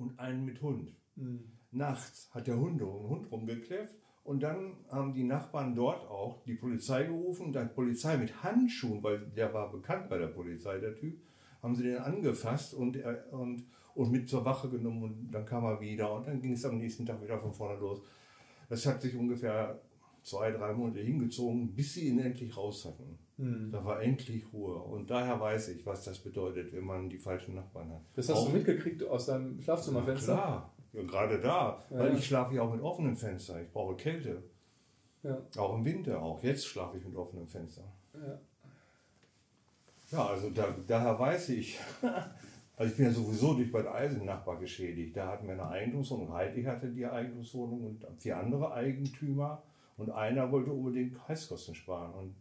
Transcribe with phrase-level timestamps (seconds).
[0.00, 0.92] Und einen mit Hund.
[1.16, 1.44] Mhm.
[1.70, 3.96] Nachts hat der Hund, einen Hund rumgekläfft.
[4.22, 7.52] Und dann haben die Nachbarn dort auch die Polizei gerufen.
[7.52, 11.20] Die Polizei mit Handschuhen, weil der war bekannt bei der Polizei, der Typ,
[11.62, 12.96] haben sie den angefasst und,
[13.32, 15.02] und, und mit zur Wache genommen.
[15.02, 16.14] Und dann kam er wieder.
[16.14, 18.00] Und dann ging es am nächsten Tag wieder von vorne los.
[18.68, 19.80] Das hat sich ungefähr
[20.22, 23.18] zwei, drei Monate hingezogen, bis sie ihn endlich raus hatten.
[23.36, 23.70] Mhm.
[23.72, 24.76] Da war endlich Ruhe.
[24.76, 28.00] Und daher weiß ich, was das bedeutet, wenn man die falschen Nachbarn hat.
[28.14, 30.34] Das hast Auch- du mitgekriegt aus deinem Schlafzimmerfenster?
[30.34, 31.82] Klar, ja, gerade da.
[31.90, 31.98] Ja.
[31.98, 33.60] Weil ich schlafe ja auch mit offenem Fenster.
[33.60, 34.42] Ich brauche Kälte.
[35.24, 35.38] Ja.
[35.56, 37.82] Auch im Winter, auch jetzt schlafe ich mit offenem Fenster.
[38.14, 38.38] ja.
[40.12, 41.78] Ja, also da, daher weiß ich.
[42.76, 45.16] Also ich bin ja sowieso durch Bad Eisen Nachbar geschädigt.
[45.16, 46.32] Da hatten wir eine Eigentumswohnung.
[46.32, 49.62] Heidi hatte die Eigentumswohnung und vier andere Eigentümer.
[49.96, 52.12] Und einer wollte unbedingt Heizkosten sparen.
[52.14, 52.34] Und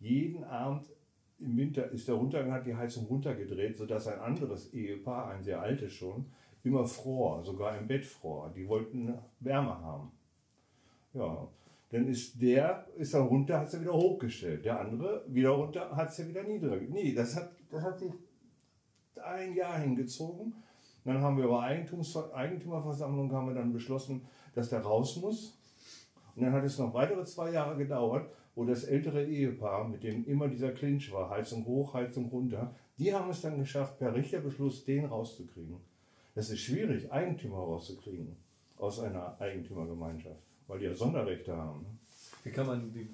[0.00, 0.86] jeden Abend
[1.38, 5.60] im Winter ist er runtergegangen, hat die Heizung runtergedreht, sodass ein anderes Ehepaar, ein sehr
[5.60, 6.26] altes schon,
[6.64, 8.52] immer fror, sogar im Bett fror.
[8.54, 10.10] Die wollten Wärme haben.
[11.14, 11.48] Ja,
[11.90, 14.64] dann ist der, ist er runter, hat sie wieder hochgestellt.
[14.64, 16.86] Der andere wieder runter, hat sie wieder niedriger.
[16.88, 18.12] Nee, das hat, das hat sich
[19.22, 20.54] ein Jahr hingezogen.
[21.04, 25.58] Dann haben wir über Eigentums Eigentümerversammlung haben wir dann beschlossen, dass der raus muss.
[26.36, 30.26] Und dann hat es noch weitere zwei Jahre gedauert, wo das ältere Ehepaar, mit dem
[30.26, 34.84] immer dieser Clinch war, Heizung hoch, Heizung runter, die haben es dann geschafft, per Richterbeschluss
[34.84, 35.76] den rauszukriegen.
[36.34, 38.34] Das ist schwierig, Eigentümer rauszukriegen
[38.76, 41.82] aus einer Eigentümergemeinschaft, weil die ja Sonderrechte haben.
[41.82, 41.86] ne?
[42.42, 42.92] Wie kann man.
[42.92, 43.08] Wie,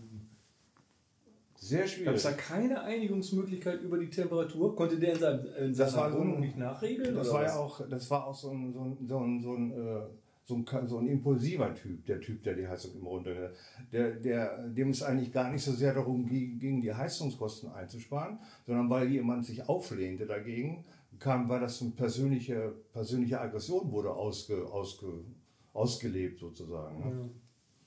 [1.57, 2.15] Sehr Gab schwierig.
[2.17, 4.75] es da keine Einigungsmöglichkeit über die Temperatur?
[4.75, 7.15] Konnte der in, seinem, in Das seiner war so Wohnung ein- nicht nachregeln?
[7.15, 9.73] Das war ja auch, das war auch so ein, so ein, so ein, so ein,
[9.73, 10.01] äh,
[10.45, 13.53] so ein, so ein impulsiver Typ, der Typ, der die Heizung immer runter,
[13.93, 18.91] der, der, dem es eigentlich gar nicht so sehr darum ging, die Heizungskosten einzusparen, sondern
[18.91, 20.85] weil jemand sich auflehnte dagegen,
[21.19, 25.25] kam, war das eine persönliche, persönliche Aggression wurde ausge, ausge,
[25.73, 26.99] ausgelebt sozusagen.
[26.99, 27.31] Ne?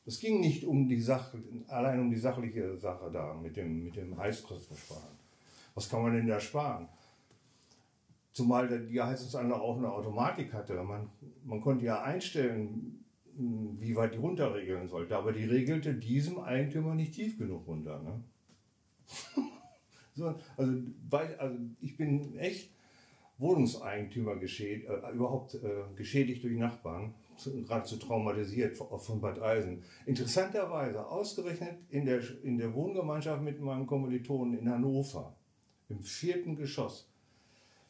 [0.05, 1.37] Es ging nicht um die Sache,
[1.67, 5.17] allein um die sachliche Sache da mit dem, mit dem Heizkostensparen.
[5.75, 6.87] Was kann man denn da sparen?
[8.37, 10.75] Zumal die Heizungsanlage auch eine Automatik hatte.
[10.83, 11.09] Man,
[11.43, 13.03] man konnte ja einstellen,
[13.35, 15.17] mh, wie weit die runterregeln sollte.
[15.17, 17.99] Aber die regelte diesem Eigentümer nicht tief genug runter.
[18.03, 18.21] Ne?
[20.13, 20.73] so, also,
[21.09, 22.69] weil, also ich bin echt
[23.39, 25.59] Wohnungseigentümer geschädigt, äh, überhaupt äh,
[25.95, 29.81] geschädigt durch Nachbarn, zu- geradezu traumatisiert von von Bad Eisen.
[30.05, 35.35] Interessanterweise ausgerechnet in der, in der Wohngemeinschaft mit meinem Kommilitonen in Hannover,
[35.89, 37.09] im vierten Geschoss.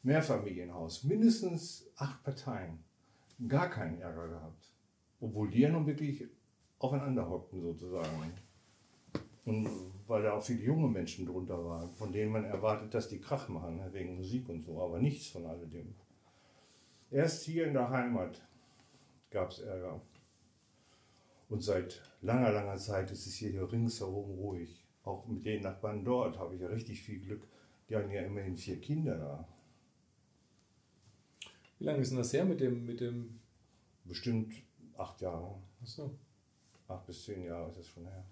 [0.04, 2.84] Mehrfamilienhaus, mindestens acht Parteien,
[3.48, 4.72] gar keinen Ärger gehabt.
[5.20, 6.24] Obwohl die ja nun wirklich
[6.80, 8.34] aufeinander hockten sozusagen.
[9.46, 9.70] Und
[10.08, 13.48] weil da auch viele junge Menschen drunter waren, von denen man erwartet, dass die Krach
[13.50, 15.96] machen, wegen Musik und so, aber nichts von alledem.
[17.10, 18.42] Erst hier in der Heimat
[19.32, 20.02] gab es Ärger.
[21.50, 24.86] Und seit langer, langer Zeit ist es hier, hier ringsherum ruhig.
[25.04, 27.48] Auch mit den Nachbarn dort habe ich ja richtig viel Glück.
[27.88, 29.48] Die haben ja immerhin vier Kinder da.
[31.80, 32.86] Wie lange ist denn das her mit dem.
[32.86, 33.40] Mit dem
[34.06, 34.54] Bestimmt
[34.98, 35.56] acht Jahre.
[35.82, 36.12] achso.
[36.88, 38.24] Acht bis zehn Jahre ist das schon her.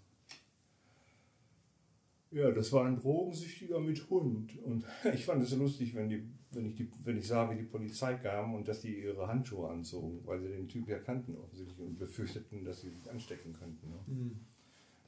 [2.31, 4.57] Ja, das war ein Drogensüchtiger mit Hund.
[4.63, 7.55] Und ich fand es so lustig, wenn, die, wenn, ich die, wenn ich sah, wie
[7.57, 11.38] die Polizei kam und dass die ihre Handschuhe anzogen, weil sie den Typ ja kannten
[11.38, 13.89] offensichtlich und befürchteten, dass sie sich anstecken könnten.
[13.89, 14.00] Ne?
[14.07, 14.39] Mhm.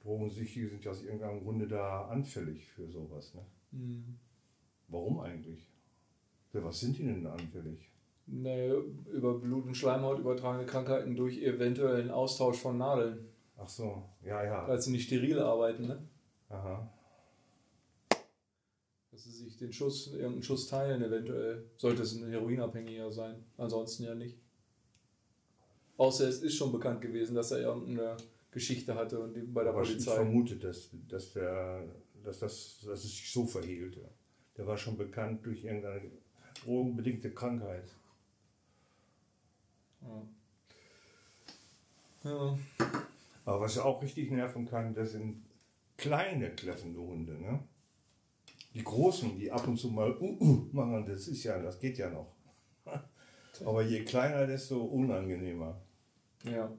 [0.03, 3.34] Drogensüchtige sind ja aus irgendeinem Grunde da anfällig für sowas.
[3.34, 3.42] Ne?
[3.72, 4.16] Mhm.
[4.90, 5.68] Warum eigentlich?
[6.52, 7.90] Für was sind die denn anfällig?
[8.28, 8.76] Naja,
[9.10, 13.26] über Blut- und Schleimhaut übertragene Krankheiten durch eventuellen Austausch von Nadeln.
[13.56, 14.68] Ach so, ja, ja.
[14.68, 16.08] Weil sie nicht steril arbeiten, ne?
[16.50, 16.91] Aha.
[19.12, 21.66] Dass sie sich den Schuss, irgendeinen Schuss teilen, eventuell.
[21.78, 23.44] Sollte es ein Heroinabhängiger sein.
[23.56, 24.38] Ansonsten ja nicht.
[25.96, 28.18] Außer es ist schon bekannt gewesen, dass er irgendeine
[28.52, 30.16] Geschichte hatte und die bei der Aber ich Polizei.
[30.16, 31.85] vermute, dass, dass, der,
[32.23, 34.02] dass, das, dass es sich so verhielte.
[34.58, 36.12] Der war schon bekannt durch irgendeine
[36.64, 37.96] drogenbedingte Krankheit.
[40.02, 40.28] Ja.
[42.29, 42.58] ja.
[43.46, 45.46] Aber was auch richtig nerven kann, das sind
[45.96, 47.34] kleine kläffende Hunde.
[47.40, 47.64] Ne?
[48.73, 51.97] Die großen, die ab und zu mal uh, uh, machen, das ist ja, das geht
[51.97, 52.35] ja noch.
[53.66, 55.82] Aber je kleiner, desto unangenehmer.
[56.44, 56.72] Ja.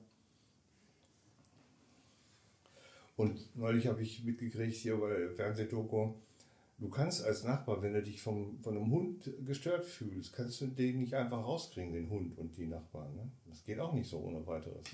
[3.16, 6.14] Und neulich habe ich mitgekriegt hier bei der Fernsehdoku,
[6.78, 10.66] du kannst als Nachbar, wenn du dich vom, von einem Hund gestört fühlst, kannst du
[10.66, 13.14] den nicht einfach rauskriegen, den Hund und die Nachbarn.
[13.14, 13.30] Ne?
[13.46, 14.84] Das geht auch nicht so ohne weiteres.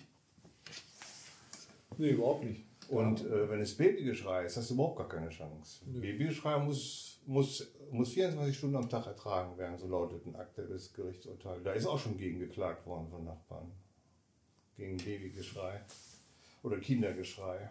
[1.96, 2.64] Nee, überhaupt nicht.
[2.88, 5.84] Und äh, wenn es Babygeschrei ist, hast du überhaupt gar keine Chance.
[5.86, 6.00] Nö.
[6.00, 11.62] Babygeschrei muss, muss, muss 24 Stunden am Tag ertragen werden, so lautet ein aktuelles Gerichtsurteil.
[11.62, 13.72] Da ist auch schon gegen geklagt worden von Nachbarn.
[14.76, 15.80] Gegen Babygeschrei
[16.62, 17.70] oder Kindergeschrei.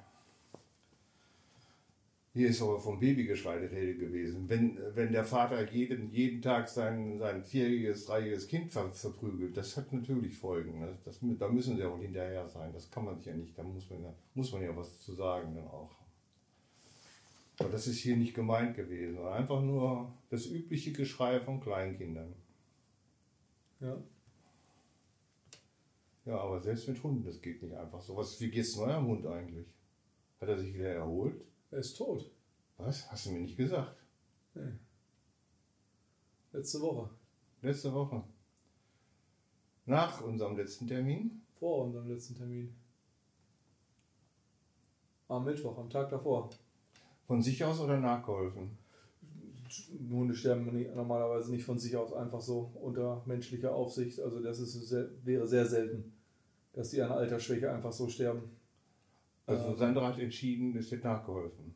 [2.36, 4.50] Hier ist aber vom Babygeschrei die Rede gewesen.
[4.50, 9.78] Wenn, wenn der Vater jeden, jeden Tag sein, sein vierjähriges, dreijähriges Kind ver, verprügelt, das
[9.78, 10.80] hat natürlich Folgen.
[10.80, 10.98] Ne?
[11.06, 12.74] Das, da müssen sie auch hinterher sein.
[12.74, 13.56] Das kann man sich ja nicht.
[13.56, 15.92] Da muss man ja, muss man ja was zu sagen dann auch.
[17.60, 19.20] Aber das ist hier nicht gemeint gewesen.
[19.20, 22.34] Einfach nur das übliche Geschrei von Kleinkindern.
[23.80, 23.96] Ja.
[26.26, 28.16] Ja, aber selbst mit Hunden, das geht nicht einfach so.
[28.16, 29.68] Was, wie geht's eurem Hund eigentlich?
[30.42, 31.40] Hat er sich wieder erholt?
[31.74, 32.30] Er ist tot.
[32.78, 33.12] Was?
[33.12, 33.96] Hast du mir nicht gesagt?
[34.54, 34.74] Nee.
[36.52, 37.10] Letzte Woche.
[37.64, 38.24] Letzte Woche.
[39.88, 41.42] Nach unserem letzten Termin?
[41.58, 42.76] Vor unserem letzten Termin.
[45.28, 46.52] Am Mittwoch, am Tag davor.
[47.26, 48.78] Von sich aus oder nachgeholfen?
[50.12, 54.20] Hunde sterben normalerweise nicht von sich aus einfach so unter menschlicher Aufsicht.
[54.20, 56.14] Also das ist sehr, wäre sehr selten,
[56.74, 58.63] dass die an Altersschwäche einfach so sterben.
[59.46, 59.78] Also Ja.
[59.78, 61.74] Sandra hat entschieden, es wird nachgeholfen.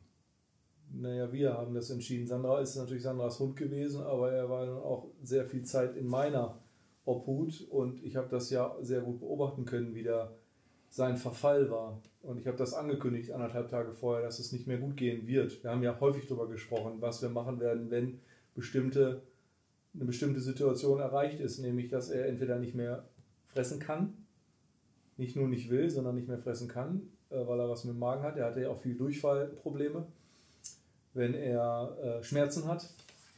[0.90, 2.26] Naja, wir haben das entschieden.
[2.26, 6.06] Sandra ist natürlich Sandras Hund gewesen, aber er war dann auch sehr viel Zeit in
[6.06, 6.58] meiner
[7.04, 10.32] Obhut und ich habe das ja sehr gut beobachten können, wie da
[10.88, 12.00] sein Verfall war.
[12.22, 15.62] Und ich habe das angekündigt anderthalb Tage vorher, dass es nicht mehr gut gehen wird.
[15.62, 18.20] Wir haben ja häufig darüber gesprochen, was wir machen werden, wenn
[18.54, 19.22] bestimmte,
[19.94, 23.04] eine bestimmte Situation erreicht ist, nämlich dass er entweder nicht mehr
[23.46, 24.14] fressen kann,
[25.16, 28.22] nicht nur nicht will, sondern nicht mehr fressen kann, weil er was mit dem Magen
[28.22, 28.36] hat.
[28.36, 30.06] Er hatte ja auch viel Durchfallprobleme
[31.18, 32.88] wenn er äh, Schmerzen hat,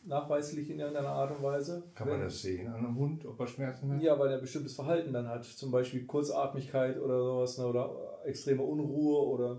[0.04, 1.82] nachweislich in irgendeiner Art und Weise.
[1.94, 4.02] Kann wenn, man das sehen an einem Hund, ob er Schmerzen hat?
[4.02, 8.20] Ja, weil er ein bestimmtes Verhalten dann hat, zum Beispiel Kurzatmigkeit oder sowas, ne, oder
[8.24, 9.58] extreme Unruhe oder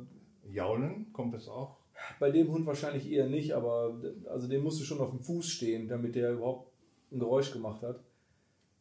[0.49, 1.81] Jaulen, kommt das auch?
[2.19, 5.87] bei dem Hund wahrscheinlich eher nicht, aber also dem musste schon auf dem Fuß stehen,
[5.87, 6.71] damit der überhaupt
[7.11, 7.99] ein Geräusch gemacht hat.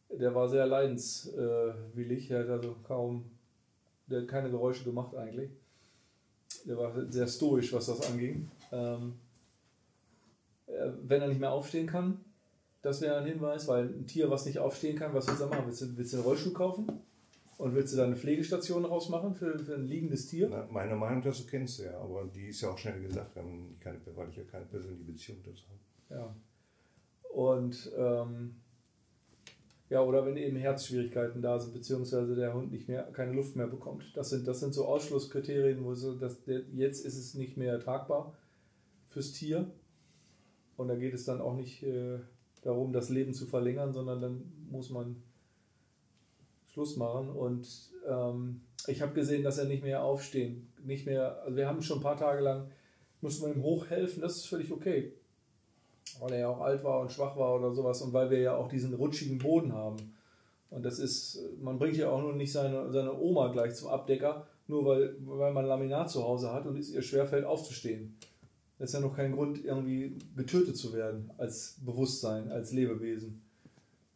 [0.09, 3.29] Der war sehr leidenswillig, er hat also kaum,
[4.11, 5.51] der hat keine Geräusche gemacht eigentlich.
[6.65, 8.49] Der war sehr stoisch, was das anging.
[8.71, 9.13] Ähm,
[10.67, 12.23] äh, wenn er nicht mehr aufstehen kann,
[12.81, 15.49] das wäre ein Hinweis, weil ein Tier, was nicht aufstehen kann, was willst du da
[15.51, 15.67] machen?
[15.67, 16.87] Willst du, willst du einen Rollstuhl kaufen?
[17.57, 20.47] Und willst du da eine Pflegestation rausmachen für, für ein liegendes Tier?
[20.49, 24.29] Na, meine Meinung dazu kennst du ja, aber die ist ja auch schnell gesagt, weil
[24.29, 26.21] ich ja keine persönliche Beziehung dazu habe.
[26.21, 26.35] Ja.
[27.29, 28.55] Und ähm,
[29.91, 33.67] ja, oder wenn eben Herzschwierigkeiten da sind, beziehungsweise der Hund nicht mehr keine Luft mehr
[33.67, 34.05] bekommt.
[34.15, 37.77] Das sind, das sind so Ausschlusskriterien, wo so, dass der, jetzt ist es nicht mehr
[37.77, 38.33] tragbar
[39.09, 39.69] fürs Tier.
[40.77, 42.19] Und da geht es dann auch nicht äh,
[42.61, 45.21] darum, das Leben zu verlängern, sondern dann muss man
[46.67, 47.29] Schluss machen.
[47.29, 47.67] Und
[48.07, 51.99] ähm, ich habe gesehen, dass er nicht mehr aufstehen, nicht mehr, also wir haben schon
[51.99, 52.71] ein paar Tage lang,
[53.19, 55.11] mussten wir ihm hochhelfen, das ist völlig okay
[56.21, 58.55] weil er ja auch alt war und schwach war oder sowas und weil wir ja
[58.55, 59.97] auch diesen rutschigen Boden haben.
[60.69, 64.45] Und das ist, man bringt ja auch nur nicht seine, seine Oma gleich zum Abdecker,
[64.67, 68.15] nur weil, weil man Laminat zu Hause hat und es ihr schwerfällt aufzustehen.
[68.77, 73.41] Das ist ja noch kein Grund, irgendwie getötet zu werden als Bewusstsein, als Lebewesen.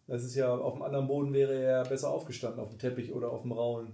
[0.07, 3.11] Das ist ja, auf dem anderen Boden wäre er ja besser aufgestanden, auf dem Teppich
[3.11, 3.87] oder auf dem rauen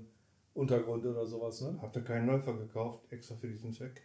[0.54, 1.62] Untergrund oder sowas.
[1.62, 1.80] Ne?
[1.82, 4.02] Habt ihr keinen Läufer gekauft, extra für diesen Zweck?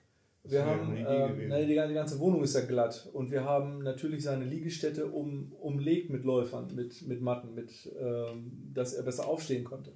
[0.49, 3.31] Wir haben, eine Idee ähm, nein, die, ganze- die ganze Wohnung ist ja glatt und
[3.31, 8.95] wir haben natürlich seine Liegestelle um, umlegt mit Läufern, mit, mit Matten, mit, ähm, dass
[8.95, 9.93] er besser aufstehen konnte.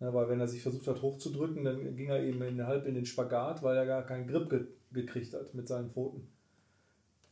[0.00, 2.94] Ja, weil wenn er sich versucht hat hochzudrücken, dann ging er eben in, halb in
[2.94, 4.60] den Spagat, weil er gar keinen Grip ge
[4.92, 6.28] gekriegt hat mit seinen Pfoten.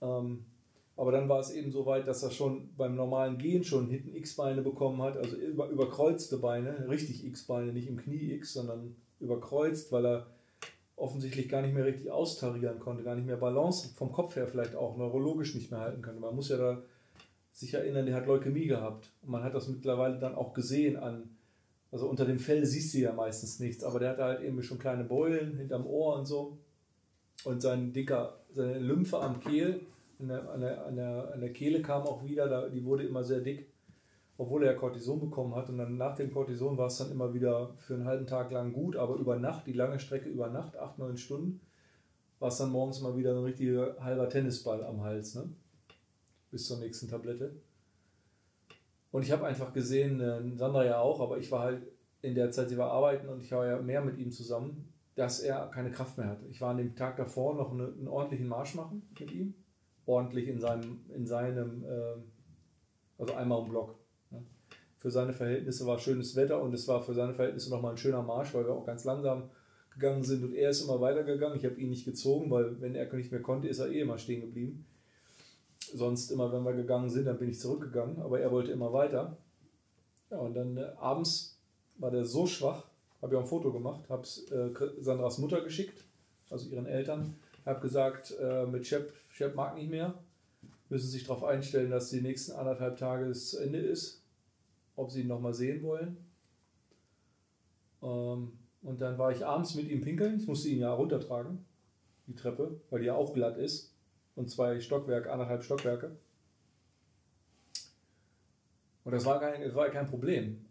[0.01, 0.45] Ähm,
[0.97, 4.15] aber dann war es eben so weit, dass er schon beim normalen Gehen schon hinten
[4.15, 9.93] X-Beine bekommen hat, also über, überkreuzte Beine, richtig X-Beine, nicht im Knie X, sondern überkreuzt,
[9.93, 10.27] weil er
[11.01, 14.75] offensichtlich gar nicht mehr richtig austarieren konnte, gar nicht mehr Balance vom Kopf her vielleicht
[14.75, 16.21] auch neurologisch nicht mehr halten konnte.
[16.21, 16.83] Man muss ja da
[17.53, 19.11] sich erinnern, der hat Leukämie gehabt.
[19.23, 21.37] Und man hat das mittlerweile dann auch gesehen an,
[21.91, 24.79] also unter dem Fell siehst du ja meistens nichts, aber der hatte halt eben schon
[24.79, 26.59] kleine Beulen hinterm Ohr und so.
[27.45, 29.81] Und sein dicker, seine Lymphe am Kehl,
[30.21, 30.61] an der, an
[30.97, 33.70] der, an der, Kehle kam auch wieder, da, die wurde immer sehr dick
[34.41, 35.69] obwohl er Cortison bekommen hat.
[35.69, 38.73] Und dann nach dem Cortison war es dann immer wieder für einen halben Tag lang
[38.73, 41.61] gut, aber über Nacht, die lange Strecke über Nacht, acht, neun Stunden,
[42.39, 45.51] war es dann morgens mal wieder ein richtiger halber Tennisball am Hals, ne?
[46.51, 47.55] Bis zur nächsten Tablette.
[49.13, 51.83] Und ich habe einfach gesehen, äh, Sandra ja auch, aber ich war halt
[52.23, 55.41] in der Zeit, sie war arbeiten und ich war ja mehr mit ihm zusammen, dass
[55.41, 56.47] er keine Kraft mehr hatte.
[56.47, 59.53] Ich war an dem Tag davor noch eine, einen ordentlichen Marsch machen mit ihm.
[60.07, 62.25] Ordentlich in seinem, in seinem ähm,
[63.19, 64.00] also einmal im Block.
[65.01, 68.23] Für seine Verhältnisse war schönes Wetter und es war für seine Verhältnisse nochmal ein schöner
[68.23, 69.49] Marsch, weil wir auch ganz langsam
[69.95, 71.57] gegangen sind und er ist immer weitergegangen.
[71.57, 74.19] Ich habe ihn nicht gezogen, weil wenn er nicht mehr konnte, ist er eh immer
[74.19, 74.85] stehen geblieben.
[75.95, 79.39] Sonst immer, wenn wir gegangen sind, dann bin ich zurückgegangen, aber er wollte immer weiter.
[80.31, 81.59] Ja, und dann äh, abends
[81.97, 82.85] war der so schwach,
[83.23, 84.69] habe ich auch ein Foto gemacht, habe es äh,
[85.01, 86.05] Sandras Mutter geschickt,
[86.51, 90.13] also ihren Eltern, habe gesagt, äh, mit Shep, Shep mag nicht mehr,
[90.91, 94.20] müssen sich darauf einstellen, dass die nächsten anderthalb Tage das Ende ist,
[95.01, 96.17] ob sie ihn nochmal sehen wollen.
[98.03, 98.53] Ähm,
[98.83, 101.65] und dann war ich abends mit ihm pinkeln, ich musste ihn ja runtertragen,
[102.27, 103.95] die Treppe, weil die ja auch glatt ist
[104.37, 106.17] und zwei Stockwerke, anderthalb Stockwerke.
[109.05, 110.65] Und das war kein, das war kein Problem,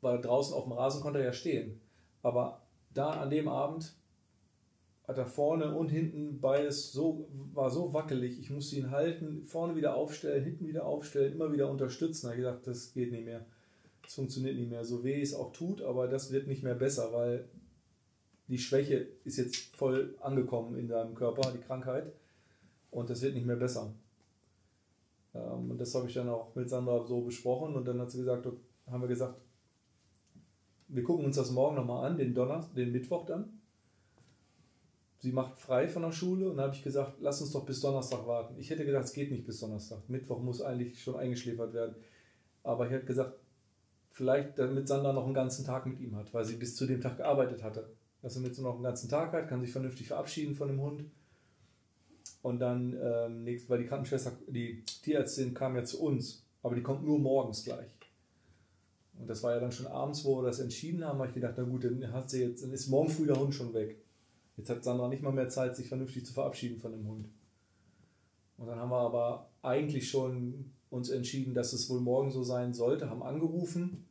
[0.00, 1.80] weil draußen auf dem Rasen konnte er ja stehen.
[2.22, 2.62] Aber
[2.94, 3.94] da an dem Abend
[5.06, 8.40] hat er vorne und hinten beides so, war so wackelig.
[8.40, 12.26] Ich musste ihn halten, vorne wieder aufstellen, hinten wieder aufstellen, immer wieder unterstützen.
[12.26, 13.46] Da habe ich gesagt, das geht nicht mehr.
[14.06, 14.84] Das funktioniert nicht mehr.
[14.84, 17.48] So weh es auch tut, aber das wird nicht mehr besser, weil
[18.46, 22.12] die Schwäche ist jetzt voll angekommen in seinem Körper, die Krankheit.
[22.92, 23.92] Und das wird nicht mehr besser.
[25.34, 28.18] Ähm, und das habe ich dann auch mit Sandra so besprochen und dann hat sie
[28.18, 28.46] gesagt,
[28.86, 29.40] haben wir gesagt,
[30.86, 33.60] wir gucken uns das morgen nochmal an, den Donnerstag, den Mittwoch dann.
[35.18, 37.80] Sie macht frei von der Schule und dann habe ich gesagt, lass uns doch bis
[37.80, 38.54] Donnerstag warten.
[38.56, 40.08] Ich hätte gedacht, es geht nicht bis Donnerstag.
[40.08, 41.96] Mittwoch muss eigentlich schon eingeschläfert werden.
[42.62, 43.36] Aber ich hätte gesagt,
[44.16, 47.02] vielleicht damit Sandra noch einen ganzen Tag mit ihm hat, weil sie bis zu dem
[47.02, 47.90] Tag gearbeitet hatte.
[48.22, 50.80] Dass er mit so noch einen ganzen Tag hat, kann sich vernünftig verabschieden von dem
[50.80, 51.04] Hund
[52.40, 56.82] und dann, ähm, nächst, weil die Krankenschwester, die Tierärztin kam ja zu uns, aber die
[56.82, 57.90] kommt nur morgens gleich.
[59.18, 61.54] Und das war ja dann schon abends, wo wir das entschieden haben, habe ich gedacht,
[61.58, 64.02] na gut, dann, hat sie jetzt, dann ist morgen früh der Hund schon weg.
[64.56, 67.28] Jetzt hat Sandra nicht mal mehr Zeit, sich vernünftig zu verabschieden von dem Hund.
[68.56, 72.72] Und dann haben wir aber eigentlich schon uns entschieden, dass es wohl morgen so sein
[72.72, 74.05] sollte, haben angerufen,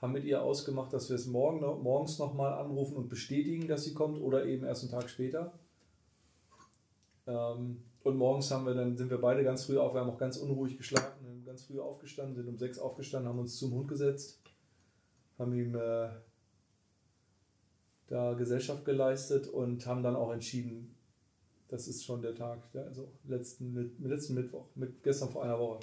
[0.00, 3.94] haben mit ihr ausgemacht, dass wir es morgen, morgens nochmal anrufen und bestätigen, dass sie
[3.94, 5.52] kommt oder eben erst einen Tag später.
[7.26, 10.18] Ähm, und morgens haben wir dann, sind wir beide ganz früh auf, wir haben auch
[10.18, 14.40] ganz unruhig geschlafen, ganz früh aufgestanden, sind um sechs aufgestanden, haben uns zum Hund gesetzt,
[15.38, 16.08] haben ihm äh,
[18.06, 20.94] da Gesellschaft geleistet und haben dann auch entschieden,
[21.68, 25.80] das ist schon der Tag, also letzten, letzten Mittwoch, mit gestern vor einer Woche,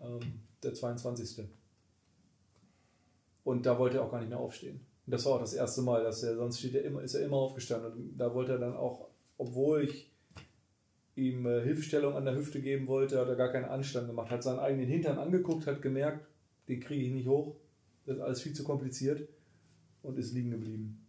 [0.00, 0.20] ähm,
[0.62, 1.48] der 22.
[3.44, 4.80] Und da wollte er auch gar nicht mehr aufstehen.
[5.06, 7.24] Und das war auch das erste Mal, dass er, sonst steht er immer, ist er
[7.24, 7.92] immer aufgestanden.
[7.92, 10.10] Und da wollte er dann auch obwohl ich
[11.14, 14.30] ihm äh, Hilfestellung an der Hüfte geben wollte, hat er gar keinen Anstand gemacht.
[14.30, 16.26] Hat seinen eigenen Hintern angeguckt, hat gemerkt,
[16.68, 17.56] den kriege ich nicht hoch.
[18.04, 19.26] Das ist alles viel zu kompliziert
[20.02, 21.06] und ist liegen geblieben.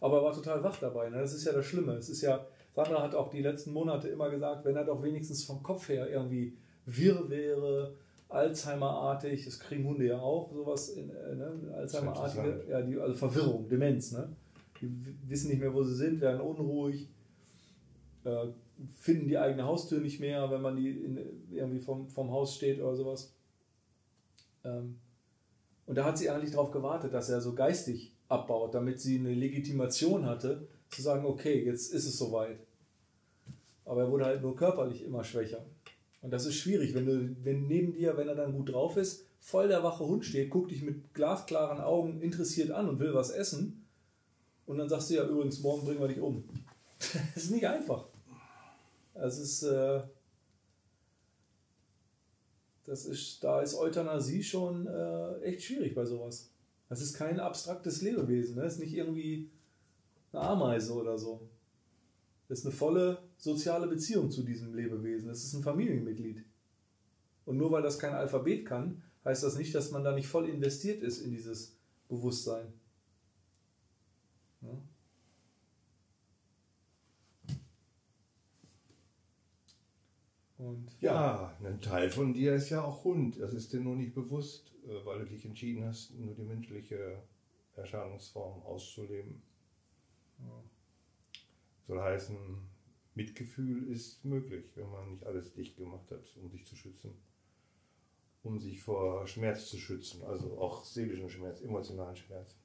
[0.00, 1.10] Aber er war total wach dabei.
[1.10, 1.18] Ne?
[1.18, 1.92] Das ist ja das Schlimme.
[1.92, 5.44] Es ist ja, Sandra hat auch die letzten Monate immer gesagt, wenn er doch wenigstens
[5.44, 7.94] vom Kopf her irgendwie wirr wäre,
[8.34, 11.74] Alzheimer-artig, das kriegen Hunde ja auch, sowas, in, äh, ne?
[11.74, 14.28] Alzheimer-artige, ja, die, also Verwirrung, Demenz, ne?
[14.80, 14.90] Die
[15.28, 17.08] wissen nicht mehr, wo sie sind, werden unruhig,
[18.24, 18.46] äh,
[18.98, 21.18] finden die eigene Haustür nicht mehr, wenn man die in,
[21.50, 23.32] irgendwie vom, vom Haus steht oder sowas.
[24.64, 24.98] Ähm,
[25.86, 29.34] und da hat sie eigentlich darauf gewartet, dass er so geistig abbaut, damit sie eine
[29.34, 32.58] Legitimation hatte, zu sagen, okay, jetzt ist es soweit.
[33.84, 35.64] Aber er wurde halt nur körperlich immer schwächer.
[36.24, 39.26] Und das ist schwierig, wenn du, wenn neben dir, wenn er dann gut drauf ist,
[39.40, 43.28] voll der wache Hund steht, guckt dich mit glasklaren Augen interessiert an und will was
[43.28, 43.84] essen.
[44.64, 46.42] Und dann sagst du ja übrigens, morgen bringen wir dich um.
[46.98, 48.06] das ist nicht einfach.
[49.12, 50.00] Es ist, äh,
[52.86, 56.48] das ist, da ist Euthanasie schon äh, echt schwierig bei sowas.
[56.88, 58.62] Das ist kein abstraktes Lebewesen, ne?
[58.62, 59.50] das ist nicht irgendwie
[60.32, 61.50] eine Ameise oder so.
[62.48, 65.28] Das ist eine volle soziale Beziehung zu diesem Lebewesen.
[65.28, 66.44] Das ist ein Familienmitglied.
[67.46, 70.48] Und nur weil das kein Alphabet kann, heißt das nicht, dass man da nicht voll
[70.48, 71.76] investiert ist in dieses
[72.08, 72.72] Bewusstsein.
[74.60, 74.82] Ja?
[80.58, 83.38] Und ja, ein Teil von dir ist ja auch Hund.
[83.40, 87.22] Das ist dir nur nicht bewusst, äh, weil du dich entschieden hast, nur die menschliche
[87.76, 89.42] Erscheinungsform auszuleben.
[90.38, 90.62] Ja.
[91.86, 92.36] Soll heißen,
[93.14, 97.12] Mitgefühl ist möglich, wenn man nicht alles dicht gemacht hat, um sich zu schützen.
[98.42, 102.56] Um sich vor Schmerz zu schützen, also auch seelischen Schmerz, emotionalen Schmerz.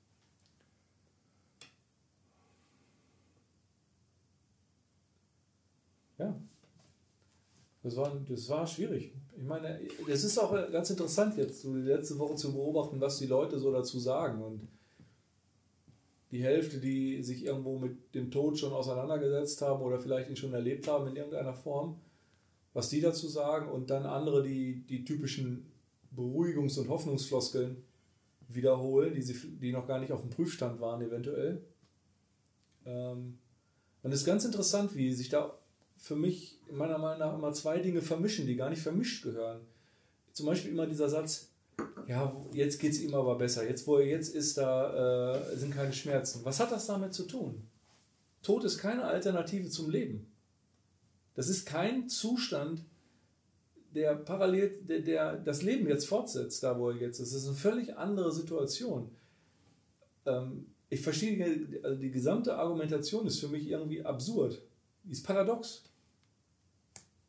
[6.18, 6.38] Ja,
[7.82, 9.14] das war, das war schwierig.
[9.38, 13.20] Ich meine, es ist auch ganz interessant jetzt, so die letzte Woche zu beobachten, was
[13.20, 14.44] die Leute so dazu sagen.
[14.44, 14.68] Und
[16.32, 20.54] die Hälfte, die sich irgendwo mit dem Tod schon auseinandergesetzt haben oder vielleicht ihn schon
[20.54, 22.00] erlebt haben in irgendeiner Form,
[22.74, 23.70] was die dazu sagen.
[23.70, 25.72] Und dann andere, die die typischen
[26.16, 27.84] Beruhigungs- und Hoffnungsfloskeln
[28.48, 31.64] wiederholen, die, sie, die noch gar nicht auf dem Prüfstand waren eventuell.
[32.86, 33.38] Ähm,
[34.02, 35.58] und es ist ganz interessant, wie sich da
[35.98, 39.62] für mich meiner Meinung nach immer zwei Dinge vermischen, die gar nicht vermischt gehören.
[40.32, 41.49] Zum Beispiel immer dieser Satz,
[42.10, 45.75] ja, jetzt geht es ihm aber besser, jetzt wo er jetzt ist, da äh, sind
[45.75, 46.44] keine Schmerzen.
[46.44, 47.62] Was hat das damit zu tun?
[48.42, 50.25] Tod ist keine Alternative zum Leben.
[51.36, 52.84] Das ist kein Zustand,
[53.94, 57.32] der parallel, der, der das Leben jetzt fortsetzt, da wo er jetzt ist.
[57.32, 59.12] Es ist eine völlig andere Situation.
[60.25, 64.60] Ähm, ich verstehe, also die gesamte Argumentation ist für mich irgendwie absurd.
[65.04, 65.84] Die ist paradox.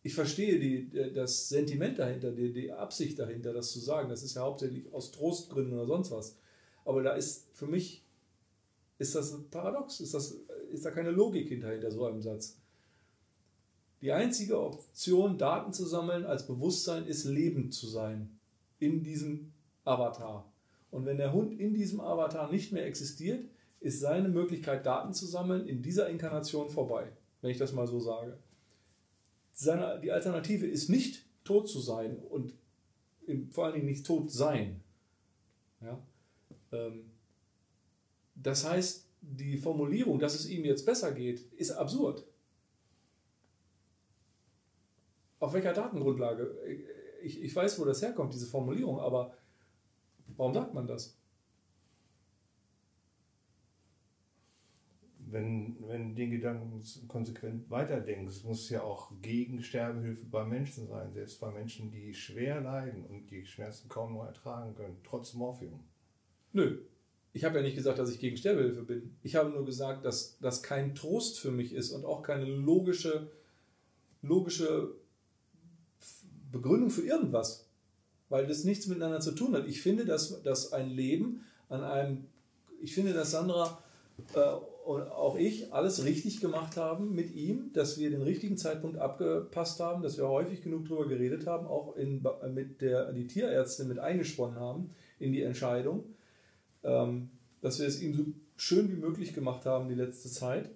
[0.02, 4.09] Ich verstehe die, das Sentiment dahinter, die, die Absicht dahinter, das zu sagen.
[4.09, 6.38] Das ist ja hauptsächlich aus Trostgründen oder sonst was.
[6.85, 8.02] Aber da ist für mich,
[8.99, 10.00] ist das ein Paradox?
[10.00, 10.38] Ist, das,
[10.71, 12.59] ist da keine Logik hinter, hinter so einem Satz?
[14.00, 18.38] Die einzige Option, Daten zu sammeln als Bewusstsein, ist lebend zu sein
[18.78, 19.52] in diesem
[19.85, 20.50] Avatar.
[20.90, 23.45] Und wenn der Hund in diesem Avatar nicht mehr existiert,
[23.80, 28.00] ist seine Möglichkeit, Daten zu sammeln, in dieser Inkarnation vorbei, wenn ich das mal so
[28.00, 28.38] sage.
[29.60, 32.54] Seine, die Alternative ist nicht tot zu sein und
[33.50, 34.82] vor allen Dingen nicht tot sein.
[35.82, 36.02] Ja?
[36.72, 37.10] Ähm,
[38.34, 42.24] das heißt, die Formulierung, dass es ihm jetzt besser geht, ist absurd.
[45.40, 46.56] Auf welcher Datengrundlage?
[47.22, 49.36] Ich, ich weiß, wo das herkommt, diese Formulierung, aber
[50.38, 51.19] warum sagt man das?
[55.30, 61.40] Wenn, wenn den Gedanken konsequent weiterdenkst, muss ja auch gegen Sterbehilfe bei Menschen sein, selbst
[61.40, 65.80] bei Menschen, die schwer leiden und die Schmerzen kaum noch ertragen können, trotz Morphium.
[66.52, 66.78] Nö,
[67.32, 69.14] ich habe ja nicht gesagt, dass ich gegen Sterbehilfe bin.
[69.22, 73.30] Ich habe nur gesagt, dass das kein Trost für mich ist und auch keine logische,
[74.22, 74.94] logische
[76.50, 77.69] Begründung für irgendwas,
[78.28, 79.69] weil das nichts miteinander zu tun hat.
[79.69, 82.26] Ich finde, dass, dass ein Leben an einem,
[82.82, 83.80] ich finde, dass Sandra
[84.34, 84.56] äh,
[84.90, 89.78] und auch ich alles richtig gemacht haben mit ihm, dass wir den richtigen Zeitpunkt abgepasst
[89.78, 94.00] haben, dass wir häufig genug darüber geredet haben, auch in, mit der die Tierärztin mit
[94.00, 96.02] eingesponnen haben in die Entscheidung,
[96.82, 98.24] ähm, dass wir es ihm so
[98.56, 100.70] schön wie möglich gemacht haben die letzte Zeit.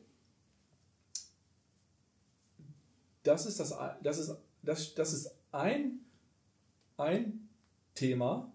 [3.24, 5.98] Das ist das, das ist, das, das ist ein,
[6.98, 7.48] ein
[7.96, 8.52] Thema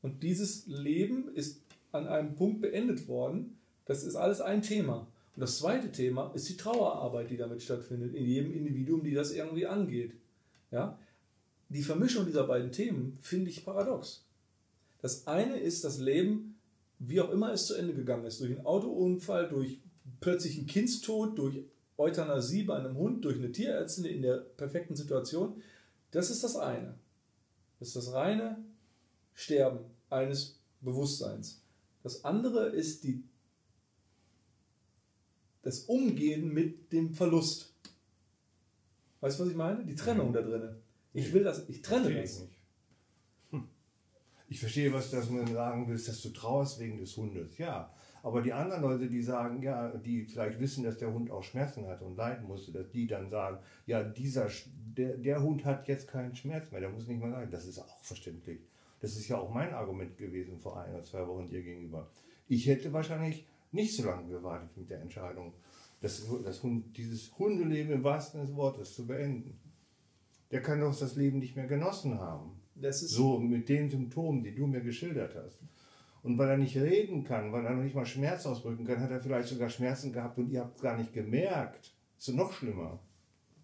[0.00, 3.58] und dieses Leben ist an einem Punkt beendet worden.
[3.92, 5.06] Das ist alles ein Thema.
[5.36, 9.32] Und das zweite Thema ist die Trauerarbeit, die damit stattfindet, in jedem Individuum, die das
[9.32, 10.14] irgendwie angeht.
[10.70, 10.98] Ja?
[11.68, 14.24] Die Vermischung dieser beiden Themen finde ich paradox.
[15.02, 16.58] Das eine ist das Leben,
[17.00, 19.78] wie auch immer es zu Ende gegangen ist, durch einen Autounfall, durch
[20.20, 21.58] plötzlichen Kindstod, durch
[21.98, 25.60] Euthanasie bei einem Hund, durch eine Tierärztin in der perfekten Situation.
[26.12, 26.94] Das ist das eine.
[27.78, 28.56] Das ist das reine
[29.34, 31.60] Sterben eines Bewusstseins.
[32.02, 33.22] Das andere ist die,
[35.62, 37.74] das Umgehen mit dem Verlust.
[39.20, 39.84] Weißt du, was ich meine?
[39.84, 40.32] Die Trennung mhm.
[40.32, 40.76] da drin.
[41.14, 42.42] Ich will das, ich trenne Verstehe das.
[42.42, 43.68] Ich, hm.
[44.48, 47.58] ich verstehe, was du sagen willst, dass du trauerst wegen des Hundes.
[47.58, 51.42] Ja, aber die anderen Leute, die sagen, ja, die vielleicht wissen, dass der Hund auch
[51.42, 54.48] Schmerzen hat und leiden musste, dass die dann sagen, ja, dieser,
[54.96, 57.50] der, der Hund hat jetzt keinen Schmerz mehr, der muss nicht mehr leiden.
[57.50, 58.60] Das ist auch verständlich.
[59.00, 62.08] Das ist ja auch mein Argument gewesen vor ein oder zwei Wochen dir gegenüber.
[62.46, 65.52] Ich hätte wahrscheinlich nicht so lange gewartet mit der Entscheidung,
[66.00, 69.58] das, das Hund, dieses Hundeleben im wahrsten des Wortes zu beenden.
[70.50, 72.60] Der kann doch das Leben nicht mehr genossen haben.
[73.08, 75.58] so mit den Symptomen, die du mir geschildert hast.
[76.22, 79.10] Und weil er nicht reden kann, weil er noch nicht mal Schmerz ausdrücken kann, hat
[79.10, 81.92] er vielleicht sogar Schmerzen gehabt und ihr habt gar nicht gemerkt.
[82.18, 83.00] Ist noch schlimmer.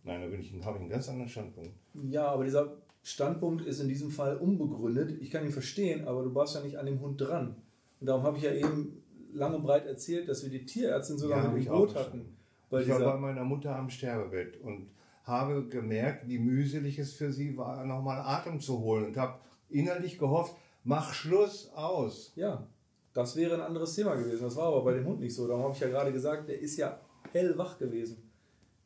[0.02, 1.70] Nein, da bin ich, habe ich einen ganz anderen Standpunkt.
[1.94, 5.20] Ja, aber dieser Standpunkt ist in diesem Fall unbegründet.
[5.20, 7.56] Ich kann ihn verstehen, aber du warst ja nicht an dem Hund dran.
[8.00, 11.44] Und darum habe ich ja eben lang und breit erzählt, dass wir die Tierärztin sogar
[11.44, 12.36] ja, mit dem Boot hatten.
[12.70, 14.88] ich war bei meiner Mutter am Sterbebett und
[15.24, 20.18] habe gemerkt, wie mühselig es für sie war, nochmal Atem zu holen und habe innerlich
[20.18, 20.54] gehofft,
[20.88, 22.32] Mach Schluss aus.
[22.34, 22.66] Ja,
[23.12, 24.44] das wäre ein anderes Thema gewesen.
[24.44, 25.46] Das war aber bei dem Hund nicht so.
[25.46, 26.98] Darum habe ich ja gerade gesagt, der ist ja
[27.32, 28.30] hellwach gewesen.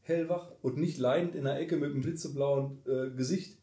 [0.02, 3.56] Hellwach und nicht leidend in der Ecke mit einem blitzeblauen äh, Gesicht.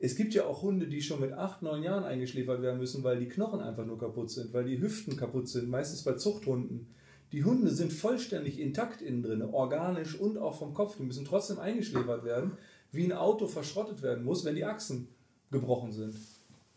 [0.00, 3.18] Es gibt ja auch Hunde, die schon mit 8, 9 Jahren eingeschläfert werden müssen, weil
[3.18, 6.86] die Knochen einfach nur kaputt sind, weil die Hüften kaputt sind, meistens bei Zuchthunden.
[7.32, 10.96] Die Hunde sind vollständig intakt innen drin, organisch und auch vom Kopf.
[10.96, 12.52] Die müssen trotzdem eingeschläfert werden,
[12.92, 15.08] wie ein Auto verschrottet werden muss, wenn die Achsen
[15.50, 16.14] gebrochen sind.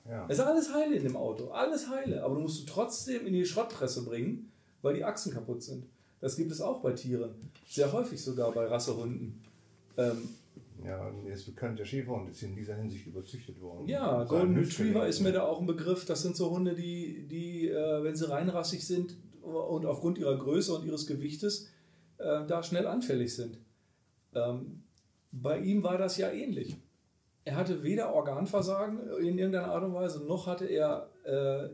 [0.10, 0.26] Ja.
[0.28, 3.34] Es ist alles heile in dem Auto, alles heile, aber du musst du trotzdem in
[3.34, 5.86] die Schrottpresse bringen, weil die Achsen kaputt sind.
[6.20, 7.32] Das gibt es auch bei Tieren,
[7.68, 9.40] sehr häufig sogar bei Rassehunden.
[9.98, 10.30] Ähm,
[10.86, 13.88] ja, mir ist bekannt, der Schäferhund ist in dieser Hinsicht überzüchtet worden.
[13.88, 16.06] Ja, Golden Retriever ist mir da auch ein Begriff.
[16.06, 20.74] Das sind so Hunde, die, die äh, wenn sie reinrassig sind, und aufgrund ihrer Größe
[20.74, 21.70] und ihres Gewichtes
[22.18, 23.58] äh, da schnell anfällig sind.
[24.34, 24.84] Ähm,
[25.32, 26.78] bei ihm war das ja ähnlich.
[27.44, 31.70] Er hatte weder Organversagen in irgendeiner Art und Weise, noch hatte er äh,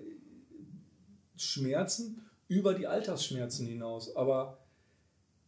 [1.35, 4.15] Schmerzen über die Altersschmerzen hinaus.
[4.15, 4.59] Aber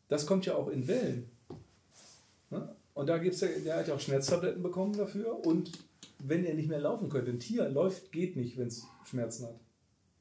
[0.10, 1.32] das kommt ja auch in Wellen.
[2.50, 2.76] Ne?
[3.00, 5.46] Und da gibt es ja, der hat ja auch Schmerztabletten bekommen dafür.
[5.46, 5.72] Und
[6.18, 9.60] wenn er nicht mehr laufen könnte, ein Tier läuft, geht nicht, wenn es Schmerzen hat.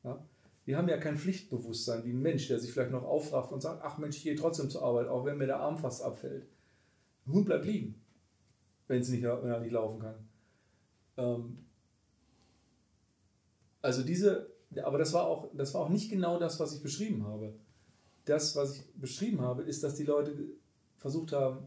[0.05, 0.25] Ja?
[0.65, 3.83] Wir haben ja kein Pflichtbewusstsein wie ein Mensch, der sich vielleicht noch aufrafft und sagt,
[3.83, 6.47] ach Mensch, ich gehe trotzdem zur Arbeit, auch wenn mir der Arm fast abfällt.
[7.27, 8.01] Ein Hund bleibt liegen,
[8.87, 10.15] wenn, nicht, wenn er nicht laufen kann.
[11.17, 11.59] Ähm
[13.83, 14.53] also diese,
[14.85, 17.55] aber das war, auch, das war auch nicht genau das, was ich beschrieben habe.
[18.25, 20.33] Das, was ich beschrieben habe, ist, dass die Leute
[20.99, 21.67] versucht haben,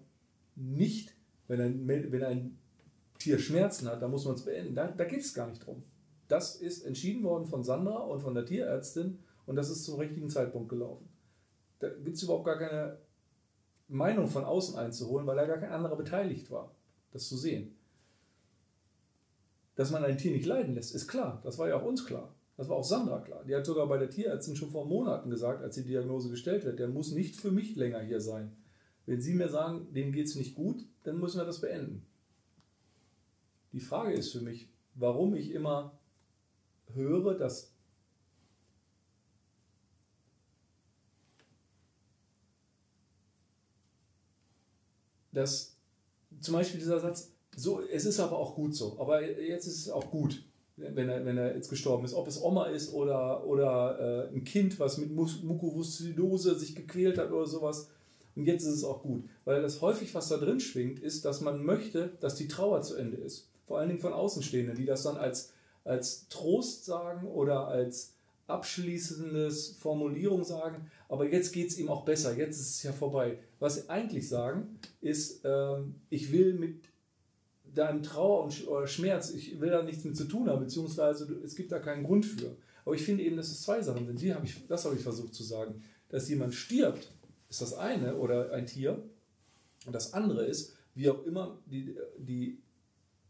[0.56, 1.16] nicht,
[1.48, 2.58] wenn ein, wenn ein
[3.20, 4.74] Tier Schmerzen hat, dann muss man es beenden.
[4.74, 5.84] Da, da geht es gar nicht drum.
[6.28, 10.30] Das ist entschieden worden von Sandra und von der Tierärztin und das ist zum richtigen
[10.30, 11.08] Zeitpunkt gelaufen.
[11.80, 12.98] Da gibt es überhaupt gar keine
[13.88, 16.74] Meinung von außen einzuholen, weil da gar kein anderer beteiligt war,
[17.12, 17.76] das zu sehen.
[19.76, 21.42] Dass man ein Tier nicht leiden lässt, ist klar.
[21.44, 22.34] Das war ja auch uns klar.
[22.58, 23.44] Das war auch Sandra klar.
[23.44, 26.80] Die hat sogar bei der Tierärztin schon vor Monaten gesagt, als die Diagnose gestellt wird,
[26.80, 28.56] der muss nicht für mich länger hier sein.
[29.06, 32.06] Wenn Sie mir sagen, dem geht es nicht gut, dann müssen wir das beenden.
[33.74, 35.98] Die Frage ist für mich, warum ich immer
[36.94, 37.72] höre, dass
[45.32, 45.78] dass
[46.42, 49.90] zum Beispiel dieser Satz, so, es ist aber auch gut so, aber jetzt ist es
[49.90, 50.44] auch gut,
[50.78, 52.14] wenn er, wenn er jetzt gestorben ist.
[52.14, 57.32] Ob es Oma ist oder, oder äh, ein Kind, was mit Mukoviszidose sich gequält hat
[57.32, 57.90] oder sowas.
[58.36, 59.24] Und jetzt ist es auch gut.
[59.46, 62.96] Weil das häufig, was da drin schwingt, ist, dass man möchte, dass die Trauer zu
[62.96, 63.50] Ende ist.
[63.68, 65.52] Vor allen Dingen von Außenstehenden, die das dann als
[65.84, 68.14] als Trost sagen oder als
[68.48, 73.38] abschließendes Formulierung sagen, aber jetzt geht es ihm auch besser, jetzt ist es ja vorbei.
[73.60, 76.90] Was sie eigentlich sagen, ist, ähm, ich will mit
[77.74, 81.72] deinem Trauer und Schmerz, ich will da nichts mit zu tun haben, beziehungsweise es gibt
[81.72, 82.58] da keinen Grund für.
[82.84, 84.22] Aber ich finde eben, dass es zwei Sachen sind.
[84.22, 85.82] Die hab ich, das habe ich versucht zu sagen.
[86.10, 87.10] Dass jemand stirbt,
[87.52, 89.04] ist das eine, oder ein Tier.
[89.86, 92.58] Und das andere ist, wie auch immer die, die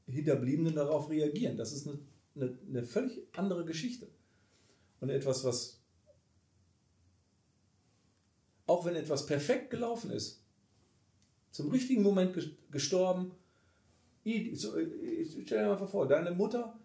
[0.08, 1.58] Hinterbliebenen darauf reagieren.
[1.58, 2.00] Das ist eine
[2.36, 4.08] eine, eine völlig andere Geschichte.
[5.00, 5.82] Und etwas, was,
[8.68, 10.44] auch wenn etwas perfekt gelaufen ist,
[11.52, 12.38] zum richtigen Moment
[12.72, 13.32] gestorben,
[14.24, 14.56] stell
[15.46, 16.80] dir mal vor, deine Mutter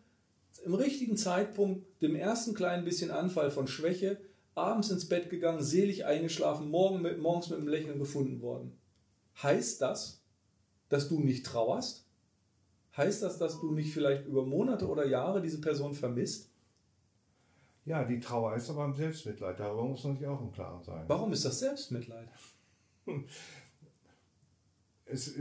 [0.65, 4.19] im richtigen Zeitpunkt, dem ersten kleinen bisschen Anfall von Schwäche,
[4.57, 8.73] abends ins Bett gegangen, selig eingeschlafen, morgen mit, morgens mit einem Lächeln gefunden worden.
[9.43, 10.23] Heißt das,
[10.89, 12.07] dass du nicht trauerst?
[12.97, 16.51] Heißt das, dass du nicht vielleicht über Monate oder Jahre diese Person vermisst?
[17.85, 19.61] Ja, die Trauer ist aber im Selbstmitleid.
[19.61, 21.05] Darüber muss man sich auch im Klaren sein.
[21.07, 22.29] Warum ist das Selbstmitleid?
[25.09, 25.33] Es,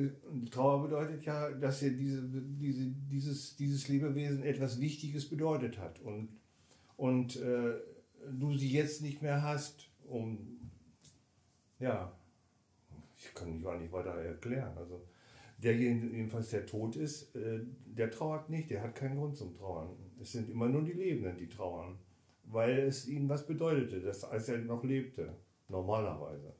[0.52, 6.30] Trauer bedeutet ja, dass dir diese, diese, dieses, dieses Lebewesen etwas Wichtiges bedeutet hat und,
[6.98, 7.74] und äh,
[8.32, 10.60] du sie jetzt nicht mehr hast, um
[11.80, 12.12] ja,
[13.18, 14.78] ich kann nicht, nicht weiter erklären.
[14.78, 15.02] Also
[15.58, 19.90] Derjenige jedenfalls, der tot ist, äh, der trauert nicht, der hat keinen Grund zum Trauern.
[20.22, 21.98] Es sind immer nur die Lebenden, die trauern,
[22.44, 25.34] weil es ihnen was bedeutete, dass, als er noch lebte,
[25.70, 26.54] normalerweise,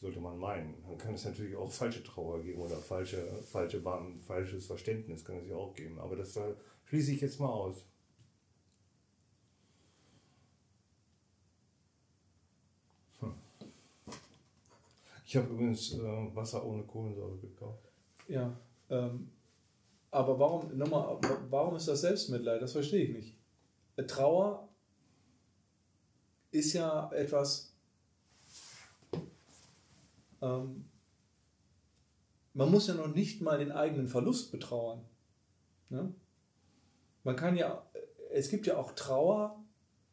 [0.00, 0.74] sollte man meinen.
[0.86, 3.82] Dann kann es natürlich auch falsche Trauer geben oder falsche, falsche,
[4.26, 5.98] falsches Verständnis kann es ja auch geben.
[5.98, 6.38] Aber das
[6.84, 7.86] schließe ich jetzt mal aus.
[15.28, 17.84] Ich habe übrigens äh, Wasser ohne Kohlensäure gekauft.
[18.28, 19.30] Ja, ähm,
[20.10, 21.18] aber warum, nochmal,
[21.50, 22.62] warum ist das Selbstmitleid?
[22.62, 24.08] Das verstehe ich nicht.
[24.08, 24.66] Trauer
[26.50, 27.74] ist ja etwas,
[30.40, 30.86] ähm,
[32.54, 35.04] man muss ja noch nicht mal den eigenen Verlust betrauern.
[35.90, 36.14] Ne?
[37.22, 37.86] Man kann ja,
[38.30, 39.62] es gibt ja auch Trauer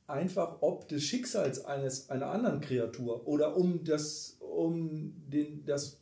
[0.08, 6.00] einfach ob des Schicksals eines, einer anderen Kreatur oder um das, um den, das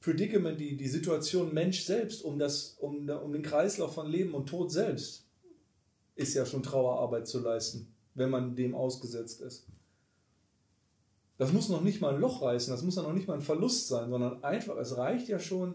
[0.00, 4.48] Predicament, die, die Situation Mensch selbst, um, das, um, um den Kreislauf von Leben und
[4.48, 5.26] Tod selbst,
[6.16, 9.66] ist ja schon Trauerarbeit zu leisten, wenn man dem ausgesetzt ist.
[11.38, 13.42] Das muss noch nicht mal ein Loch reißen, das muss ja noch nicht mal ein
[13.42, 15.74] Verlust sein, sondern einfach, es reicht ja schon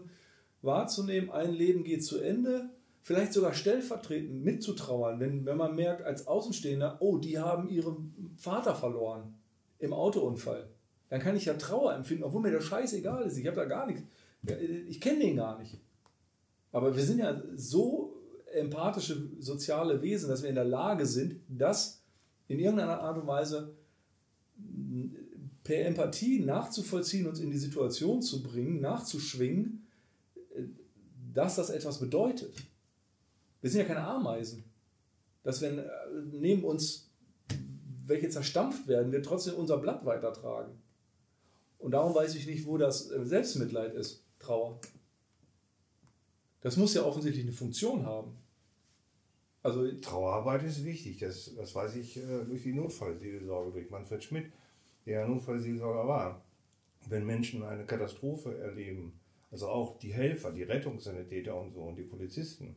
[0.62, 2.70] wahrzunehmen, ein Leben geht zu Ende,
[3.02, 8.74] vielleicht sogar stellvertretend mitzutrauern, wenn, wenn man merkt als Außenstehender, oh, die haben ihren Vater
[8.74, 9.34] verloren
[9.78, 10.68] im Autounfall.
[11.08, 13.36] Dann kann ich ja Trauer empfinden, obwohl mir der Scheiß egal ist.
[13.36, 14.02] Ich habe da gar nichts.
[14.88, 15.78] Ich kenne den gar nicht.
[16.72, 18.16] Aber wir sind ja so
[18.52, 22.02] empathische soziale Wesen, dass wir in der Lage sind, das
[22.48, 23.74] in irgendeiner Art und Weise
[25.62, 29.86] per Empathie nachzuvollziehen, uns in die Situation zu bringen, nachzuschwingen,
[31.32, 32.54] dass das etwas bedeutet.
[33.60, 34.64] Wir sind ja keine Ameisen.
[35.42, 35.84] Dass wenn äh,
[36.32, 37.10] neben uns
[38.06, 40.72] welche zerstampft werden, wir trotzdem unser Blatt weitertragen.
[41.78, 44.80] Und darum weiß ich nicht, wo das äh, Selbstmitleid ist, Trauer.
[46.60, 48.36] Das muss ja offensichtlich eine Funktion haben.
[49.62, 54.52] Also Trauerarbeit ist wichtig, das, das weiß ich äh, durch die Notfallseelsorge, durch Manfred Schmidt,
[55.06, 56.44] der ja Notfallseelsorger war.
[57.08, 59.18] Wenn Menschen eine Katastrophe erleben,
[59.50, 62.76] also auch die Helfer, die Rettungssanitäter und so und die Polizisten,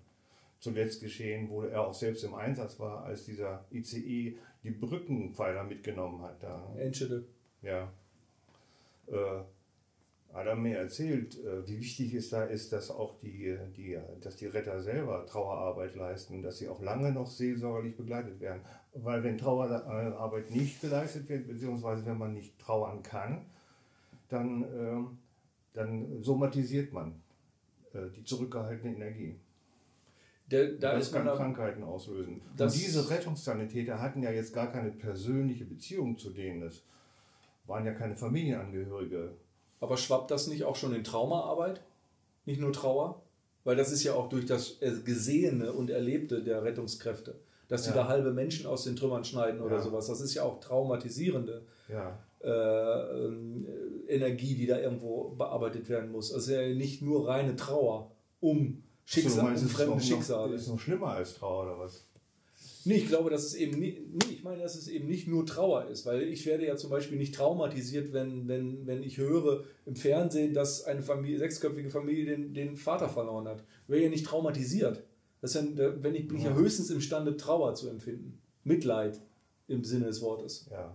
[0.60, 6.22] zuletzt geschehen, wo er auch selbst im Einsatz war, als dieser ICE die Brückenpfeiler mitgenommen
[6.22, 6.44] hat.
[6.44, 6.74] Da.
[6.78, 7.26] Enschede.
[7.62, 7.92] Ja.
[9.12, 9.43] Äh,
[10.32, 14.45] er mir erzählt, äh, wie wichtig es da ist, dass auch die, die, dass die
[14.45, 18.62] Retter selber Trauerarbeit leisten, dass sie auch lange noch seelsorgerlich begleitet werden.
[18.93, 23.45] Weil wenn Trauerarbeit nicht geleistet wird, beziehungsweise wenn man nicht trauern kann,
[24.30, 25.17] dann, ähm,
[25.74, 27.22] dann somatisiert man
[27.93, 29.39] äh, die zurückgehaltene Energie.
[30.52, 32.41] Der, da das kann Krankheiten auslösen.
[32.58, 36.62] Und diese Rettungssanitäter hatten ja jetzt gar keine persönliche Beziehung zu denen.
[36.62, 36.84] Das
[37.70, 39.36] waren ja keine Familienangehörige
[39.80, 41.82] aber schwappt das nicht auch schon in Traumaarbeit?
[42.46, 43.22] Nicht nur Trauer?
[43.64, 47.98] Weil das ist ja auch durch das Gesehene und Erlebte der Rettungskräfte, dass sie ja.
[47.98, 49.82] da halbe Menschen aus den Trümmern schneiden oder ja.
[49.82, 50.08] sowas.
[50.08, 52.18] Das ist ja auch traumatisierende ja.
[52.42, 53.68] äh, ähm,
[54.08, 56.34] Energie, die da irgendwo bearbeitet werden muss.
[56.34, 60.56] Also ja nicht nur reine Trauer um Schicksal, also, um fremde Schicksale.
[60.56, 62.06] Ist noch schlimmer als Trauer oder was?
[62.86, 65.46] Nee, ich glaube, dass es eben nicht, nee, ich meine, dass es eben nicht nur
[65.46, 69.65] Trauer ist, weil ich werde ja zum Beispiel nicht traumatisiert, wenn, wenn, wenn ich höre
[69.86, 73.63] im Fernsehen, dass eine Familie, sechsköpfige Familie den, den Vater verloren hat.
[73.84, 75.04] Ich werde ja nicht traumatisiert.
[75.42, 78.42] Das ja, wenn ich, bin ich ja höchstens imstande, Trauer zu empfinden.
[78.63, 79.22] Mitleid
[79.68, 80.68] im Sinne des Wortes.
[80.72, 80.94] Ja.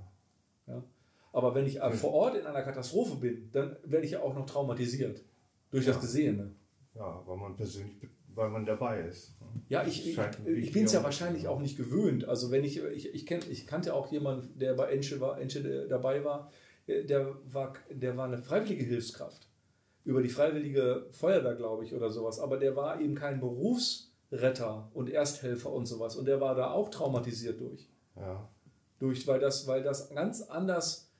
[0.66, 0.84] ja?
[1.32, 1.90] Aber wenn ich ja.
[1.90, 5.22] vor Ort in einer Katastrophe bin, dann werde ich ja auch noch traumatisiert.
[5.70, 5.92] Durch ja.
[5.92, 6.52] das Gesehene.
[6.94, 7.96] Ja, weil man persönlich
[8.34, 9.34] weil man dabei ist.
[9.68, 12.26] Ja, ich, ich, ich bin es ja wahrscheinlich auch nicht gewöhnt.
[12.26, 15.86] Also wenn ich, ich, ich, kenn, ich kannte auch jemanden, der bei Enche, war, Enche
[15.88, 16.50] dabei war,
[16.86, 19.48] der war, der war eine freiwillige Hilfskraft.
[20.04, 22.38] Über die freiwillige Feuerwehr, glaube ich, oder sowas.
[22.38, 26.16] Aber der war eben kein Berufsretter und Ersthelfer und sowas.
[26.16, 27.88] Und der war da auch traumatisiert durch.
[28.16, 28.48] Ja.
[28.98, 31.10] Durch, weil das, weil das ganz anders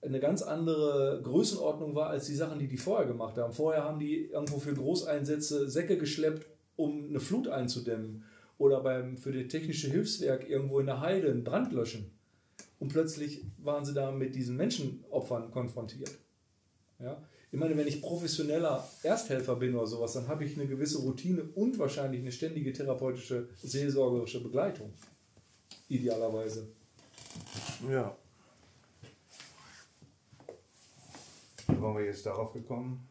[0.00, 3.52] eine ganz andere Größenordnung war als die Sachen, die die vorher gemacht haben.
[3.52, 6.46] Vorher haben die irgendwo für Großeinsätze Säcke geschleppt,
[6.78, 8.24] um eine Flut einzudämmen
[8.56, 12.10] oder beim, für das technische Hilfswerk irgendwo in der Heide einen Brand löschen.
[12.78, 16.16] Und plötzlich waren sie da mit diesen Menschenopfern konfrontiert.
[17.00, 17.22] Ja?
[17.50, 21.42] Ich meine, wenn ich professioneller Ersthelfer bin oder sowas, dann habe ich eine gewisse Routine
[21.54, 24.92] und wahrscheinlich eine ständige therapeutische, seelsorgerische Begleitung.
[25.88, 26.68] Idealerweise.
[27.90, 28.16] Ja.
[31.66, 33.08] Wie waren wir jetzt darauf gekommen?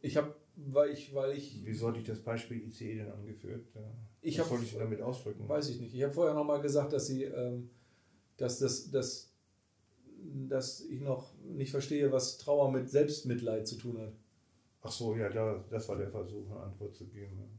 [0.00, 1.60] Ich habe weil ich, weil ich.
[1.64, 3.66] Wieso hatte ich das Beispiel ICE denn angeführt?
[4.22, 5.48] Ich Was soll ich damit ausdrücken?
[5.48, 5.94] Weiß ich nicht.
[5.94, 7.70] Ich habe vorher nochmal gesagt, dass sie, ähm,
[8.36, 9.32] dass, das, dass,
[10.48, 14.12] dass ich noch nicht verstehe, was Trauer mit Selbstmitleid zu tun hat.
[14.82, 17.55] Ach so, ja, da, das war der Versuch, eine Antwort zu geben.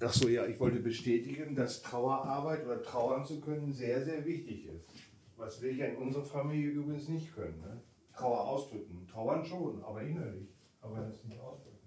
[0.00, 4.66] Ach so, ja, ich wollte bestätigen, dass Trauerarbeit oder trauern zu können sehr, sehr wichtig
[4.66, 4.88] ist.
[5.36, 7.60] Was wir ja in unserer Familie übrigens nicht können.
[7.60, 7.80] Ne?
[8.12, 9.06] Trauer ausdrücken.
[9.10, 10.48] Trauern schon, aber innerlich.
[10.80, 11.78] Aber das nicht ausdrücken.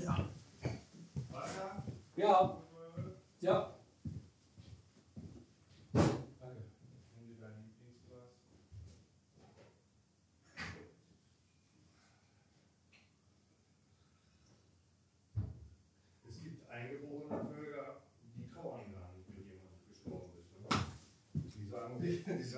[0.00, 0.28] Ja.
[2.16, 2.62] Ja.
[3.40, 3.75] Ja.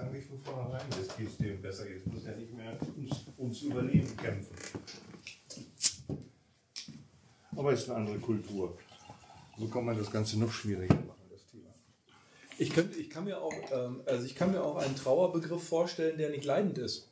[0.05, 3.63] Nicht von vornherein, jetzt geht es dem besser, jetzt muss er nicht mehr ums, ums
[3.63, 4.55] Überleben kämpfen.
[7.57, 8.79] Aber es ist eine andere Kultur.
[9.59, 11.75] So kann man das Ganze noch schwieriger machen, das Thema.
[12.59, 16.19] Ich, könnt, ich, kann mir auch, ähm, also ich kann mir auch einen Trauerbegriff vorstellen,
[16.19, 17.09] der nicht leidend ist.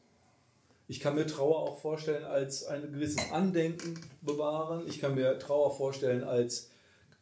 [0.89, 4.87] Ich kann mir Trauer auch vorstellen als ein gewisses Andenken bewahren.
[4.87, 6.71] Ich kann mir Trauer vorstellen als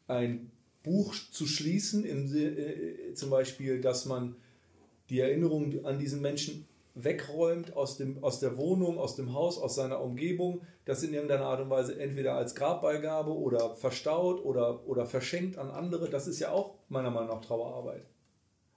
[0.07, 0.51] ein
[0.83, 4.37] Buch zu schließen, im, äh, zum Beispiel, dass man
[5.11, 9.75] die Erinnerung an diesen Menschen wegräumt aus, dem, aus der Wohnung, aus dem Haus, aus
[9.75, 15.05] seiner Umgebung, das in irgendeiner Art und Weise entweder als Grabbeigabe oder verstaut oder, oder
[15.07, 18.07] verschenkt an andere, das ist ja auch meiner Meinung nach Trauerarbeit.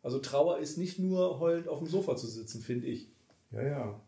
[0.02, 3.10] Also Trauer ist nicht nur heulend auf dem Sofa zu sitzen, finde ich.
[3.52, 4.02] Ja, ja.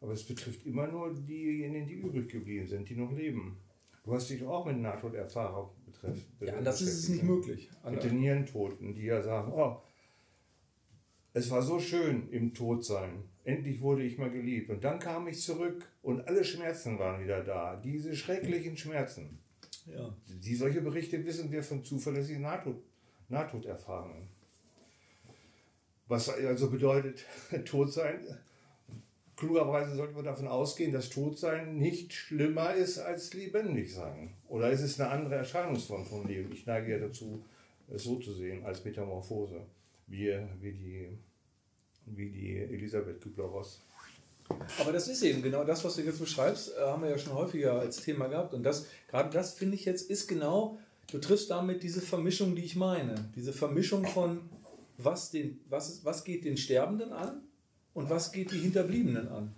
[0.00, 3.56] Aber es betrifft immer nur diejenigen, die übrig geblieben sind, die noch leben.
[4.04, 6.28] Du hast dich auch mit Nahtoderfahrung betrifft.
[6.40, 7.70] Ja, das ist es nicht möglich.
[7.88, 9.78] Mit den Nierentoten, die ja sagen, oh,
[11.36, 13.24] es war so schön im Todsein.
[13.44, 14.70] Endlich wurde ich mal geliebt.
[14.70, 17.76] Und dann kam ich zurück und alle Schmerzen waren wieder da.
[17.76, 19.38] Diese schrecklichen Schmerzen.
[19.84, 20.16] Ja.
[20.26, 22.82] Die solche Berichte wissen wir von zuverlässigen Nahtod,
[23.28, 24.28] Nahtoderfahrungen.
[26.08, 27.26] Was also bedeutet,
[27.66, 28.20] Todsein
[29.36, 34.32] klugerweise sollte man davon ausgehen, dass Todsein nicht schlimmer ist als lebendig sein.
[34.48, 36.50] Oder ist es eine andere Erscheinungsform vom Leben?
[36.52, 37.44] Ich neige ja dazu,
[37.88, 39.66] es so zu sehen, als Metamorphose,
[40.06, 41.18] wie, wie, die,
[42.06, 43.80] wie die Elisabeth Kübler-Ross.
[44.78, 47.34] Aber das ist eben genau das, was du jetzt beschreibst, äh, haben wir ja schon
[47.34, 48.54] häufiger als Thema gehabt.
[48.54, 50.78] Und das, gerade das finde ich jetzt, ist genau,
[51.10, 53.30] du triffst damit diese Vermischung, die ich meine.
[53.34, 54.48] Diese Vermischung von,
[54.98, 57.42] was, den, was, was geht den Sterbenden an
[57.94, 59.54] und was geht die Hinterbliebenen an?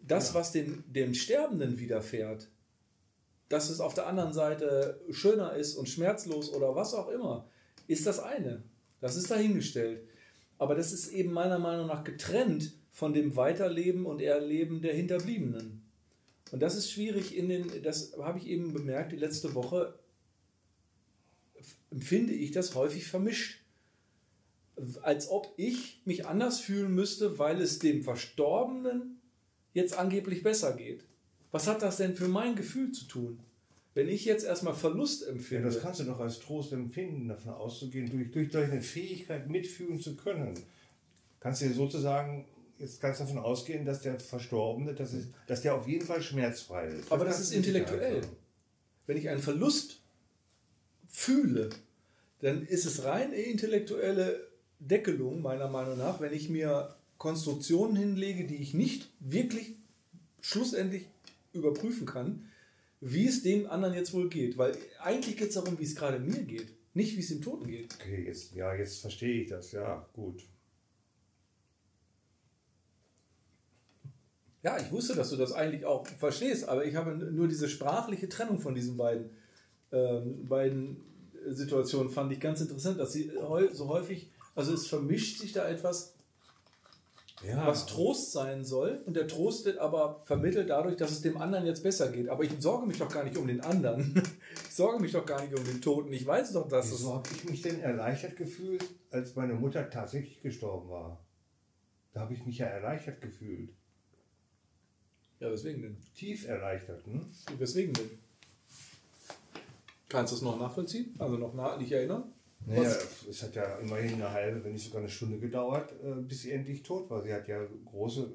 [0.00, 0.34] Das, ja.
[0.34, 2.48] was dem, dem Sterbenden widerfährt,
[3.48, 7.48] dass es auf der anderen Seite schöner ist und schmerzlos oder was auch immer,
[7.86, 8.62] ist das eine.
[9.00, 10.07] Das ist dahingestellt.
[10.58, 15.82] Aber das ist eben meiner Meinung nach getrennt von dem Weiterleben und Erleben der Hinterbliebenen.
[16.50, 19.98] Und das ist schwierig in den, das habe ich eben bemerkt, die letzte Woche
[21.90, 23.60] empfinde ich das häufig vermischt
[25.02, 29.20] als ob ich mich anders fühlen müsste, weil es dem Verstorbenen
[29.74, 31.04] jetzt angeblich besser geht.
[31.50, 33.40] Was hat das denn für mein Gefühl zu tun?
[33.98, 35.64] Wenn ich jetzt erstmal Verlust empfinde.
[35.64, 40.00] Ja, das kannst du doch als Trost empfinden, davon auszugehen, durch, durch deine Fähigkeit mitfühlen
[40.00, 40.54] zu können.
[41.40, 42.46] Kannst du sozusagen,
[42.78, 46.22] jetzt kannst du davon ausgehen, dass der Verstorbene, dass, es, dass der auf jeden Fall
[46.22, 47.06] schmerzfrei ist.
[47.06, 48.20] Das Aber das ist intellektuell.
[49.08, 50.00] Wenn ich einen Verlust
[51.08, 51.68] fühle,
[52.38, 54.46] dann ist es rein intellektuelle
[54.78, 59.74] Deckelung, meiner Meinung nach, wenn ich mir Konstruktionen hinlege, die ich nicht wirklich
[60.40, 61.08] schlussendlich
[61.52, 62.47] überprüfen kann,
[63.00, 64.58] wie es dem anderen jetzt wohl geht.
[64.58, 67.66] Weil eigentlich geht es darum, wie es gerade mir geht, nicht wie es dem Toten
[67.66, 67.94] geht.
[67.94, 70.44] Okay, jetzt, ja, jetzt verstehe ich das, ja, gut.
[74.62, 78.28] Ja, ich wusste, dass du das eigentlich auch verstehst, aber ich habe nur diese sprachliche
[78.28, 79.30] Trennung von diesen beiden,
[79.92, 80.96] ähm, beiden
[81.46, 83.30] Situationen fand ich ganz interessant, dass sie
[83.72, 86.16] so häufig also es vermischt sich da etwas,
[87.46, 87.66] ja.
[87.66, 89.02] was Trost sein soll.
[89.06, 92.28] Und der Trost wird aber vermittelt dadurch, dass es dem anderen jetzt besser geht.
[92.28, 94.22] Aber ich sorge mich doch gar nicht um den anderen.
[94.70, 96.12] Ich sorge mich doch gar nicht um den Toten.
[96.12, 97.14] Ich weiß doch, dass Wieso es.
[97.14, 101.18] habe ich mich denn erleichtert gefühlt, als meine Mutter tatsächlich gestorben war?
[102.12, 103.70] Da habe ich mich ja erleichtert gefühlt.
[105.40, 105.96] Ja, weswegen denn?
[106.14, 107.26] Tief erleichtert, hm?
[107.58, 108.10] Weswegen denn?
[110.08, 111.14] Kannst du es noch nachvollziehen?
[111.18, 112.32] Also noch nach, nicht erinnern?
[112.68, 112.94] Naja,
[113.28, 116.52] es hat ja immerhin eine halbe, wenn nicht sogar eine Stunde gedauert, äh, bis sie
[116.52, 117.22] endlich tot war.
[117.22, 118.30] Sie hat ja große,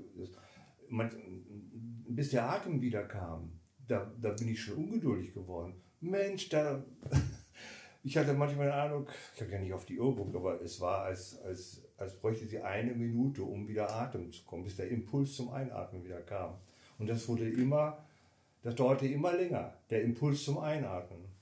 [2.08, 5.76] bis der Atem wieder kam, da, da bin ich schon ungeduldig geworden.
[6.00, 6.84] Mensch, da,
[8.04, 10.82] ich hatte manchmal den Eindruck, ich habe ja nicht auf die Uhr geguckt, aber es
[10.82, 14.90] war, als, als, als bräuchte sie eine Minute, um wieder Atem zu kommen, bis der
[14.90, 16.56] Impuls zum Einatmen wieder kam.
[16.98, 18.04] Und das wurde immer,
[18.64, 21.33] das dauerte immer länger, der Impuls zum Einatmen.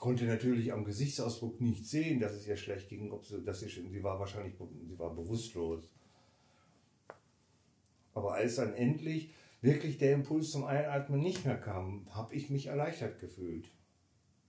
[0.00, 3.12] Konnte natürlich am Gesichtsausdruck nicht sehen, dass es ihr schlecht ging.
[3.12, 5.84] Ob sie, dass sie, sie war wahrscheinlich sie war bewusstlos.
[8.14, 12.66] Aber als dann endlich wirklich der Impuls zum Einatmen nicht mehr kam, habe ich mich
[12.66, 13.70] erleichtert gefühlt.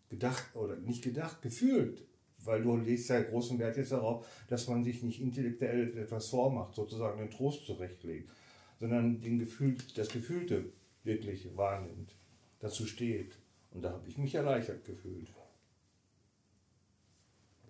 [0.10, 2.02] Gedacht oder nicht gedacht, gefühlt.
[2.44, 6.76] Weil du legst ja großen Wert jetzt darauf, dass man sich nicht intellektuell etwas vormacht,
[6.76, 8.32] sozusagen den Trost zurechtlegt,
[8.80, 10.72] sondern den Gefühl, das Gefühlte
[11.04, 12.16] wirklich wahrnimmt,
[12.60, 13.38] dazu steht.
[13.72, 15.30] Und da habe ich mich erleichtert gefühlt.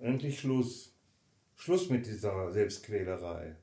[0.02, 0.96] Endlich Schluss.
[1.56, 3.56] Schluss mit dieser Selbstquälerei.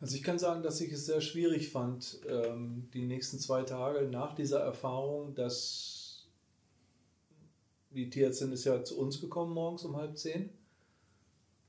[0.00, 4.06] Also ich kann sagen, dass ich es sehr schwierig fand, ähm, die nächsten zwei Tage
[4.06, 6.28] nach dieser Erfahrung, dass
[7.90, 10.50] die Tierärztin ist ja zu uns gekommen morgens um halb zehn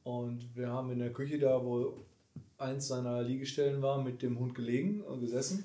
[0.03, 2.05] und wir haben in der Küche da, wo
[2.57, 5.63] eins seiner Liegestellen war, mit dem Hund gelegen und gesessen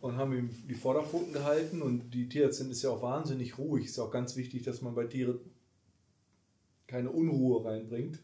[0.00, 1.82] und haben ihm die Vorderpfoten gehalten.
[1.82, 3.86] Und die Tierärztin ist ja auch wahnsinnig ruhig.
[3.86, 5.40] Ist auch ganz wichtig, dass man bei Tieren
[6.86, 8.20] keine Unruhe reinbringt,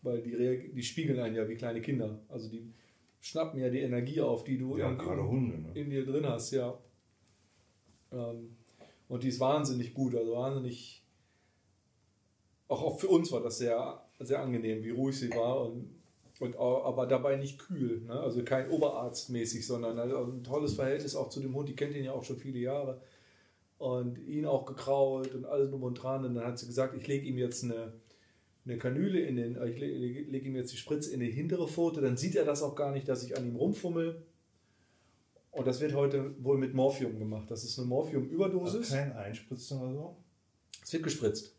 [0.00, 2.20] weil die, die spiegeln einen ja wie kleine Kinder.
[2.28, 2.72] Also die
[3.20, 5.70] schnappen ja die Energie auf, die du ja, in, Hunde, ne?
[5.74, 6.78] in, dir drin hast, ja.
[8.10, 8.56] Ähm,
[9.08, 11.04] und die ist wahnsinnig gut, also wahnsinnig.
[12.68, 15.90] Auch, auch für uns war das sehr sehr angenehm, wie ruhig sie war und,
[16.40, 18.02] und aber dabei nicht kühl.
[18.02, 18.18] Ne?
[18.18, 21.68] Also kein Oberarztmäßig, sondern also ein tolles Verhältnis auch zu dem Hund.
[21.68, 23.00] Die kennt ihn ja auch schon viele Jahre.
[23.78, 26.24] Und ihn auch gekrault und alles drum und dran.
[26.24, 27.92] Und dann hat sie gesagt, ich lege ihm jetzt eine,
[28.64, 32.00] eine Kanüle in den, ich lege leg ihm jetzt die Spritze in die hintere Pfote,
[32.00, 34.22] dann sieht er das auch gar nicht, dass ich an ihm rumfummel.
[35.50, 37.50] Und das wird heute wohl mit Morphium gemacht.
[37.50, 38.92] Das ist eine Morphium-Überdosis.
[38.92, 40.16] Also kein Einspritzen oder so?
[40.82, 41.54] Es wird gespritzt.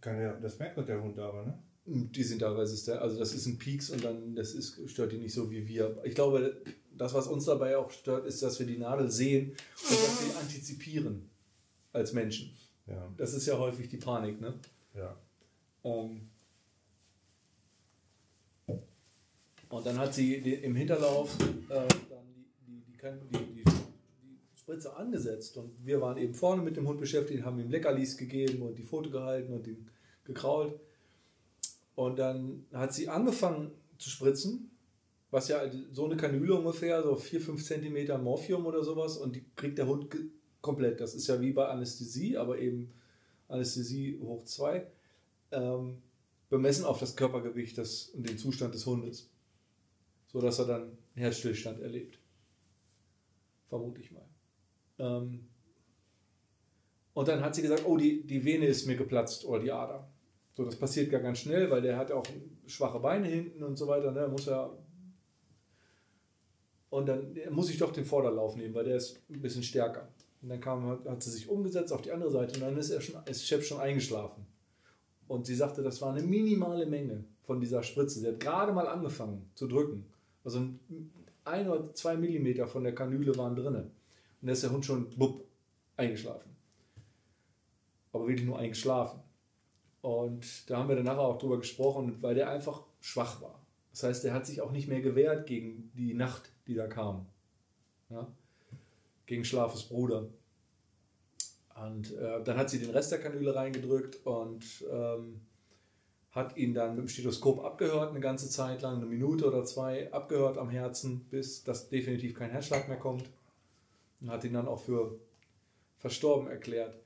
[0.00, 1.58] Kann ja, das merkt doch der Hund aber, ne?
[1.88, 3.00] Die sind da resistent.
[3.00, 6.00] Also das ist ein Peaks und dann das ist, stört die nicht so wie wir.
[6.04, 6.60] Ich glaube,
[6.90, 10.36] das, was uns dabei auch stört, ist, dass wir die Nadel sehen und dass wir
[10.38, 11.30] antizipieren
[11.92, 12.56] als Menschen.
[12.86, 13.12] Ja.
[13.16, 14.54] Das ist ja häufig die Panik, ne?
[14.94, 15.16] Ja.
[15.84, 16.28] Ähm,
[19.68, 21.36] und dann hat sie im Hinterlauf
[21.68, 22.26] äh, dann
[22.66, 23.64] die, die, die, die
[24.54, 28.62] Spritze angesetzt und wir waren eben vorne mit dem Hund beschäftigt, haben ihm Leckerlis gegeben
[28.62, 29.88] und die Foto gehalten und ihn
[30.24, 30.80] gekrault.
[31.96, 34.70] Und dann hat sie angefangen zu spritzen,
[35.30, 39.44] was ja so eine Kanüle ungefähr, so 4, 5 Zentimeter Morphium oder sowas und die
[39.56, 40.14] kriegt der Hund
[40.60, 41.00] komplett.
[41.00, 42.92] Das ist ja wie bei Anästhesie, aber eben
[43.48, 44.86] Anästhesie hoch 2
[45.52, 46.02] ähm,
[46.50, 49.30] bemessen auf das Körpergewicht des, und den Zustand des Hundes.
[50.28, 52.18] So dass er dann Herzstillstand erlebt.
[53.68, 54.28] Vermute ich mal.
[54.98, 55.46] Ähm,
[57.14, 60.06] und dann hat sie gesagt, oh, die, die Vene ist mir geplatzt oder die Ader.
[60.56, 62.24] So, das passiert gar ganz schnell, weil der hat auch
[62.66, 64.10] schwache Beine hinten und so weiter.
[64.10, 64.26] Ne?
[64.28, 64.72] Muss er
[66.88, 70.08] und dann muss ich doch den Vorderlauf nehmen, weil der ist ein bisschen stärker.
[70.40, 73.00] Und dann kam, hat, sie sich umgesetzt auf die andere Seite und dann ist er
[73.00, 74.46] schon, ist Chef schon eingeschlafen.
[75.28, 78.20] Und sie sagte, das war eine minimale Menge von dieser Spritze.
[78.20, 80.06] Sie hat gerade mal angefangen zu drücken.
[80.44, 80.60] Also
[81.44, 83.74] ein, oder zwei Millimeter von der Kanüle waren drin.
[83.74, 83.90] Und
[84.40, 85.44] da ist der Hund schon bupp,
[85.96, 86.50] eingeschlafen.
[88.12, 89.20] Aber wirklich nur eingeschlafen.
[90.06, 93.60] Und da haben wir dann nachher auch drüber gesprochen, weil der einfach schwach war.
[93.90, 97.26] Das heißt, der hat sich auch nicht mehr gewehrt gegen die Nacht, die da kam.
[98.08, 98.32] Ja?
[99.26, 100.28] Gegen Schlafes Bruder.
[101.84, 105.40] Und äh, dann hat sie den Rest der Kanüle reingedrückt und ähm,
[106.30, 110.12] hat ihn dann mit dem Stethoskop abgehört, eine ganze Zeit lang, eine Minute oder zwei
[110.12, 113.28] abgehört am Herzen, bis das definitiv kein Herzschlag mehr kommt.
[114.20, 115.18] Und hat ihn dann auch für
[115.96, 116.96] verstorben erklärt.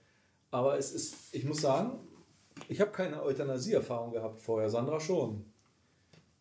[0.51, 1.99] Aber es ist, ich muss sagen,
[2.69, 5.45] ich habe keine Euthanasie-Erfahrung gehabt vorher, Sandra schon.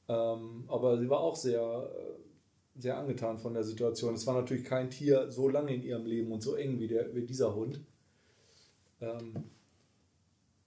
[0.08, 4.16] Ähm, aber sie war auch sehr, äh, sehr angetan von der Situation.
[4.16, 7.14] Es war natürlich kein Tier so lange in ihrem Leben und so eng wie, der,
[7.14, 7.82] wie dieser Hund.
[9.02, 9.34] Ähm,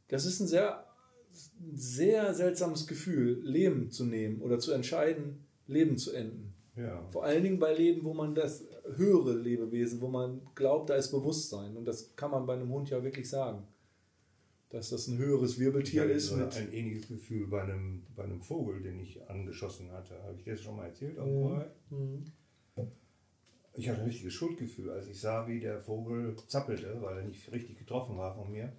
[0.09, 0.87] das ist ein sehr,
[1.73, 6.55] sehr seltsames Gefühl, Leben zu nehmen oder zu entscheiden, Leben zu enden.
[6.77, 7.07] Ja.
[7.11, 8.65] Vor allen Dingen bei Leben, wo man das
[8.97, 11.77] höhere Lebewesen, wo man glaubt, da ist Bewusstsein.
[11.77, 13.67] Und das kann man bei einem Hund ja wirklich sagen.
[14.73, 16.29] Dass das ein höheres Wirbeltier hatte ist.
[16.29, 20.21] so Mit, ein ähnliches Gefühl bei einem, bei einem Vogel, den ich angeschossen hatte.
[20.23, 21.19] Habe ich dir das schon mal erzählt?
[21.19, 21.45] Mhm.
[21.45, 21.67] Hawaii?
[23.75, 27.51] Ich hatte ein richtiges Schuldgefühl, als ich sah, wie der Vogel zappelte, weil er nicht
[27.53, 28.73] richtig getroffen war von mir.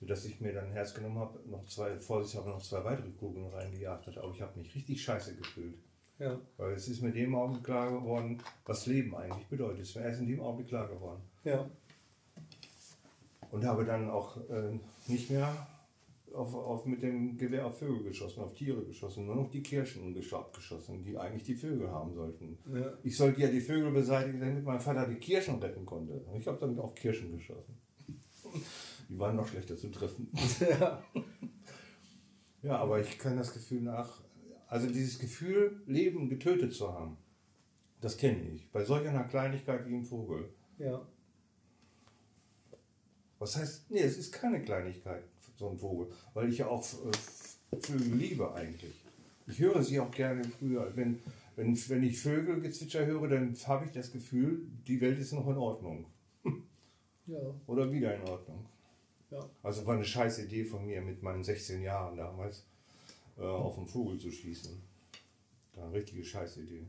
[0.00, 3.46] Sodass ich mir dann ein Herz genommen habe, noch zwei, vorsichtshalber noch zwei weitere Kugeln
[3.48, 4.22] reingejagt hatte.
[4.22, 5.74] Aber ich habe mich richtig scheiße gefühlt.
[6.18, 9.80] ja, Weil es ist mir in dem Augenblick klar geworden, was Leben eigentlich bedeutet.
[9.80, 11.20] Es ist mir erst in dem Augenblick klar geworden.
[11.44, 11.68] ja,
[13.50, 15.68] Und habe dann auch äh, nicht mehr
[16.34, 20.14] auf, auf, mit dem Gewehr auf Vögel geschossen, auf Tiere geschossen, nur noch die Kirschen
[20.14, 22.58] geschossen, die eigentlich die Vögel haben sollten.
[22.74, 22.92] ja.
[23.02, 26.14] Ich sollte ja die Vögel beseitigen, damit mein Vater die Kirschen retten konnte.
[26.14, 27.78] Und ich habe dann auch Kirschen geschossen.
[29.08, 30.30] Die waren noch schlechter zu treffen.
[30.60, 31.02] ja.
[32.62, 34.20] Ja, aber ich kann das Gefühl nach,
[34.66, 37.16] also dieses Gefühl, Leben getötet zu haben,
[38.00, 38.70] das kenne ich.
[38.70, 40.48] Bei solch einer Kleinigkeit wie ein Vogel.
[40.78, 41.06] ja.
[43.38, 45.22] Was heißt, nee, es ist keine Kleinigkeit,
[45.56, 48.94] so ein Vogel, weil ich ja auch äh, Vögel liebe eigentlich.
[49.46, 50.92] Ich höre sie auch gerne früher.
[50.94, 51.20] Wenn,
[51.56, 55.56] wenn, wenn ich Vögelgezwitscher höre, dann habe ich das Gefühl, die Welt ist noch in
[55.56, 56.06] Ordnung.
[57.26, 57.38] ja.
[57.66, 58.66] Oder wieder in Ordnung.
[59.30, 59.48] Ja.
[59.62, 62.64] Also war eine scheiß Idee von mir mit meinen 16 Jahren damals,
[63.38, 64.72] äh, auf einen Vogel zu schießen.
[65.74, 66.86] War eine richtige scheiß Idee.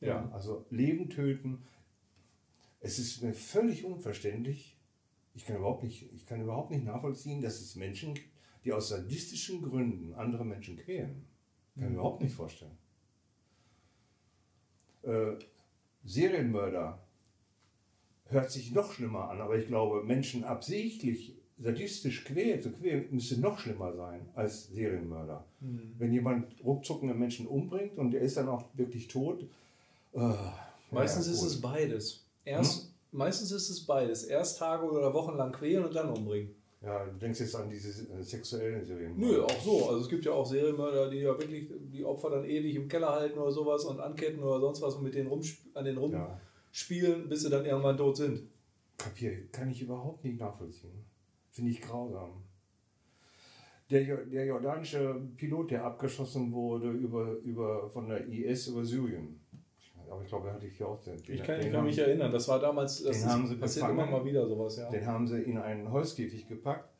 [0.00, 0.30] Ja, Ja.
[0.32, 1.62] also Leben töten.
[2.82, 4.76] Es ist mir völlig unverständlich.
[5.34, 8.28] Ich kann überhaupt nicht, ich kann überhaupt nicht nachvollziehen, dass es Menschen gibt,
[8.64, 11.24] die aus sadistischen Gründen andere Menschen quälen.
[11.74, 12.76] Kann ich mir überhaupt nicht vorstellen.
[15.02, 15.36] Äh,
[16.04, 16.98] Serienmörder
[18.26, 23.40] hört sich noch schlimmer an, aber ich glaube, Menschen absichtlich sadistisch quälen, zu quälen, müsste
[23.40, 25.44] noch schlimmer sein als Serienmörder.
[25.98, 29.44] Wenn jemand ruckzuck einen Menschen umbringt und der ist dann auch wirklich tot.
[30.12, 30.34] Äh,
[30.90, 32.24] Meistens ja, ist es beides.
[32.44, 34.24] Erst, Meistens ist es beides.
[34.24, 36.54] Erst Tage oder Wochen lang quälen und dann umbringen.
[36.80, 39.16] Ja, du denkst jetzt an diese äh, sexuellen Serien.
[39.16, 39.88] Nö, auch so.
[39.88, 43.10] Also es gibt ja auch Serienmörder, die ja wirklich die Opfer dann ewig im Keller
[43.12, 45.30] halten oder sowas und anketten oder sonst was und mit denen
[45.74, 46.40] an den Ja.
[46.70, 48.48] rumspielen, bis sie dann irgendwann tot sind.
[48.96, 51.04] Kapier, kann ich überhaupt nicht nachvollziehen.
[51.50, 52.42] Finde ich grausam.
[53.90, 59.41] Der, der jordanische Pilot, der abgeschossen wurde über, über, von der IS über Syrien.
[60.12, 61.14] Aber ich glaube, er hatte ich hier auch den.
[61.26, 63.56] Ich kann, den ich kann haben- mich erinnern, das war damals, das den haben sie
[63.56, 64.08] passiert gefangen.
[64.08, 64.90] immer mal wieder sowas, ja.
[64.90, 66.90] Den haben sie in einen Holzkäfig gepackt,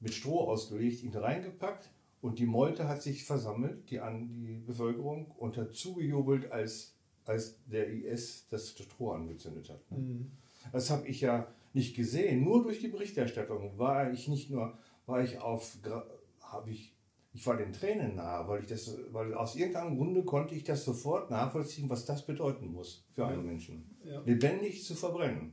[0.00, 1.90] mit Stroh ausgelegt, ihn reingepackt
[2.22, 6.94] und die Meute hat sich versammelt, die, an, die Bevölkerung, und hat zugejubelt, als,
[7.26, 9.80] als der IS das Stroh angezündet hat.
[9.90, 10.30] Mhm.
[10.72, 12.42] Das habe ich ja nicht gesehen.
[12.42, 15.76] Nur durch die Berichterstattung war ich nicht nur, war ich auf,
[16.40, 16.93] habe ich,
[17.34, 20.84] ich war den Tränen nahe, weil ich das, weil aus irgendeinem Grunde konnte ich das
[20.84, 23.84] sofort nachvollziehen, was das bedeuten muss für einen Menschen.
[24.04, 24.20] Ja.
[24.24, 25.52] Lebendig zu verbrennen.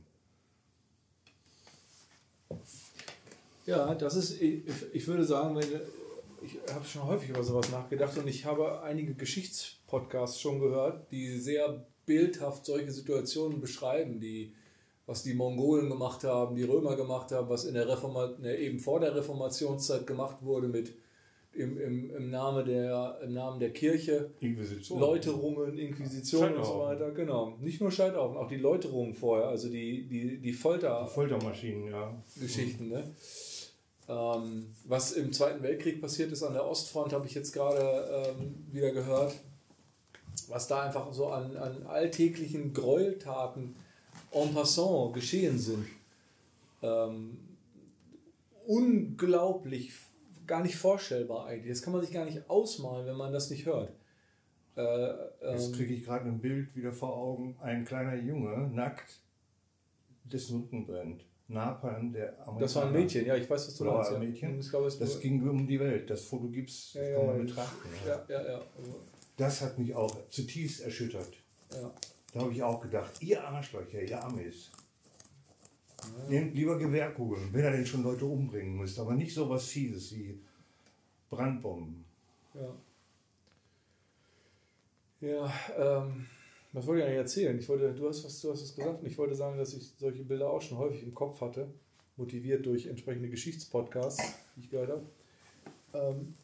[3.66, 5.58] Ja, das ist, ich, würde sagen,
[6.42, 11.38] ich habe schon häufig über sowas nachgedacht und ich habe einige Geschichtspodcasts schon gehört, die
[11.38, 14.54] sehr bildhaft solche Situationen beschreiben, die,
[15.06, 18.78] was die Mongolen gemacht haben, die Römer gemacht haben, was in der Reforma ne, eben
[18.78, 20.94] vor der Reformationszeit gemacht wurde mit
[21.54, 24.30] im, im, im, Name der, im Namen der Kirche.
[24.40, 24.98] Inquisition.
[24.98, 27.56] Läuterungen, Inquisition und so weiter, genau.
[27.60, 32.14] Nicht nur Scheiterhaufen, auch die Läuterungen vorher, also die, die, die Folter, Foltermaschinen, ja.
[32.40, 32.88] Geschichten.
[32.88, 33.04] Ne?
[34.08, 38.66] Ähm, was im Zweiten Weltkrieg passiert ist an der Ostfront, habe ich jetzt gerade ähm,
[38.72, 39.34] wieder gehört.
[40.48, 43.76] Was da einfach so an, an alltäglichen Gräueltaten
[44.32, 45.86] en passant geschehen sind.
[46.82, 47.38] Ähm,
[48.66, 49.92] unglaublich,
[50.46, 51.72] gar nicht vorstellbar eigentlich.
[51.72, 53.92] Das kann man sich gar nicht ausmalen, wenn man das nicht hört.
[54.76, 55.08] Äh,
[55.52, 57.56] Jetzt ähm, kriege ich gerade ein Bild wieder vor Augen.
[57.60, 59.20] Ein kleiner Junge, nackt,
[60.24, 61.24] dessen Rücken brennt.
[61.48, 62.60] Napalm, der Amerikaner.
[62.60, 64.10] das war ein Mädchen, ja, ich weiß, was du meinst.
[64.12, 64.28] ein ja.
[64.28, 64.60] Mädchen?
[64.60, 66.08] Glaube, Das ging um die Welt.
[66.08, 67.42] Das Foto gibt's, das Ja, kann man ja.
[67.44, 67.88] betrachten.
[68.06, 68.62] Ja, ja, ja.
[68.78, 69.00] Also,
[69.36, 71.32] Das hat mich auch zutiefst erschüttert.
[71.70, 71.90] ja.
[72.32, 74.70] Da habe ich auch gedacht, ihr Arschlöcher, ihr Amis.
[76.28, 80.14] Nehmt lieber Gewehrkugeln, wenn ihr denn schon Leute umbringen müsst, aber nicht so was Fieses
[80.14, 80.38] wie
[81.30, 82.04] Brandbomben.
[82.54, 82.74] Ja.
[85.20, 86.26] Ja, ähm,
[86.72, 87.58] was wollte ich eigentlich erzählen?
[87.58, 89.92] Ich wollte, du hast was, du hast was gesagt und ich wollte sagen, dass ich
[89.96, 91.68] solche Bilder auch schon häufig im Kopf hatte,
[92.16, 95.06] motiviert durch entsprechende Geschichtspodcasts, die ich gehört habe.
[95.94, 96.34] Ähm,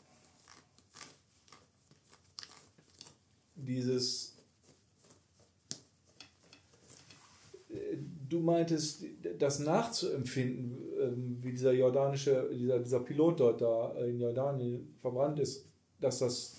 [3.56, 4.36] dieses
[7.70, 7.96] äh,
[8.28, 9.04] du meintest,
[9.38, 15.66] das nachzuempfinden, ähm, wie dieser jordanische, dieser, dieser Pilot dort da in Jordanien verbrannt ist,
[16.00, 16.56] dass das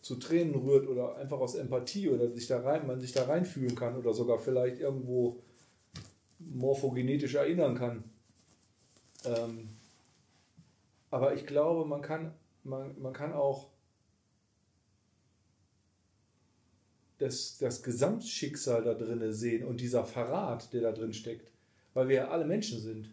[0.00, 3.74] zu Tränen rührt oder einfach aus Empathie oder sich da rein, man sich da reinfühlen
[3.74, 5.40] kann oder sogar vielleicht irgendwo
[6.38, 8.04] morphogenetisch erinnern kann.
[9.24, 9.70] Ähm,
[11.10, 12.34] aber ich glaube, man kann,
[12.64, 13.70] man, man kann auch
[17.18, 21.50] das, das Gesamtschicksal da drin sehen und dieser Verrat, der da drin steckt,
[21.94, 23.10] weil wir ja alle Menschen sind.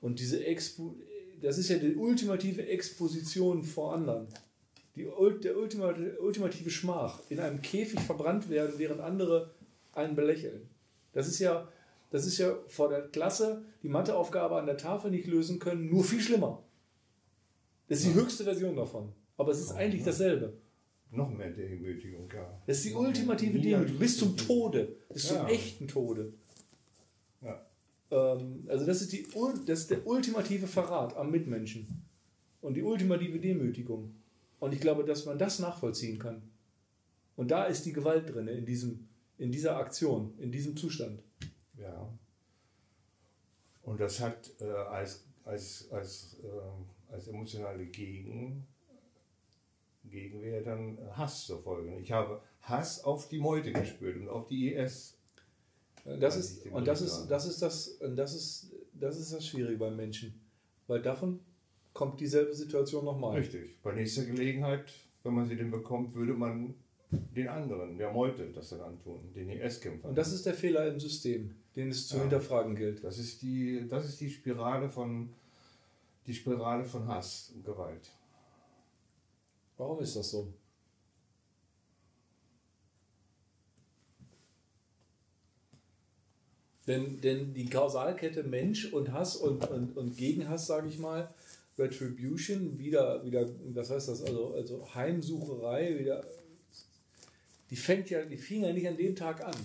[0.00, 0.96] Und diese Expo,
[1.40, 4.28] das ist ja die ultimative Exposition vor anderen.
[4.96, 5.06] Die,
[5.42, 9.54] der ultimative, ultimative Schmach, in einem Käfig verbrannt werden, während andere
[9.92, 10.68] einen belächeln.
[11.12, 11.68] Das ist ja,
[12.10, 16.04] das ist ja vor der Klasse die Matheaufgabe an der Tafel nicht lösen können, nur
[16.04, 16.62] viel schlimmer.
[17.88, 19.12] Das ist die höchste Version davon.
[19.36, 20.52] Aber es ist eigentlich dasselbe.
[21.12, 22.62] Noch mehr Demütigung, ja.
[22.66, 25.48] Das ist die Noch ultimative Demütigung, bis zum Tode, bis zum Ja.
[25.48, 26.32] echten Tode.
[27.40, 27.66] Ja.
[28.10, 29.26] Ähm, also das ist, die,
[29.66, 32.04] das ist der ultimative Verrat am Mitmenschen
[32.60, 34.14] und die ultimative Demütigung.
[34.60, 36.42] Und ich glaube, dass man das nachvollziehen kann.
[37.36, 39.08] Und da ist die Gewalt drin, in, diesem,
[39.38, 41.22] in dieser Aktion, in diesem Zustand.
[41.78, 42.12] Ja.
[43.82, 48.66] Und das hat äh, als, als, als, äh, als emotionale Gegen,
[50.10, 51.96] Gegenwehr dann Hass zur Folge.
[51.98, 55.16] Ich habe Hass auf die Meute gespürt und auf die IS.
[56.04, 59.78] Das Weiß ist, und das ist, das ist das, das ist, das ist das Schwierige
[59.78, 60.34] beim Menschen.
[60.86, 61.40] Weil davon
[61.92, 63.36] kommt dieselbe Situation nochmal.
[63.36, 63.78] Richtig.
[63.82, 64.92] Bei nächster Gelegenheit,
[65.22, 66.74] wenn man sie denn bekommt, würde man
[67.10, 70.10] den anderen, der Meute, das dann antun, den IS-Kämpfern.
[70.10, 72.22] Und das ist der Fehler im System, den es zu Ja.
[72.22, 73.02] hinterfragen gilt.
[73.04, 75.30] Das ist die, das ist die Spirale von
[76.26, 78.12] die Spirale von Hass und Gewalt.
[79.80, 80.52] Warum ist das so?
[86.86, 91.32] Denn, denn die Kausalkette Mensch und Hass und, und, und Gegenhass, sage ich mal,
[91.78, 96.24] Retribution, wieder, wieder, was heißt das, also, also Heimsucherei, wieder,
[97.70, 99.56] die fängt ja, die fing ja nicht an dem Tag an.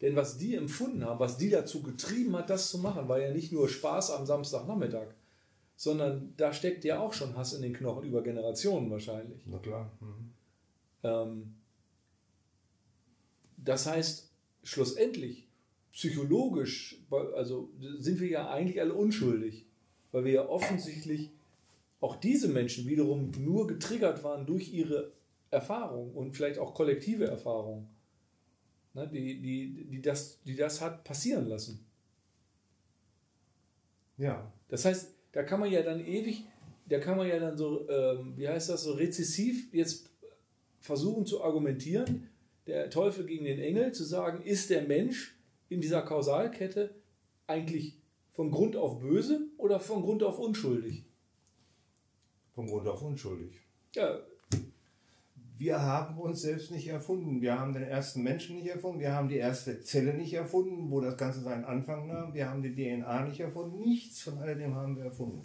[0.00, 3.30] Denn was die empfunden haben, was die dazu getrieben hat, das zu machen, war ja
[3.30, 5.06] nicht nur Spaß am Samstagnachmittag,
[5.76, 9.40] sondern da steckt ja auch schon Hass in den Knochen über Generationen wahrscheinlich.
[9.46, 9.90] Na klar.
[10.00, 10.32] Mhm.
[11.02, 11.54] Ähm,
[13.56, 14.30] das heißt,
[14.62, 15.48] schlussendlich,
[15.92, 17.02] psychologisch,
[17.34, 19.66] also sind wir ja eigentlich alle unschuldig,
[20.12, 21.30] weil wir ja offensichtlich
[22.00, 25.12] auch diese Menschen wiederum nur getriggert waren durch ihre
[25.50, 27.88] Erfahrung und vielleicht auch kollektive Erfahrung,
[28.92, 31.86] ne, die, die, die, das, die das hat passieren lassen.
[34.18, 34.52] Ja.
[34.68, 36.44] Das heißt, da kann man ja dann ewig,
[36.88, 40.08] da kann man ja dann so, ähm, wie heißt das, so rezessiv jetzt
[40.80, 42.30] versuchen zu argumentieren,
[42.66, 45.36] der Teufel gegen den Engel, zu sagen, ist der Mensch
[45.68, 46.94] in dieser Kausalkette
[47.46, 47.98] eigentlich
[48.32, 51.04] von Grund auf böse oder von Grund auf unschuldig?
[52.54, 53.60] Von Grund auf unschuldig.
[53.96, 54.20] Ja.
[55.56, 57.40] Wir haben uns selbst nicht erfunden.
[57.40, 58.98] Wir haben den ersten Menschen nicht erfunden.
[58.98, 62.34] Wir haben die erste Zelle nicht erfunden, wo das Ganze seinen Anfang nahm.
[62.34, 63.80] Wir haben die DNA nicht erfunden.
[63.80, 65.42] Nichts von alledem haben wir erfunden.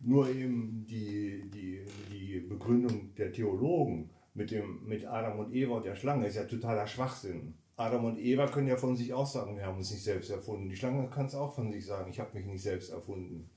[0.00, 5.86] Nur eben die, die, die Begründung der Theologen mit, dem, mit Adam und Eva und
[5.86, 7.54] der Schlange ist ja totaler Schwachsinn.
[7.76, 10.68] Adam und Eva können ja von sich auch sagen, wir haben uns nicht selbst erfunden.
[10.68, 13.48] Die Schlange kann es auch von sich sagen, ich habe mich nicht selbst erfunden.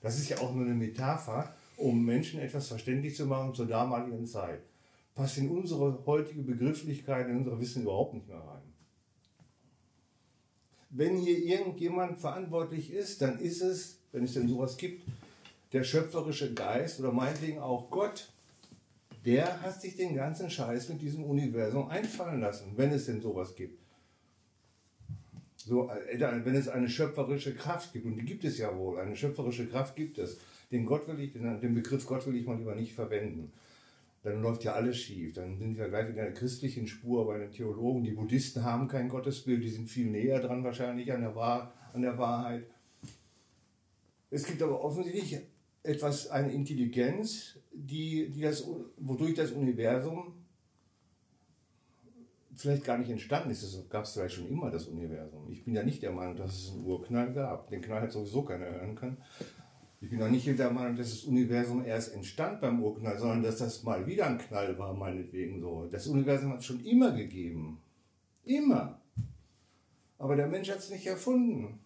[0.00, 4.26] Das ist ja auch nur eine Metapher, um Menschen etwas verständlich zu machen zur damaligen
[4.26, 4.60] Zeit.
[5.14, 8.62] Passt in unsere heutige Begrifflichkeit, in unser Wissen überhaupt nicht mehr rein.
[10.90, 15.02] Wenn hier irgendjemand verantwortlich ist, dann ist es, wenn es denn sowas gibt,
[15.72, 18.28] der schöpferische Geist oder meinetwegen auch Gott,
[19.24, 23.54] der hat sich den ganzen Scheiß mit diesem Universum einfallen lassen, wenn es denn sowas
[23.54, 23.78] gibt.
[25.56, 29.14] So, äh, wenn es eine schöpferische Kraft gibt, und die gibt es ja wohl, eine
[29.14, 30.38] schöpferische Kraft gibt es,
[30.70, 33.52] den Gott will ich, den Begriff Gott will ich mal lieber nicht verwenden.
[34.22, 35.34] Dann läuft ja alles schief.
[35.34, 38.04] Dann sind wir gleich in der christlichen Spur bei den Theologen.
[38.04, 42.02] Die Buddhisten haben kein Gottesbild, die sind viel näher dran wahrscheinlich an der, Wahr, an
[42.02, 42.66] der Wahrheit.
[44.30, 45.40] Es gibt aber offensichtlich
[45.82, 48.66] etwas, eine Intelligenz, die, die das,
[48.98, 50.34] wodurch das Universum
[52.54, 53.62] vielleicht gar nicht entstanden ist.
[53.62, 55.50] Es gab es vielleicht schon immer, das Universum.
[55.50, 57.70] Ich bin ja nicht der Meinung, dass es einen Urknall gab.
[57.70, 59.16] Den Knall hat sowieso keiner hören können.
[60.00, 63.58] Ich bin auch nicht der Meinung, dass das Universum erst entstand beim Urknall, sondern dass
[63.58, 65.86] das mal wieder ein Knall war, meinetwegen so.
[65.90, 67.78] Das Universum hat es schon immer gegeben.
[68.44, 69.00] Immer.
[70.18, 71.80] Aber der Mensch hat es nicht erfunden.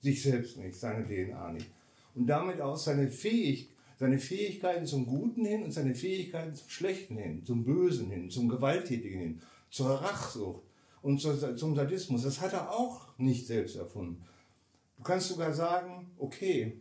[0.00, 1.70] Sich selbst nicht, seine DNA nicht
[2.14, 7.16] und damit auch seine, Fähig, seine Fähigkeiten zum Guten hin und seine Fähigkeiten zum Schlechten
[7.16, 10.62] hin, zum Bösen hin, zum Gewalttätigen hin, zur Rachsucht
[11.02, 12.22] und zum Sadismus.
[12.22, 14.22] Das hat er auch nicht selbst erfunden.
[15.00, 16.78] Du kannst sogar sagen, okay,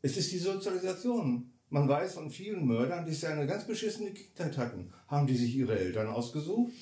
[0.00, 1.52] es ist die Sozialisation.
[1.68, 4.90] Man weiß von vielen Mördern, die eine ganz beschissene Kindheit hatten.
[5.08, 6.72] Haben die sich ihre Eltern ausgesucht?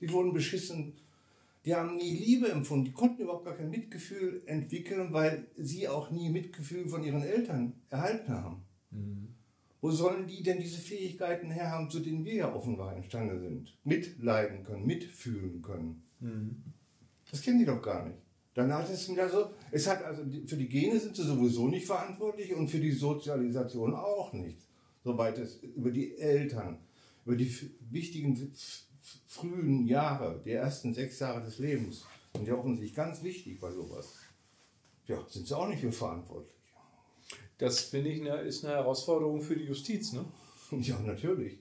[0.00, 0.94] Die wurden beschissen
[1.64, 6.10] die haben nie Liebe empfunden, die konnten überhaupt gar kein Mitgefühl entwickeln, weil sie auch
[6.10, 8.64] nie Mitgefühl von ihren Eltern erhalten haben.
[8.90, 9.34] Mhm.
[9.82, 13.76] Wo sollen die denn diese Fähigkeiten herhaben, zu denen wir ja offenbar imstande sind?
[13.84, 16.04] Mitleiden können, mitfühlen können.
[16.20, 16.62] Mhm.
[17.30, 18.18] Das kennen die doch gar nicht.
[18.54, 21.86] Dann hat es wieder so, es hat also, für die Gene sind sie sowieso nicht
[21.86, 24.58] verantwortlich und für die Sozialisation auch nicht.
[25.04, 26.78] Soweit es über die Eltern,
[27.24, 27.54] über die
[27.90, 28.52] wichtigen
[29.26, 32.04] frühen Jahre, die ersten sechs Jahre des Lebens,
[32.34, 34.14] sind ja offensichtlich ganz wichtig bei sowas.
[35.06, 36.54] Ja, sind sie auch nicht für verantwortlich.
[37.58, 40.24] Das finde ich eine, ist eine Herausforderung für die Justiz, ne?
[40.80, 41.58] Ja, natürlich.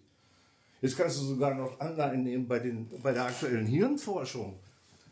[0.81, 4.59] Jetzt kannst du sogar noch Anleihen nehmen bei, den, bei der aktuellen Hirnforschung.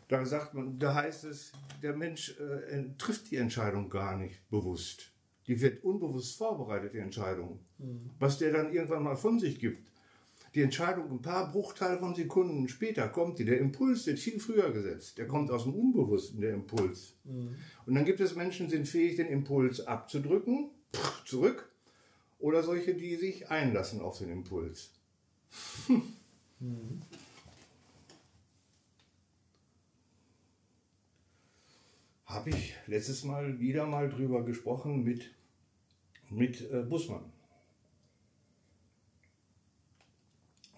[0.08, 1.52] Da sagt man, da heißt es,
[1.82, 5.12] der Mensch äh, trifft die Entscheidung gar nicht bewusst.
[5.46, 7.60] Die wird unbewusst vorbereitet, die Entscheidung.
[7.78, 8.10] Mhm.
[8.18, 9.86] Was der dann irgendwann mal von sich gibt
[10.56, 13.44] die Entscheidung ein paar Bruchteile von Sekunden später kommt die.
[13.44, 15.18] Der Impuls wird viel früher gesetzt.
[15.18, 17.14] Der kommt aus dem Unbewussten, der Impuls.
[17.24, 17.56] Mhm.
[17.84, 20.70] Und dann gibt es Menschen, die sind fähig, den Impuls abzudrücken,
[21.26, 21.70] zurück.
[22.38, 24.92] Oder solche, die sich einlassen auf den Impuls.
[26.58, 27.02] Mhm.
[32.26, 35.34] Habe ich letztes Mal wieder mal drüber gesprochen mit,
[36.28, 37.32] mit äh, Bussmann.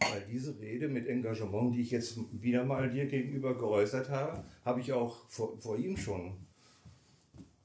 [0.00, 4.80] Weil diese Rede mit Engagement, die ich jetzt wieder mal dir gegenüber geäußert habe, habe
[4.80, 6.36] ich auch vor, vor ihm schon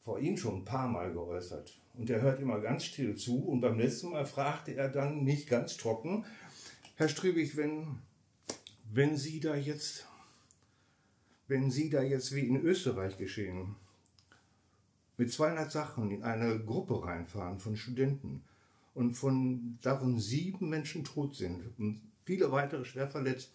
[0.03, 1.79] vor ihm schon ein paar Mal geäußert.
[1.93, 3.45] Und er hört immer ganz still zu.
[3.45, 6.25] Und beim letzten Mal fragte er dann nicht ganz trocken,
[6.95, 7.99] Herr Strübig, wenn,
[8.91, 10.07] wenn Sie da jetzt,
[11.48, 13.76] wenn Sie da jetzt wie in Österreich geschehen,
[15.18, 18.44] mit 200 Sachen in eine Gruppe reinfahren von Studenten
[18.94, 23.52] und von davon sieben Menschen tot sind und viele weitere schwer verletzt.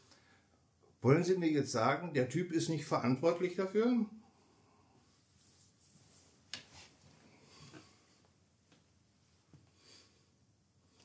[1.00, 4.06] Wollen Sie mir jetzt sagen, der Typ ist nicht verantwortlich dafür?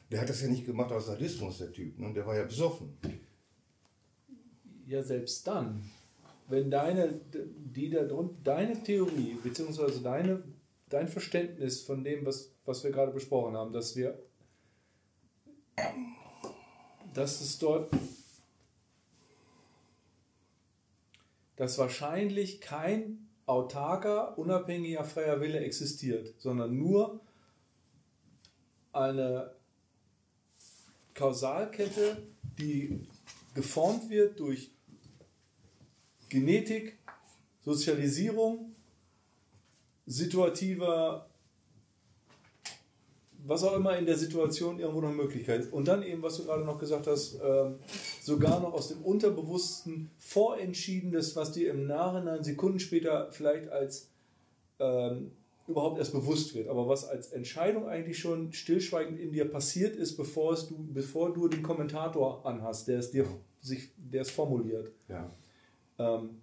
[0.09, 1.97] Der hat das ja nicht gemacht aus Sadismus, der Typ.
[1.97, 2.13] Ne?
[2.13, 2.95] Der war ja besoffen.
[4.85, 5.89] Ja, selbst dann,
[6.47, 10.43] wenn deine, die da drunter, deine Theorie, beziehungsweise deine,
[10.89, 14.19] dein Verständnis von dem, was, was wir gerade besprochen haben, dass wir,
[17.13, 17.91] dass es dort,
[21.55, 27.21] dass wahrscheinlich kein autarker, unabhängiger, freier Wille existiert, sondern nur
[28.91, 29.55] eine
[31.13, 32.17] Kausalkette,
[32.59, 33.07] die
[33.53, 34.71] geformt wird durch
[36.33, 36.97] Genetik,
[37.63, 38.73] Sozialisierung,
[40.07, 41.27] situativer,
[43.45, 45.73] was auch immer in der Situation irgendwo noch Möglichkeit ist.
[45.73, 47.75] Und dann eben, was du gerade noch gesagt hast, ähm,
[48.21, 54.09] sogar noch aus dem Unterbewussten vorentschiedenes, was dir im Nachhinein Sekunden später vielleicht als
[54.79, 55.31] ähm,
[55.67, 60.17] überhaupt erst bewusst wird, aber was als Entscheidung eigentlich schon stillschweigend in dir passiert ist,
[60.17, 63.25] bevor, es du, bevor du den Kommentator anhast, der es dir
[63.61, 64.91] sich, der es formuliert.
[65.07, 65.31] Ja.
[65.99, 66.41] Ähm,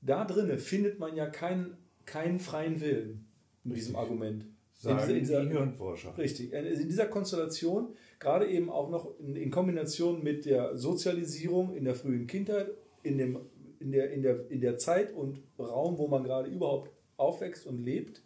[0.00, 3.26] da drinnen findet man ja keinen, keinen freien Willen
[3.64, 4.46] mit diesem Argument.
[4.74, 6.18] Sagen in dieser, in die dieser, Hirnforscher.
[6.18, 6.52] Richtig.
[6.52, 11.94] In dieser Konstellation, gerade eben auch noch in, in Kombination mit der Sozialisierung in der
[11.94, 12.72] frühen Kindheit,
[13.04, 13.38] in, dem,
[13.78, 17.78] in, der, in, der, in der Zeit und Raum, wo man gerade überhaupt aufwächst und
[17.78, 18.22] lebt,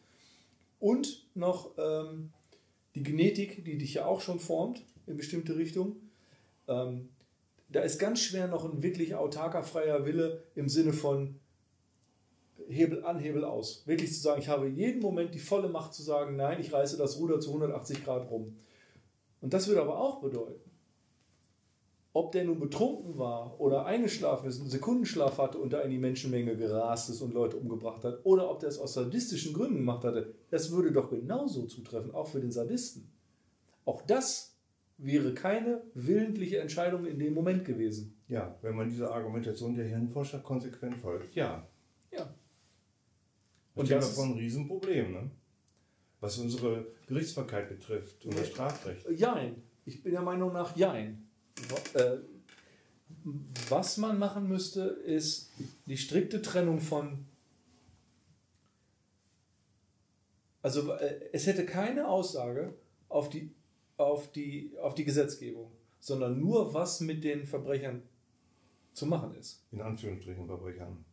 [0.79, 2.33] und noch ähm,
[2.95, 6.11] die Genetik, die dich ja auch schon formt in bestimmte Richtungen.
[6.69, 7.11] Ähm,
[7.69, 11.41] da ist ganz schwer noch ein wirklich autarker, freier Wille im Sinne von
[12.69, 13.87] Hebel an, Hebel aus.
[13.87, 16.97] Wirklich zu sagen, ich habe jeden Moment die volle Macht zu sagen, nein, ich reiße
[16.97, 18.57] das Ruder zu 180 Grad rum.
[19.41, 20.71] Und das würde aber auch bedeuten,
[22.13, 25.99] ob der nun betrunken war oder eingeschlafen ist, einen Sekundenschlaf hatte und da in die
[25.99, 30.03] Menschenmenge gerast ist und Leute umgebracht hat, oder ob der es aus sadistischen Gründen gemacht
[30.03, 33.13] hatte, das würde doch genauso zutreffen, auch für den Sadisten.
[33.85, 34.56] Auch das
[34.99, 38.17] wäre keine willentliche Entscheidung in dem Moment gewesen.
[38.29, 41.67] Ja, wenn man dieser Argumentation der Hirnforscher konsequent folgt, ja.
[42.13, 42.35] Ja.
[43.75, 45.31] Und das ist ein Riesenproblem, ne?
[46.21, 49.07] was unsere Gerichtsbarkeit betrifft und das Strafrecht.
[49.11, 49.63] Jein.
[49.85, 51.29] Ich bin der Meinung nach Jein.
[51.95, 52.17] Äh,
[53.69, 55.51] Was man machen müsste, ist
[55.87, 57.27] die strikte Trennung von.
[60.63, 62.75] Also äh, es hätte keine Aussage
[63.09, 63.55] auf die,
[63.97, 65.71] auf die, auf die Gesetzgebung,
[66.01, 68.03] sondern nur, was mit den Verbrechern
[68.93, 69.65] zu machen ist.
[69.73, 71.05] In Anführungsstrichen Verbrechern.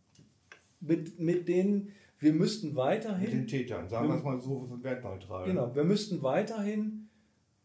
[0.80, 3.30] Mit, mit denen, wir müssten Mit weiterhin.
[3.32, 5.46] den Tätern, sagen wir es mal so wertneutral.
[5.46, 7.10] Genau, wir müssten weiterhin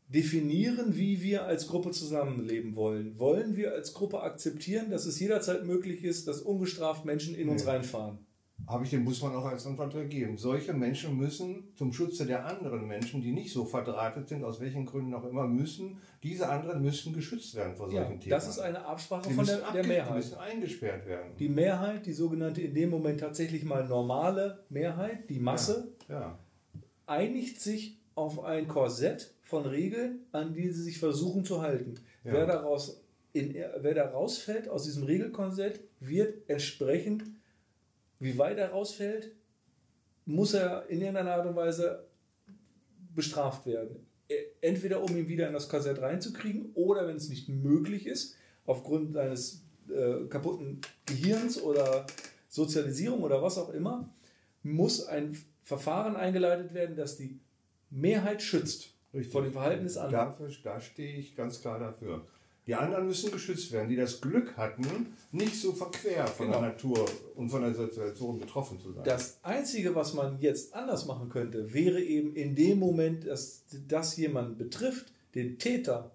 [0.09, 3.19] definieren, wie wir als Gruppe zusammenleben wollen.
[3.19, 7.65] Wollen wir als Gruppe akzeptieren, dass es jederzeit möglich ist, dass ungestraft Menschen in uns
[7.65, 7.71] Nee.
[7.71, 8.19] reinfahren?
[8.67, 10.37] Habe ich dem Busmann auch als Antwort gegeben.
[10.37, 14.85] Solche Menschen müssen zum Schutze der anderen Menschen, die nicht so verdrahtet sind, aus welchen
[14.85, 18.39] Gründen auch immer, müssen, diese anderen müssen geschützt werden vor Ja, solchen Tätern.
[18.39, 20.15] das ist eine Absprache Die von der, der abge- Die Mehrheit.
[20.17, 21.31] müssen eingesperrt werden.
[21.39, 26.39] Die Mehrheit, die sogenannte in dem Moment tatsächlich mal normale Mehrheit, die Masse, ja.
[27.07, 31.95] einigt sich auf ein Korsett von Regeln, an die sie sich versuchen zu halten.
[32.25, 32.33] Ja.
[32.35, 33.03] Wer, daraus
[33.33, 37.25] in, wer da rausfällt aus diesem Regelkorsett, wird entsprechend,
[38.21, 39.33] wie weit er rausfällt,
[40.27, 42.05] muss er in irgendeiner Art und Weise
[43.15, 44.07] bestraft werden.
[44.29, 48.37] E- Entweder um ihn wieder in das Korsett reinzukriegen oder wenn es nicht möglich ist,
[48.67, 52.07] aufgrund seines äh, kaputten Gehirns oder
[52.49, 54.13] Sozialisierung oder was auch immer,
[54.63, 57.39] muss ein Verfahren eingeleitet werden, das die
[57.91, 59.33] Mehrheit schützt Richtig.
[59.33, 60.27] vor dem Verhalten des anderen.
[60.27, 62.27] Dafür, da stehe ich ganz klar dafür.
[62.69, 64.87] Die anderen müssen geschützt werden, die das Glück hatten,
[65.33, 66.61] nicht so verquer von Genau.
[66.61, 69.05] der Natur und von der Situation betroffen zu sein.
[69.05, 74.17] Das Einzige, was man jetzt anders machen könnte, wäre eben in dem Moment, dass das
[74.19, 76.11] jemanden betrifft, den Täter,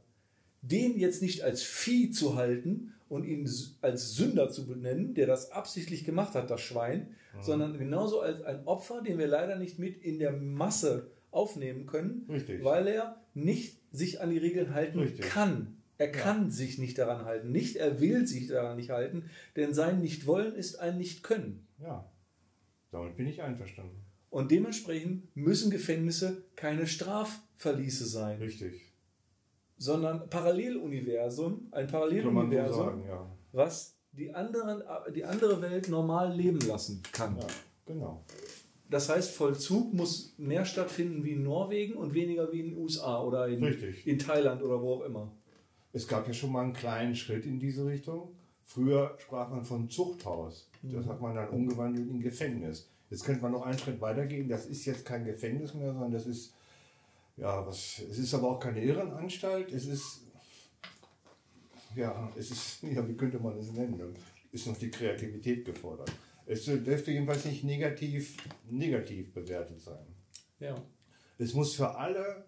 [0.62, 3.50] den jetzt nicht als Vieh zu halten und ihn
[3.82, 7.42] als Sünder zu benennen, der das absichtlich gemacht hat, das Schwein, Mhm.
[7.42, 12.28] sondern genauso als ein Opfer, den wir leider nicht mit in der Masse aufnehmen können,
[12.30, 12.64] Richtig.
[12.64, 15.26] weil er nicht sich an die Regeln halten Richtig.
[15.26, 15.78] kann.
[15.98, 17.52] Er kann sich nicht daran halten.
[17.52, 21.68] Nicht, er will sich daran nicht halten, denn sein Nicht-Wollen ist ein Nicht-Können.
[21.80, 22.10] ja,
[22.92, 24.04] damit bin ich einverstanden.
[24.30, 28.92] Und dementsprechend müssen Gefängnisse keine Strafverliese sein, Richtig.
[29.78, 33.32] sondern Paralleluniversum, ein man so Paralleluniversum, sagen, ja.
[33.52, 34.82] was die, anderen,
[35.16, 37.38] die andere Welt normal leben lassen kann.
[37.38, 37.46] ja.
[37.86, 38.24] Genau.
[38.90, 43.22] das heißt, Vollzug muss mehr stattfinden wie in Norwegen und weniger wie in den USA
[43.22, 44.08] oder in, Richtig.
[44.08, 45.32] in Thailand oder wo auch immer.
[45.94, 48.36] Es gab ja schon mal einen kleinen Schritt in diese Richtung.
[48.66, 50.70] Früher sprach man von Zuchthaus.
[50.82, 52.90] Das hat man dann umgewandelt in Gefängnis.
[53.10, 54.50] Jetzt könnte man noch einen Schritt weitergehen.
[54.50, 56.56] Das ist jetzt kein Gefängnis mehr, sondern das ist,
[57.38, 59.72] ja, was, es ist aber auch keine Irrenanstalt.
[59.72, 60.22] Es ist,
[61.96, 64.16] ja, es ist, ja, wie könnte man es nennen?
[64.52, 66.12] Ist noch die Kreativität gefordert.
[66.46, 68.38] Es dürfte jedenfalls nicht negativ,
[68.70, 70.06] negativ bewertet sein.
[70.60, 70.76] Ja.
[71.38, 72.46] Es muss für alle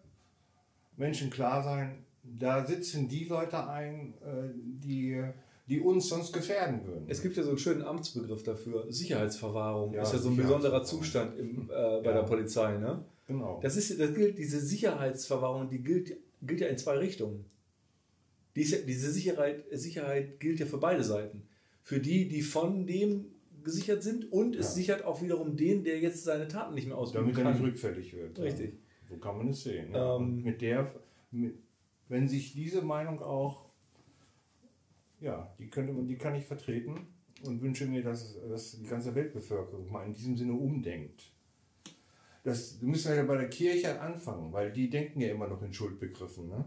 [0.97, 2.04] Menschen klar sein,
[2.37, 5.21] da sitzen die Leute ein, äh, die,
[5.67, 7.05] die uns sonst gefährden würden.
[7.07, 8.85] Es gibt ja so einen schönen Amtsbegriff dafür.
[8.91, 10.83] Sicherheitsverwahrung Ja, ist ja so ein besonderer.
[10.83, 12.13] Zustand im, äh, bei Ja.
[12.13, 12.77] der Polizei.
[12.77, 13.03] Ne?
[13.27, 13.59] Genau.
[13.61, 17.45] Das, ist, das gilt, diese Sicherheitsverwahrung, die gilt, gilt ja in zwei Richtungen.
[18.55, 21.43] Die ist ja, diese Sicherheit, Sicherheit gilt ja für beide Seiten.
[21.83, 23.25] Für die, die von dem
[23.63, 24.71] gesichert sind und es Ja.
[24.73, 27.53] sichert auch wiederum den, der jetzt seine Taten nicht mehr ausüben Damit er kann.
[27.53, 28.37] nicht rückfällig wird.
[28.39, 28.73] Richtig.
[28.73, 28.79] Ja.
[29.09, 29.91] So kann man es sehen.
[29.91, 30.17] Ja.
[30.17, 30.91] Ähm, mit der,
[31.31, 31.55] mit,
[32.07, 33.65] wenn sich diese Meinung auch,
[35.19, 37.07] ja, die, könnte die kann ich vertreten
[37.43, 41.31] und wünsche mir, dass, dass die ganze Weltbevölkerung mal in diesem Sinne umdenkt.
[42.43, 45.73] Das müssen wir ja bei der Kirche anfangen, weil die denken ja immer noch in
[45.73, 46.47] Schuldbegriffen.
[46.47, 46.65] Ne?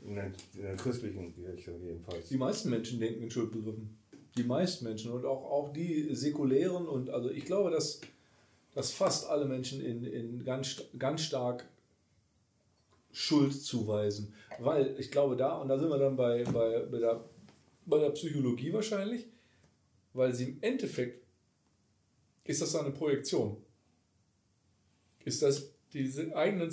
[0.00, 2.28] In, der, in der christlichen Kirche jedenfalls.
[2.28, 3.98] Die meisten Menschen denken in Schuldbegriffen.
[4.34, 8.00] Die meisten Menschen und auch, auch die säkulären und also ich glaube, dass,
[8.72, 11.68] dass fast alle Menschen in, in ganz, ganz stark
[13.12, 14.34] Schuld zuweisen.
[14.58, 17.24] Weil ich glaube da, und da sind wir dann bei, bei, bei, der,
[17.86, 19.26] bei der Psychologie wahrscheinlich,
[20.14, 21.22] weil sie im Endeffekt
[22.44, 23.56] ist das eine Projektion.
[25.24, 26.72] Ist das diese eigenen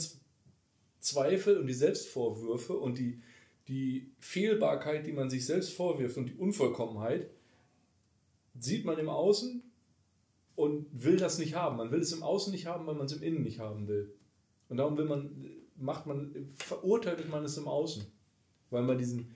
[1.00, 3.22] Zweifel und die Selbstvorwürfe und die,
[3.68, 7.30] die Fehlbarkeit, die man sich selbst vorwirft und die Unvollkommenheit,
[8.60, 9.62] sieht man im Außen
[10.56, 11.78] und will das nicht haben.
[11.78, 14.14] Man will es im Außen nicht haben, weil man es im Innen nicht haben will.
[14.68, 15.50] Und darum will man,
[15.80, 18.06] macht man, verurteilt man es im Außen,
[18.70, 19.36] weil man diesen,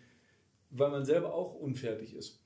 [0.70, 2.40] weil man selber auch unfertig ist.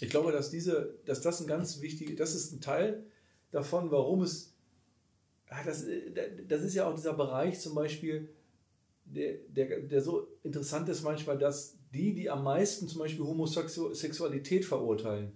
[0.00, 3.04] Ich glaube, dass diese, dass das ein ganz wichtig, das ist ein Teil
[3.50, 4.54] davon, warum es,
[5.48, 5.84] ah, das,
[6.48, 8.30] das ist ja auch dieser Bereich zum Beispiel,
[9.04, 14.64] der, der, der so interessant ist manchmal, dass die, die am meisten zum Beispiel Homosexualität
[14.64, 15.32] verurteilen,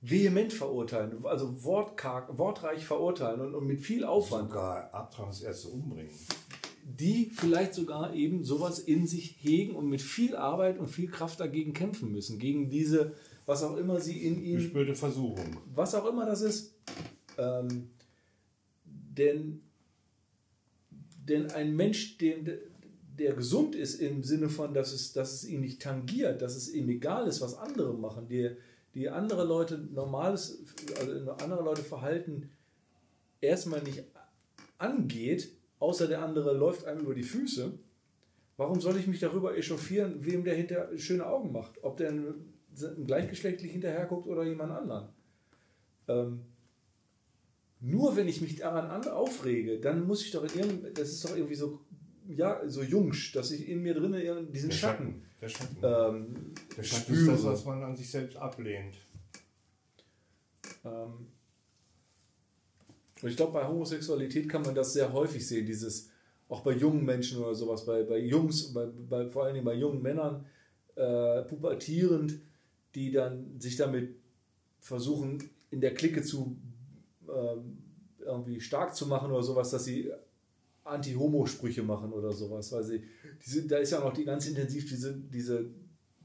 [0.00, 6.12] vehement verurteilen, also wortkarg, wortreich verurteilen und, und mit viel Aufwand, Sogar Abtreibungsärzte umbringen.
[6.84, 11.40] die vielleicht sogar eben sowas in sich hegen und mit viel Arbeit und viel Kraft
[11.40, 13.14] dagegen kämpfen müssen, gegen diese,
[13.46, 15.56] was auch immer sie in ihnen Gespürte Versuchung.
[15.74, 16.74] was auch immer das ist.
[17.38, 17.90] Ähm,
[18.84, 19.62] denn,
[21.26, 22.46] denn ein Mensch, dem,
[23.18, 26.72] der gesund ist im Sinne von, dass es, dass es ihn nicht tangiert, dass es
[26.72, 28.50] ihm egal ist, was andere machen, die,
[28.96, 30.64] die andere Leute normales,
[30.98, 32.50] also andere Leute Verhalten
[33.42, 34.02] erstmal nicht
[34.78, 37.78] angeht, außer der andere läuft einem über die Füße.
[38.56, 41.84] Warum soll ich mich darüber echauffieren, wem der hinter schöne Augen macht?
[41.84, 42.14] Ob der
[43.06, 45.08] gleichgeschlechtlich hinterher guckt oder jemand anderen?
[46.08, 46.40] Ähm,
[47.80, 51.22] nur wenn ich mich daran an, aufrege, dann muss ich doch in irgendeinem, das ist
[51.22, 51.80] doch irgendwie so,
[52.28, 55.25] ja, so jungsch, dass ich in mir drinnen diesen Schatten, Schatten.
[55.40, 55.76] Der Schatten.
[55.82, 57.32] ähm, der Schatten spüre.
[57.34, 58.96] ist das, was man an sich selbst ablehnt.
[60.84, 61.26] Ähm,
[63.22, 66.10] und ich glaube, bei Homosexualität kann man das sehr häufig sehen, dieses,
[66.48, 69.74] auch bei jungen Menschen oder sowas, bei, bei Jungs, bei, bei, vor allen Dingen bei
[69.74, 70.46] jungen Männern,
[70.94, 72.40] äh, pubertierend,
[72.94, 74.16] die dann sich damit
[74.80, 76.56] versuchen, in der Clique zu
[77.28, 77.82] ähm,
[78.20, 80.10] irgendwie stark zu machen oder sowas, dass sie
[80.86, 83.02] Anti-Homo-Sprüche machen oder sowas, weil sie,
[83.44, 85.66] diese, da ist ja noch die ganz intensiv diese, diese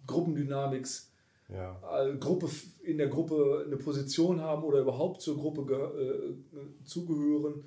[0.08, 1.12] Gruppendynamics,
[1.50, 1.80] Ja.
[2.06, 2.50] äh, Gruppe
[2.84, 7.66] in der Gruppe eine Position haben oder überhaupt zur Gruppe äh, zugehören.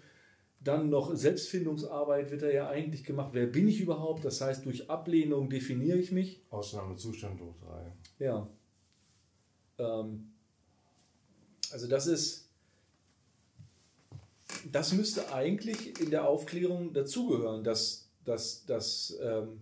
[0.61, 3.31] Dann noch Selbstfindungsarbeit wird da ja eigentlich gemacht.
[3.35, 4.25] Wer bin ich überhaupt?
[4.25, 6.43] Das heißt, durch Ablehnung definiere ich mich.
[6.49, 7.93] Ausnahmezustand hoch drei.
[8.19, 8.49] Ja.
[9.79, 10.33] Ähm,
[11.71, 12.44] also das ist,
[14.73, 19.61] das müsste eigentlich in der Aufklärung dazugehören, dass, dass, dass ähm,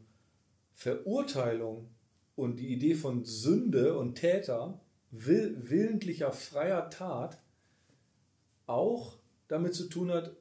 [0.75, 1.89] Verurteilung
[2.37, 4.81] und die Idee von Sünde und Täter,
[5.11, 7.39] will, willentlicher freier Tat,
[8.67, 10.35] auch damit zu tun hat,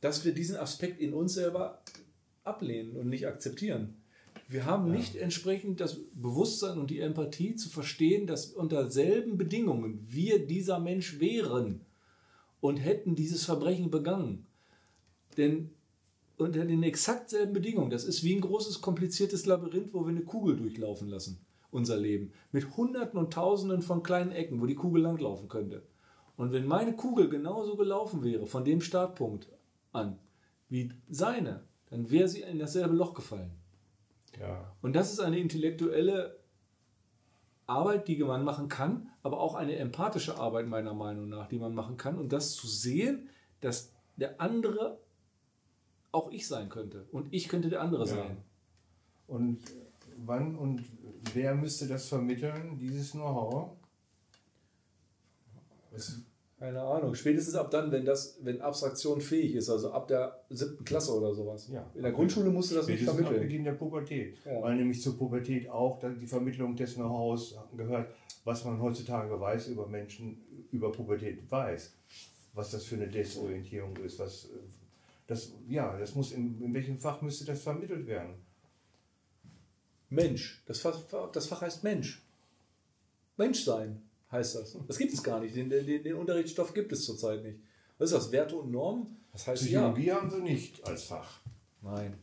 [0.00, 1.80] dass wir diesen Aspekt in uns selber
[2.42, 3.96] ablehnen und nicht akzeptieren.
[4.48, 4.94] Wir haben Ja.
[4.94, 10.78] nicht entsprechend das Bewusstsein und die Empathie zu verstehen, dass unter selben Bedingungen wir dieser
[10.78, 11.80] Mensch wären
[12.64, 14.46] und hätten dieses Verbrechen begangen.
[15.36, 15.68] Denn
[16.38, 20.22] unter den exakt selben Bedingungen, das ist wie ein großes, kompliziertes Labyrinth, wo wir eine
[20.22, 21.44] Kugel durchlaufen lassen.
[21.70, 22.32] unser Leben.
[22.52, 25.82] Mit Hunderten und Tausenden von kleinen Ecken, wo die Kugel langlaufen könnte.
[26.36, 29.50] Und wenn meine Kugel genauso gelaufen wäre, von dem Startpunkt
[29.92, 30.18] an,
[30.70, 33.50] wie seine, dann wäre sie in dasselbe Loch gefallen.
[34.40, 34.72] Ja.
[34.80, 36.38] Und das ist eine intellektuelle
[37.66, 41.74] Arbeit, die man machen kann, aber auch eine empathische Arbeit meiner Meinung nach, die man
[41.74, 42.18] machen kann.
[42.18, 43.28] Und das zu sehen,
[43.60, 44.98] dass der andere
[46.12, 47.06] auch ich sein könnte.
[47.10, 48.14] Und ich könnte der andere Ja.
[48.14, 48.36] sein.
[49.26, 49.60] Und
[50.18, 50.84] wann und
[51.32, 53.70] wer müsste das vermitteln, dieses Know-how?
[56.64, 57.14] Keine Ahnung.
[57.14, 61.34] Spätestens ab dann, wenn das, wenn Abstraktion fähig ist, also ab der siebten Klasse oder
[61.34, 61.68] sowas.
[61.70, 61.90] Ja.
[61.94, 63.48] In der Grundschule musst du das nicht Spätestens ab vermitteln.
[63.48, 64.38] Beginn der Pubertät.
[64.46, 64.62] Ja.
[64.62, 68.08] Weil nämlich zur Pubertät auch dann die Vermittlung des Know-hows gehört,
[68.44, 70.40] was man heutzutage weiß über Menschen,
[70.70, 71.92] über Pubertät weiß.
[72.54, 74.18] Was das für eine Desorientierung ist.
[74.18, 74.48] Was,
[75.26, 78.36] das, ja, das muss in, in welchem Fach müsste das vermittelt werden?
[80.08, 80.62] Mensch.
[80.64, 80.98] Das Fach,
[81.30, 82.22] das Fach heißt Mensch.
[83.36, 84.00] Menschsein
[84.34, 84.78] heißt das.
[84.86, 85.56] Das gibt es gar nicht.
[85.56, 87.58] Den, den, den Unterrichtsstoff gibt es zurzeit nicht.
[87.98, 88.32] Was ist das?
[88.32, 89.16] Werte und Normen?
[89.32, 91.40] Das heißt Psychologie haben sie nicht als Fach.
[91.82, 91.90] ja.
[91.90, 92.18] Nein.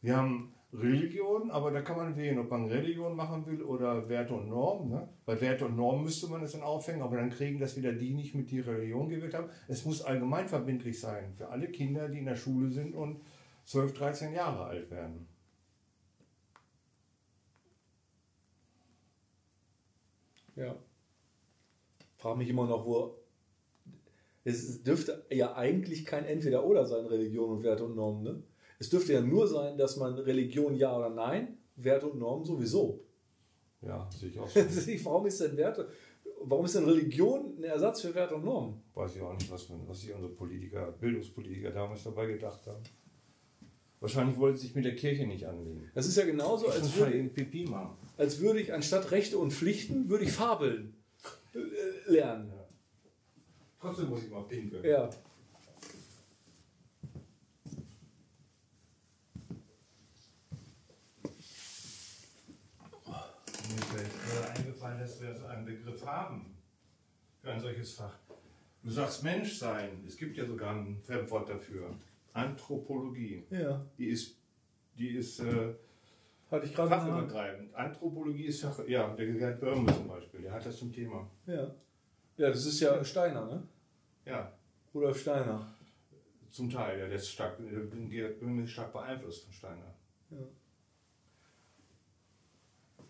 [0.00, 4.34] Wir haben Religion, aber da kann man wählen, ob man Religion machen will oder Werte
[4.34, 4.90] und Normen.
[4.90, 5.08] Ne?
[5.24, 8.12] Bei Werte und Normen müsste man es dann aufhängen, aber dann kriegen das wieder die
[8.14, 9.48] nicht mit die Religion gewählt haben.
[9.66, 13.22] Es muss allgemein verbindlich sein für alle Kinder, die in der Schule sind und
[13.64, 15.26] 12, 13 Jahre alt werden.
[20.54, 20.76] Ja.
[22.18, 23.16] Frage mich immer noch, wo.
[24.44, 28.22] Es dürfte ja eigentlich kein Entweder-Oder sein, Religion und Werte und Normen.
[28.22, 28.42] Ne?
[28.78, 33.04] Es dürfte ja nur sein, dass man Religion ja oder nein, Werte und Normen sowieso.
[33.82, 34.60] Ja, sehe ich auch so.
[35.04, 35.88] warum ist denn Werte,
[36.40, 38.82] warum ist denn Religion ein Ersatz für Werte und Normen?
[38.94, 42.82] Weiß ich auch nicht, was, was sich unsere Politiker, Bildungspolitiker damals dabei gedacht haben.
[44.00, 45.90] Wahrscheinlich wollten sie sich mit der Kirche nicht anlegen.
[45.94, 47.30] Das ist ja genauso, als würde,
[48.16, 50.94] als würde ich anstatt Rechte und Pflichten, würde ich Fabeln
[52.06, 52.52] lernen.
[53.80, 54.84] Trotzdem muss ich mal pinkeln.
[54.84, 55.08] Ja.
[63.68, 66.56] Mir ist gerade eingefallen, dass wir so einen Begriff haben
[67.40, 68.18] für ein solches Fach.
[68.82, 70.04] Du sagst Menschsein.
[70.06, 71.94] Es gibt ja sogar ein Fremdwort dafür.
[72.32, 73.44] Anthropologie.
[73.50, 73.84] Ja.
[73.98, 74.36] Die ist,
[74.96, 75.74] die ist äh,
[76.50, 77.74] Hatte ich gerade fachübergreifend.
[77.74, 81.28] Anthropologie ist Fach, ja, der Gerd Böhme zum Beispiel, der hat das zum Thema.
[81.46, 81.74] Ja.
[82.38, 83.68] Ja, das ist ja Steiner, ne?
[84.24, 84.52] Ja,
[84.94, 85.74] Rudolf Steiner.
[86.50, 86.98] zum Teil.
[87.00, 89.94] Ja, der ist stark, der Gerd Böhme ist stark beeinflusst von Steiner.
[90.30, 90.38] Ja.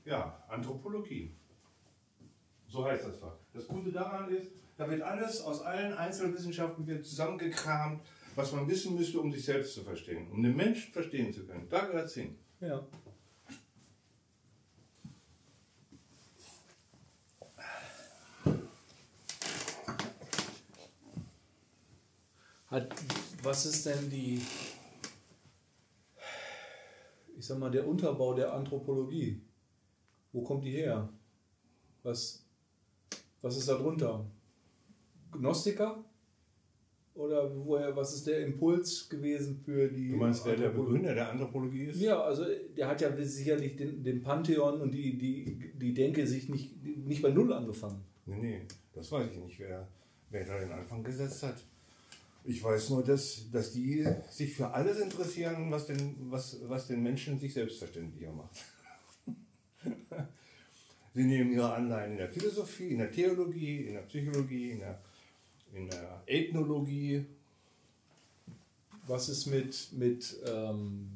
[0.05, 1.34] Ja, Anthropologie.
[2.66, 3.36] So heißt das Fach.
[3.53, 8.03] Das Gute daran ist, da wird alles aus allen Einzelwissenschaften wird zusammengekramt,
[8.34, 11.68] was man wissen müsste, um sich selbst zu verstehen, um den Menschen verstehen zu können.
[11.68, 12.39] Da gehört es hin.
[12.61, 12.86] Ja.
[22.69, 22.95] Hat,
[23.43, 24.43] was ist denn die,
[27.39, 29.41] ich sag mal, der Unterbau der Anthropologie?
[30.33, 31.09] Wo kommt die her?
[32.03, 32.45] Was,
[33.41, 34.27] was ist da drunter?
[35.33, 36.05] Gnostiker?
[37.14, 40.69] Oder woher, was ist der Impuls gewesen für die Du meinst, wer der?
[40.69, 42.01] Begründer der Anthropologie ist?
[42.01, 42.45] Ja, also
[42.77, 47.23] der hat ja sicherlich den, den Pantheon und die, die, die Denke sich nicht, nicht
[47.23, 48.05] bei Null angefangen.
[48.27, 48.61] Nee, nee,
[48.93, 49.89] das weiß ich nicht, wer,
[50.31, 51.57] wer da den Anfang gesetzt hat.
[52.45, 57.03] Ich weiß nur, dass, dass die sich für alles interessieren, was den, was, was den
[57.03, 58.64] Menschen sich selbstverständlicher macht.
[61.14, 65.03] Sie nehmen ihre Anleihen in der Philosophie, in der Theologie, in der Psychologie, in der,
[65.72, 67.26] in der Ethnologie,
[69.07, 71.11] Was ist mit, mit ähm,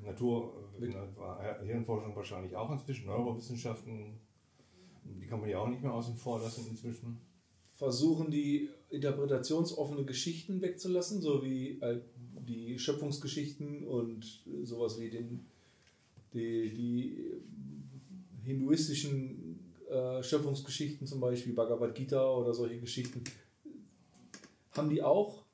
[0.00, 4.18] Natur, äh, Hirnforschung wahrscheinlich auch inzwischen, Neurowissenschaften,
[5.04, 7.20] die kann man ja auch nicht mehr außen vor lassen inzwischen.
[7.76, 12.00] versuchen, die interpretationsoffene Geschichten wegzulassen, so wie äh,
[12.46, 15.46] die Schöpfungsgeschichten und sowas wie den,
[16.32, 17.32] die, die
[18.44, 23.22] hinduistischen äh, Schöpfungsgeschichten, zum Beispiel Bhagavad Gita oder solche Geschichten,
[24.72, 25.44] haben die auch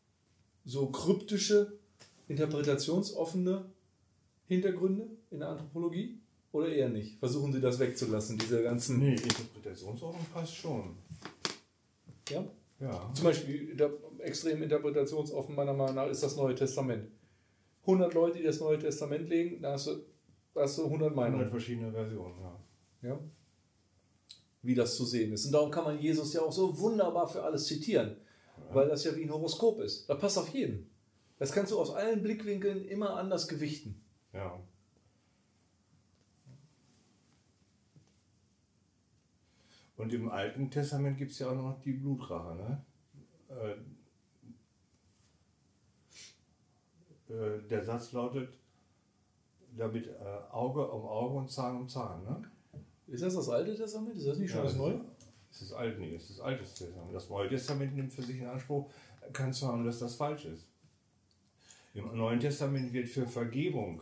[0.65, 1.79] so kryptische,
[2.29, 3.65] interpretationsoffene
[4.47, 6.19] Hintergründe in der Anthropologie?
[6.53, 7.19] Oder eher nicht?
[7.19, 8.99] Versuchen sie das wegzulassen, diese ganzen.
[8.99, 10.97] Nee, Interpretationsordnung passt schon.
[12.29, 12.45] Ja?
[12.81, 13.13] Ja.
[13.13, 17.09] Zum Beispiel der, extrem interpretationsoffen meiner Meinung nach ist das Neue Testament.
[17.83, 20.05] 100 Leute, die das Neue Testament legen, da hast du,
[20.55, 21.51] da hast du 100 100 Meinungen.
[21.51, 23.11] verschiedene Versionen, ja.
[23.11, 23.21] Ja?
[24.63, 25.47] Wie das zu sehen ist.
[25.47, 28.17] Und darum kann man Jesus ja auch so wunderbar für alles zitieren,
[28.73, 30.09] weil das ja wie ein Horoskop ist.
[30.09, 30.91] Da passt auf jeden.
[31.39, 34.03] Das kannst du aus allen Blickwinkeln immer anders gewichten.
[34.35, 34.61] Ja.
[40.01, 42.57] Und im Alten Testament gibt es ja auch noch die Blutrache.
[42.57, 42.83] Ne?
[47.29, 48.49] Äh, äh, der Satz lautet,
[49.77, 50.13] damit äh,
[50.53, 52.25] Auge um Auge und Zahn um Zahn.
[52.25, 52.43] Ne?
[53.09, 54.17] Ist das das Alte Testament?
[54.17, 55.05] Ist das nicht schon ja, das Neue?
[55.51, 57.13] Es ist alt, nee, es ist das Alte Testament.
[57.13, 58.91] Das Neue Testament nimmt für sich in Anspruch,
[59.35, 60.67] kannst du haben, dass das falsch ist.
[61.93, 64.01] Im Neuen Testament wird für Vergebung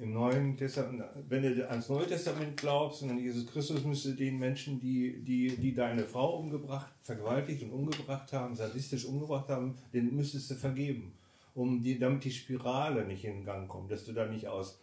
[0.00, 4.38] im Neuen Testament, wenn du ans Neue Testament glaubst und an Jesus Christus, müsste den
[4.38, 10.14] Menschen, die, die, die deine Frau umgebracht, vergewaltigt und umgebracht haben, sadistisch umgebracht haben, den
[10.16, 11.12] müsstest du vergeben.
[11.54, 14.80] Um die, damit die Spirale nicht in Gang kommt, dass du da nicht aus,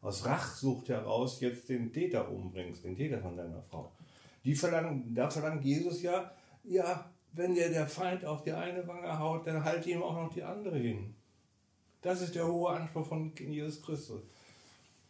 [0.00, 3.92] aus Rachsucht heraus jetzt den Täter umbringst, den Täter von deiner Frau.
[4.44, 6.30] Die verlangen, da verlangt Jesus ja,
[6.62, 10.32] ja, wenn dir der Feind auf die eine Wange haut, dann halt ihm auch noch
[10.32, 11.14] die andere hin.
[12.00, 14.22] Das ist der hohe Anspruch von Jesus Christus.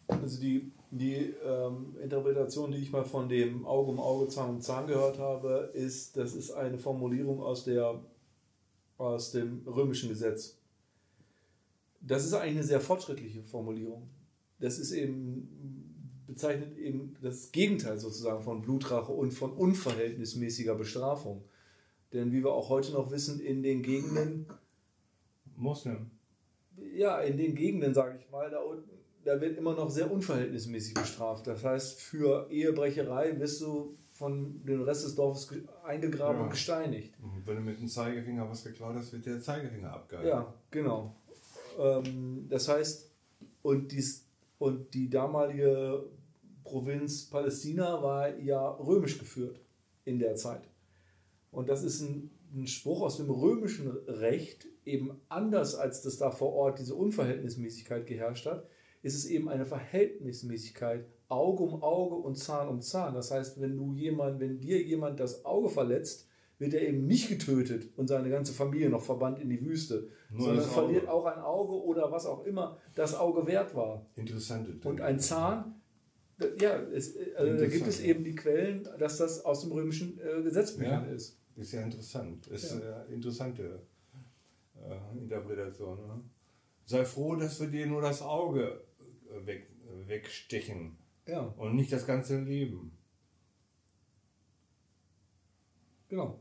[0.07, 4.61] Also die, die ähm, Interpretation, die ich mal von dem Auge um Auge, Zahn um
[4.61, 8.03] Zahn gehört habe, ist, das ist eine Formulierung aus, der,
[8.99, 10.59] aus dem römischen Gesetz.
[12.01, 14.09] Das ist eigentlich eine sehr fortschrittliche Formulierung.
[14.61, 21.45] Das ist eben, bezeichnet eben das Gegenteil sozusagen von Blutrache und von unverhältnismäßiger Bestrafung.
[22.13, 24.47] Denn wie wir auch heute noch wissen, in den Gegenden.
[25.57, 26.11] Muslim.
[26.95, 28.94] Ja, in den Gegenden, sage ich mal, da unten
[29.25, 31.47] da wird immer noch sehr unverhältnismäßig bestraft.
[31.47, 35.51] Das heißt, für Ehebrecherei wirst du von dem Rest des Dorfes
[35.83, 36.45] eingegraben ja.
[36.45, 37.15] und gesteinigt.
[37.21, 40.29] Und wenn du mit dem Zeigefinger was geklaut hast, wird der Zeigefinger abgehalten.
[40.29, 41.17] Ja, genau.
[41.79, 43.11] Ähm, das heißt,
[43.63, 44.27] und, dies,
[44.59, 46.05] und die damalige
[46.63, 49.61] Provinz Palästina war ja römisch geführt
[50.05, 50.69] in der Zeit.
[51.51, 56.31] Und das ist ein, ein Spruch aus dem römischen Recht, eben anders als das da
[56.31, 58.69] vor Ort diese Unverhältnismäßigkeit geherrscht hat,
[59.05, 63.15] ist es eben eine Verhältnismäßigkeit, Auge um Auge und Zahn um Zahn.
[63.15, 66.27] Das heißt, wenn du jemand, wenn dir jemand das Auge verletzt,
[66.59, 70.47] wird er eben nicht getötet und seine ganze Familie noch verbannt in die Wüste, Nur
[70.47, 74.07] sondern verliert auch ein Auge oder was auch immer das Auge wert war.
[74.17, 74.75] Interessante.
[74.89, 75.83] Und ein Zahn,
[76.59, 80.43] ja, es, also da gibt es eben die Quellen, dass das aus dem römischen äh,
[80.43, 81.39] Gesetzbüchern ja, ist.
[81.57, 82.47] Ist ja interessant.
[82.47, 83.03] Ist ja.
[83.03, 83.83] Äh, interessante
[84.77, 85.99] äh, Interpretation.
[86.07, 86.21] Ne?
[86.87, 88.81] Sei froh, dass wir dir nur das Auge
[89.45, 89.67] weg,
[90.07, 90.97] wegstechen.
[91.27, 91.41] Ja.
[91.57, 92.97] Und nicht das ganze Leben.
[96.09, 96.39] Genau.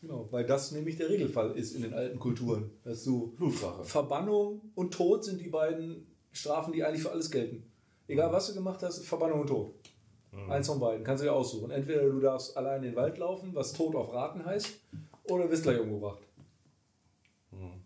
[0.00, 2.70] Genau, weil das nämlich der Regelfall ist in den alten Kulturen.
[2.84, 3.84] Dass du Blutsache.
[3.84, 7.70] Verbannung und Tod sind die beiden Strafen, die eigentlich für alles gelten.
[8.06, 9.74] Egal was du gemacht hast, Verbannung und Tod.
[10.30, 10.50] Mhm.
[10.50, 11.04] Eins von beiden.
[11.04, 11.70] Kannst du dir aussuchen.
[11.70, 14.78] Entweder du darfst allein in den Wald laufen, was Tod auf Raten heißt,
[15.24, 16.22] oder wirst gleich umgebracht.
[17.50, 17.82] Mhm.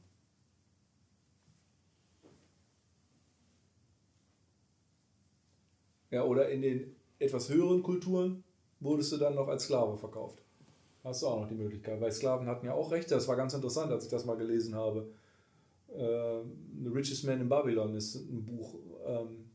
[6.11, 8.45] Ja, oder in den etwas höheren Kulturen
[8.81, 10.43] wurdest du dann noch als Sklave verkauft.
[11.05, 13.15] Hast du auch noch die Möglichkeit, weil Sklaven hatten ja auch Rechte.
[13.15, 15.09] Das war ganz interessant, als ich das mal gelesen habe.
[15.89, 16.41] Äh,
[16.83, 18.75] The Richest Man in Babylon ist ein Buch.
[19.07, 19.49] Ähm,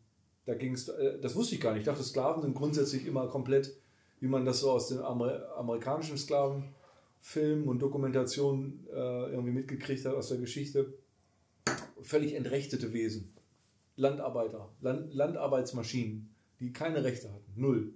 [0.45, 1.81] da ging es, äh, das wusste ich gar nicht.
[1.81, 3.75] Ich dachte, Sklaven sind grundsätzlich immer komplett,
[4.19, 10.15] wie man das so aus den Amer amerikanischen Sklavenfilmen und Dokumentationen äh, irgendwie mitgekriegt hat
[10.15, 10.93] aus der Geschichte.
[12.01, 13.33] Völlig entrechtete Wesen.
[13.95, 16.32] Landarbeiter, Land, Landarbeitsmaschinen
[16.63, 17.51] die keine Rechte hatten.
[17.55, 17.93] Null.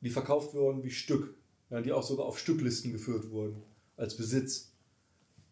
[0.00, 1.34] Die verkauft wurden wie Stück.
[1.68, 3.62] Ja, die auch sogar auf Stücklisten geführt wurden.
[3.96, 4.72] Als Besitz.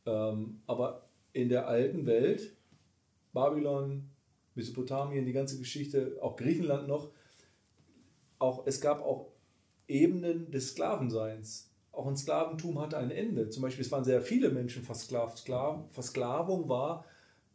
[0.06, 2.56] Ähm, aber in der alten Welt,
[3.32, 4.08] Babylon,
[4.54, 7.10] Mesopotamien, die ganze Geschichte, auch Griechenland noch,
[8.38, 9.32] auch, es gab auch
[9.88, 11.72] Ebenen des Sklavenseins.
[11.90, 13.50] Auch ein Sklaventum hatte ein Ende.
[13.50, 15.40] Zum Beispiel, es waren sehr viele Menschen versklavt.
[15.90, 17.04] Versklavung war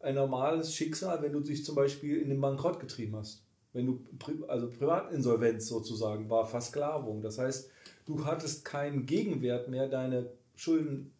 [0.01, 3.42] ein normales Schicksal, wenn du dich zum Beispiel in den Bankrott getrieben hast
[3.73, 7.21] wenn du, also Privatinsolvenz sozusagen war Versklavung.
[7.21, 7.69] Das heißt,
[8.05, 11.11] du hattest keinen Gegenwert mehr, deine Schulden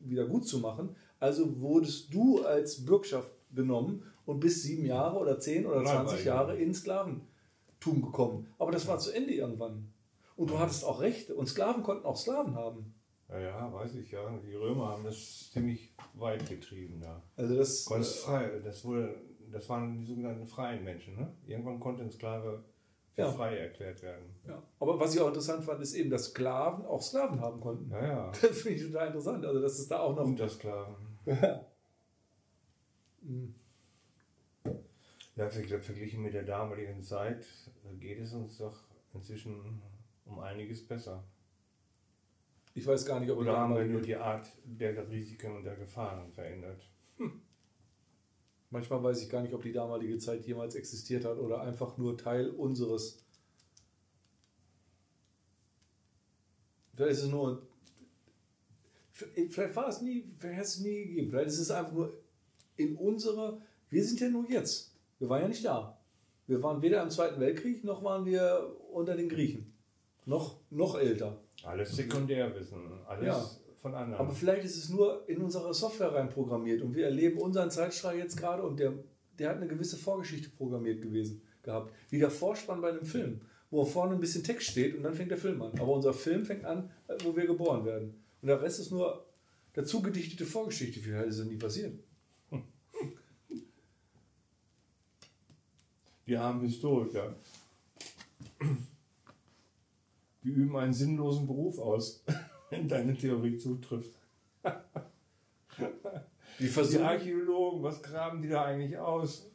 [0.00, 0.96] wieder gut zu machen.
[1.18, 6.56] Also wurdest du als Bürgschaft genommen und bis sieben Jahre oder zehn oder zwanzig Jahre
[6.56, 7.22] in Sklaventum
[8.02, 8.46] gekommen.
[8.58, 9.92] Aber das war zu Ende irgendwann.
[10.36, 12.94] Und du hattest auch Rechte und Sklaven konnten auch Sklaven haben.
[13.28, 14.40] Ja, ja, weiß ich ja.
[14.44, 17.22] Die Römer haben das ziemlich weit getrieben da.
[17.36, 17.84] Also das.
[17.84, 18.60] Ganz frei.
[18.64, 19.14] Das wurde
[19.52, 21.16] das waren die sogenannten freien Menschen.
[21.16, 21.32] Ne?
[21.46, 22.64] Irgendwann konnte ein Sklave
[23.12, 23.30] für ja.
[23.30, 24.24] frei erklärt werden.
[24.46, 24.62] Ja.
[24.78, 27.90] Aber was ich auch interessant fand, ist eben, dass Sklaven auch Sklaven haben konnten.
[27.90, 28.32] Ja, ja.
[28.42, 29.44] Das finde ich total interessant.
[29.44, 30.24] Also, dass es da auch noch.
[30.24, 30.96] Untersklaven.
[31.26, 31.66] Ja.
[33.22, 33.54] mhm.
[35.36, 37.46] Ja, verglichen mit der damaligen Zeit
[37.98, 38.76] geht es uns doch
[39.14, 39.80] inzwischen
[40.26, 41.24] um einiges besser.
[42.74, 45.76] Ich weiß gar nicht, ob Oder haben wir nur die Art der Risiken und der
[45.76, 46.88] Gefahren verändert?
[47.16, 47.40] Hm.
[48.70, 52.16] Manchmal weiß ich gar nicht, ob die damalige Zeit jemals existiert hat oder einfach nur
[52.16, 53.24] Teil unseres
[57.00, 57.62] Vielleicht ist es nur.
[59.12, 61.30] Vielleicht war es nie, vielleicht hat es nie gegeben.
[61.30, 62.12] Vielleicht ist es einfach nur
[62.76, 63.58] in unserer.
[63.88, 64.94] Wir sind ja nur jetzt.
[65.18, 65.98] Wir waren ja nicht da.
[66.46, 69.72] Wir waren weder im Zweiten Weltkrieg, noch waren wir unter den Griechen.
[70.26, 71.40] Noch, noch älter.
[71.62, 72.78] Alles Sekundärwissen.
[73.06, 73.50] Alles Ja.
[73.80, 74.20] Von anderen.
[74.20, 78.36] Aber vielleicht ist es nur in unsere Software reinprogrammiert und wir erleben unseren Zeitstrahl jetzt
[78.36, 78.92] gerade und der,
[79.38, 81.92] der hat eine gewisse Vorgeschichte programmiert gewesen gehabt.
[82.10, 83.40] Wie der Vorspann bei einem Film,
[83.70, 85.72] wo vorne ein bisschen Text steht und dann fängt der Film an.
[85.78, 88.14] Aber unser Film fängt an, äh, wo wir geboren werden.
[88.42, 89.24] Und der Rest ist nur
[89.72, 91.00] dazu gedichtete Vorgeschichte.
[91.00, 91.98] Vielleicht ist es nie passiert.
[96.26, 97.34] Die armen Historiker.
[100.42, 102.22] Die üben einen sinnlosen Beruf aus,
[102.70, 104.14] wenn deine Theorie zutrifft.
[106.58, 109.50] Die Die Archäologen, was graben die da eigentlich aus?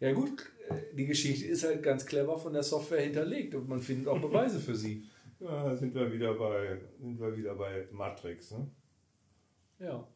[0.00, 0.50] ja gut,
[0.92, 4.60] die Geschichte ist halt ganz clever von der Software hinterlegt und man findet auch Beweise
[4.60, 5.08] für sie.
[5.38, 8.52] Ja, da sind wir wieder bei, sind wir wieder bei Matrix.
[8.52, 8.70] Ne?
[9.78, 10.08] Ja.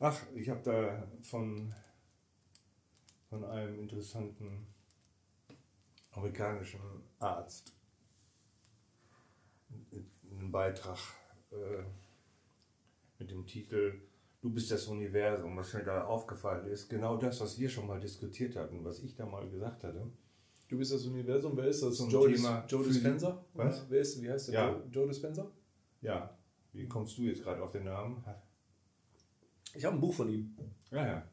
[0.00, 1.74] Ach, ich habe da von,
[3.28, 4.66] von einem interessanten
[6.12, 6.80] amerikanischen
[7.18, 7.74] Arzt
[10.30, 10.98] einen Beitrag
[11.50, 11.82] äh,
[13.18, 14.00] mit dem Titel
[14.40, 16.88] Du bist das Universum, was mir da aufgefallen ist.
[16.88, 20.10] Genau das, was wir schon mal diskutiert hatten, was ich da mal gesagt hatte.
[20.68, 21.94] Du bist das Universum, wer ist das?
[21.94, 22.82] Zum Joe, Dis Joe.
[22.82, 23.44] Dispenza?
[23.54, 23.86] Was?
[23.88, 24.54] Wer ist, wie heißt der?
[24.54, 24.70] Ja.
[24.70, 25.48] Joe, Joe Dispenza?
[26.00, 26.36] Ja,
[26.72, 28.24] wie kommst du jetzt gerade auf den Namen?
[29.74, 30.56] Ich habe ein Buch von ihm.
[30.90, 31.28] Ja, ja.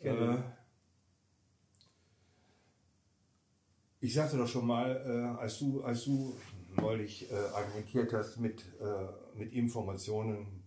[0.00, 0.38] Ich Äh,
[4.00, 6.34] ich sagte doch schon mal, äh, als du, als du
[6.76, 10.64] neulich äh, argumentiert hast mit, äh, mit Informationen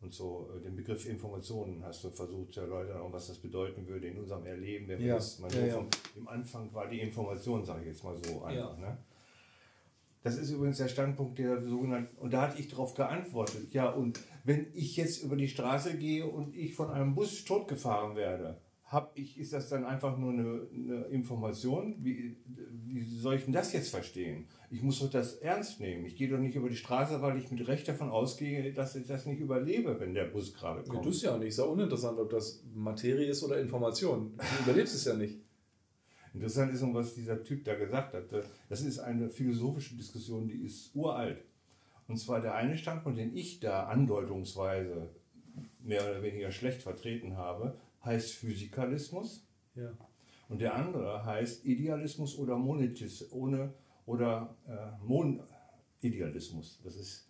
[0.00, 3.86] und so, äh, den Begriff Informationen hast du versucht zu erläutern, und was das bedeuten
[3.86, 5.74] würde in unserem Erleben, wenn wir Ja, das mal ja, ja.
[5.74, 8.78] vom, im Anfang war die Information, sage ich jetzt mal so einfach.
[8.78, 8.90] Ja.
[8.90, 8.98] Ne?
[10.22, 14.20] Das ist übrigens der Standpunkt der sogenannten, und da hatte ich darauf geantwortet, ja, und
[14.44, 19.16] wenn ich jetzt über die Straße gehe und ich von einem Bus totgefahren werde, hab
[19.18, 21.96] ich, ist das dann einfach nur eine, eine Information?
[22.00, 24.46] Wie, wie soll ich denn das jetzt verstehen?
[24.70, 26.04] Ich muss doch das ernst nehmen.
[26.04, 29.06] Ich gehe doch nicht über die Straße, weil ich mit Recht davon ausgehe, dass ich
[29.06, 31.04] das nicht überlebe, wenn der Bus gerade Ja, kommt.
[31.06, 31.48] du es ja nicht.
[31.48, 34.36] Ist ja uninteressant, ob das Materie ist oder Information.
[34.36, 35.38] Du überlebst es ja nicht.
[36.34, 38.24] Interessant ist, nun, was dieser Typ da gesagt hat.
[38.68, 41.42] Das ist eine philosophische Diskussion, die ist uralt.
[42.06, 45.08] Und zwar der eine Standpunkt, den ich da andeutungsweise
[45.80, 49.46] mehr oder weniger schlecht vertreten habe, heißt Physikalismus.
[49.74, 49.90] Ja.
[50.48, 53.72] Und der andere heißt Idealismus oder Monetis, ohne
[54.06, 56.80] oder äh, Mon-Idealismus.
[56.84, 57.28] Das ist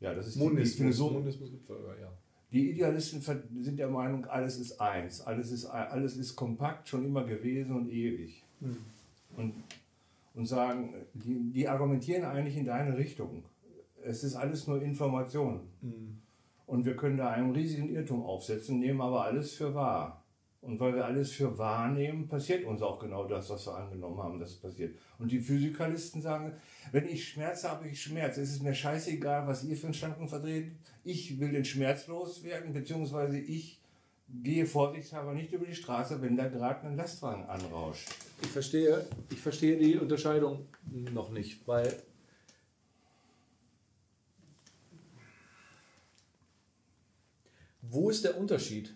[0.00, 0.76] ja, das ist die Monismus.
[0.80, 2.12] Philosoph- Monismus gibt es aber, ja.
[2.52, 7.24] die Idealisten sind der Meinung, alles ist eins, alles ist, alles ist kompakt, schon immer
[7.24, 8.44] gewesen und ewig.
[9.36, 9.54] Und,
[10.34, 13.44] und sagen, die, die argumentieren eigentlich in deine Richtung.
[14.04, 15.60] Es ist alles nur Information.
[16.68, 20.22] Und wir können da einen riesigen Irrtum aufsetzen, nehmen aber alles für wahr.
[20.60, 24.22] Und weil wir alles für wahr nehmen, passiert uns auch genau das, was wir angenommen
[24.22, 24.94] haben, dass es passiert.
[25.18, 26.52] Und die Physikalisten sagen,
[26.92, 28.36] wenn ich Schmerz habe, ich Schmerz.
[28.36, 30.72] Es ist mir scheißegal, was ihr für einen Standpunkt verdreht.
[31.04, 33.80] Ich will den Schmerz loswerden, beziehungsweise ich
[34.28, 38.06] gehe vorsichtshalber nicht über die Straße, wenn da gerade ein Lastwagen anrauscht.
[38.42, 40.66] Ich verstehe, ich verstehe die Unterscheidung
[41.14, 41.96] noch nicht, weil
[47.90, 48.94] wo ist der Unterschied?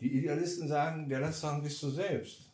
[0.00, 2.50] Die Idealisten sagen, der Lastwagen bist du selbst.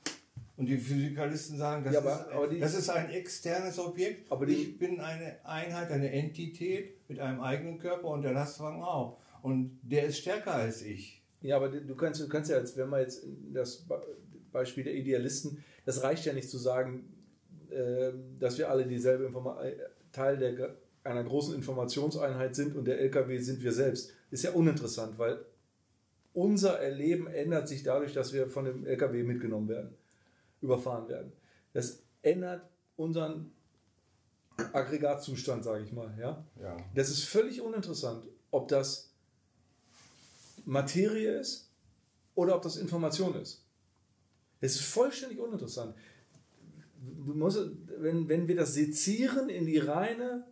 [0.57, 4.31] Und die Physikalisten sagen, das, Ja, aber- ist, aber die- das ist ein externes Objekt.
[4.31, 8.83] Aber die- ich bin eine Einheit, eine Entität mit einem eigenen Körper und der Lastwagen
[8.83, 9.19] auch.
[9.43, 11.21] Und der ist stärker als ich.
[11.41, 14.07] Ja, aber du kannst, du kannst ja jetzt, wenn wir jetzt das Be-
[14.53, 17.13] Beispiel der Idealisten, das reicht ja nicht zu sagen,
[17.71, 19.75] äh, dass wir alle dieselbe Informa äh,
[20.13, 24.13] Teil der, einer großen Informationseinheit sind und der LKW sind wir selbst.
[24.33, 25.45] Ist ja uninteressant, weil
[26.33, 29.95] unser Erleben ändert sich dadurch, dass wir von dem LKW mitgenommen werden,
[30.63, 31.33] überfahren werden.
[31.75, 32.63] Das ändert
[32.97, 33.53] unseren
[34.57, 36.17] Aggregatzustand, sage ich mal.
[36.19, 36.43] Ja?
[36.59, 36.79] Ja.
[36.95, 39.13] Das ist völlig uninteressant, ob das
[40.65, 41.71] Materie ist
[42.35, 43.63] oder ob das Information ist.
[44.63, 45.95] Es ist vollständig uninteressant.
[47.03, 47.59] Musst,
[47.99, 50.47] wenn, wenn wir das sezieren in die reine,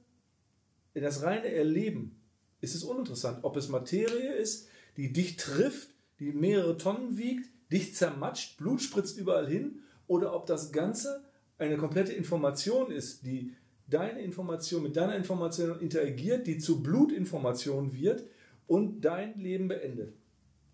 [0.93, 2.20] in das reine Erleben,
[2.61, 7.95] ist es uninteressant, ob es Materie ist, die dich trifft, die mehrere Tonnen wiegt, dich
[7.95, 11.25] zermatscht, Blut spritzt überall hin, oder ob das Ganze
[11.59, 13.55] eine komplette Information ist, die
[13.89, 18.25] deine Information mit deiner Information interagiert, die zu Blutinformation wird
[18.67, 20.15] und dein Leben beendet.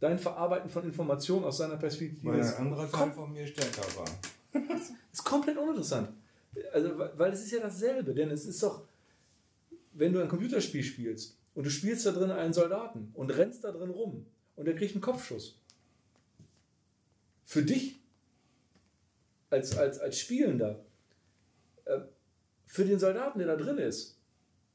[0.01, 4.07] Dein Verarbeiten von Informationen aus seiner Perspektive Weil ein anderer Teil von mir stärker war.
[5.13, 6.11] ist komplett uninteressant.
[6.73, 8.83] Also, weil es ist ja dasselbe, denn es ist doch,
[9.93, 13.73] wenn du ein Computerspiel spielst und du spielst da drin einen Soldaten und rennst da
[13.73, 15.59] drin rum und der kriegt einen Kopfschuss.
[17.45, 17.99] Für dich
[19.49, 20.85] als, als, als Spielender,
[21.87, 22.01] äh,
[22.67, 24.19] für den Soldaten, der da drin ist,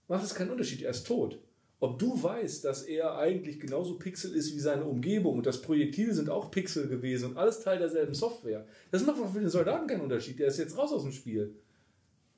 [0.08, 1.40] macht es keinen Unterschied, er ist tot.
[1.80, 6.14] Ob du weißt, dass er eigentlich genauso Pixel ist wie seine Umgebung und das Projektil
[6.14, 10.02] sind auch Pixel gewesen und alles Teil derselben Software, das macht für den Soldaten keinen
[10.02, 10.40] Unterschied.
[10.40, 11.54] Der ist jetzt raus aus dem Spiel.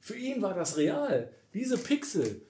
[0.02, 1.32] Für ihn war das real.
[1.54, 2.42] Diese Pixel,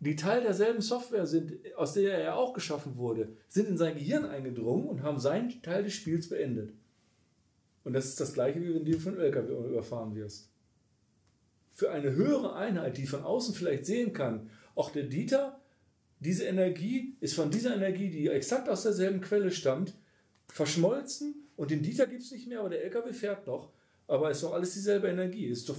[0.00, 4.24] die Teil derselben Software sind, aus der er auch geschaffen wurde, sind in sein Gehirn
[4.24, 6.72] eingedrungen und haben seinen Teil des Spiels beendet.
[7.82, 10.50] Und das ist das gleiche, wie wenn du von LKW überfahren wirst.
[11.72, 15.60] Für eine höhere Einheit, die von außen vielleicht sehen kann, auch der Dieter,
[16.20, 19.94] diese Energie ist von dieser Energie, die exakt aus derselben Quelle stammt,
[20.48, 23.72] verschmolzen und den Dieter gibt es nicht mehr, aber der LKW fährt noch.
[24.06, 25.46] Aber es ist doch alles dieselbe Energie.
[25.46, 25.76] Ist doch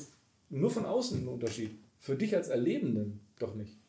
[0.49, 1.71] nur von außen ein Unterschied.
[1.99, 3.79] Für dich als Erlebenden doch nicht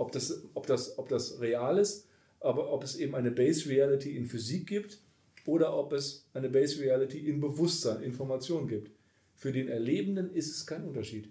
[0.00, 2.08] ob das, ob das, ob das real ist,
[2.40, 4.98] aber ob es eben eine Base Reality in Physik gibt
[5.44, 8.90] oder ob es eine Base Reality in Bewusstsein, Information gibt.
[9.36, 11.28] Für den Erlebenden ist es kein Unterschied.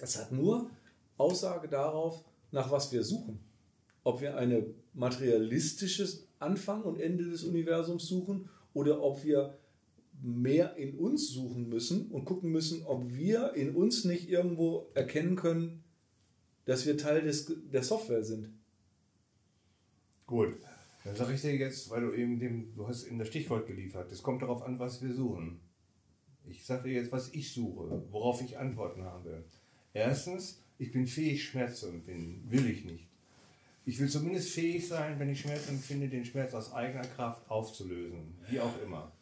[0.00, 0.68] Es hat nur
[1.16, 3.38] Aussage darauf, nach was wir suchen.
[4.02, 9.56] Ob wir ein materialistisches Anfang und Ende des Universums suchen oder ob wir
[10.20, 15.36] mehr in uns suchen müssen und gucken müssen, ob wir in uns nicht irgendwo erkennen
[15.36, 15.84] können,
[16.66, 18.50] dass wir Teil des, der Software sind.
[20.26, 20.56] Gut,
[21.04, 24.12] dann sage ich dir jetzt, weil du eben dem, du hast in das Stichwort geliefert,
[24.12, 25.60] es kommt darauf an, was wir suchen.
[26.48, 29.44] Ich sage dir jetzt, was ich suche, worauf ich Antworten habe.
[29.94, 32.50] Erstens, ich bin fähig, Schmerz zu empfinden.
[32.50, 33.08] Will ich nicht.
[33.84, 38.36] Ich will zumindest fähig sein, wenn ich Schmerz empfinde, den Schmerz aus eigener Kraft aufzulösen.
[38.48, 39.12] Wie auch immer.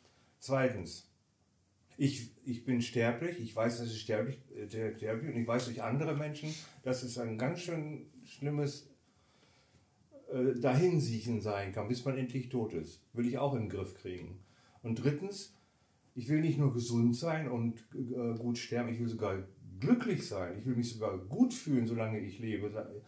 [0.40, 1.06] Zweitens,
[1.96, 5.82] ich, ich bin sterblich, ich weiß, dass ich sterblich, äh, sterblich und ich weiß durch
[5.82, 8.90] andere Menschen, dass es ein ganz schön schlimmes
[10.32, 13.02] äh, Dahinsiechen sein kann, bis man endlich tot ist.
[13.12, 14.40] Will ich auch den Griff kriegen.
[14.82, 15.54] Und drittens,
[16.14, 19.46] ich will nicht nur gesund sein und äh, gut sterben, ich will sogar
[19.80, 20.58] glücklich sein.
[20.58, 23.02] Ich will mich sogar gut fühlen, solange ich lebe.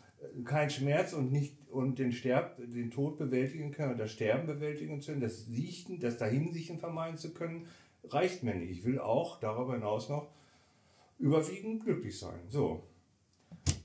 [0.44, 5.10] Kein Schmerz und nicht und den Sterb, den Tod bewältigen können, das Sterben bewältigen zu
[5.10, 7.66] können, das Siechen, das Dahinsiechen vermeiden zu können,
[8.10, 8.70] reicht mir nicht.
[8.70, 10.28] Ich will auch darüber hinaus noch
[11.18, 12.40] überwiegend glücklich sein.
[12.48, 12.82] So.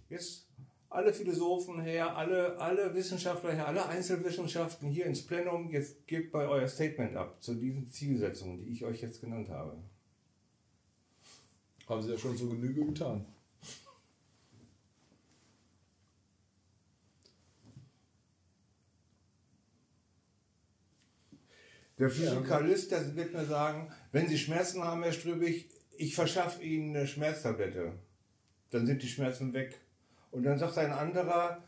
[0.10, 0.48] Jetzt
[0.90, 6.48] alle Philosophen her, alle, alle Wissenschaftler her, alle Einzelwissenschaften hier ins Plenum, jetzt gebt bei
[6.48, 9.78] euer Statement ab zu diesen Zielsetzungen, die ich euch jetzt genannt habe.
[11.88, 13.26] Haben Sie ja schon so Genüge getan.
[22.02, 26.96] Der Physikalist, der wird mir sagen, wenn Sie Schmerzen haben, Herr Strübig, ich verschaffe Ihnen
[26.96, 27.92] eine Schmerztablette.
[28.72, 29.78] Dann sind die Schmerzen weg.
[30.32, 31.62] Und dann sagt ein anderer,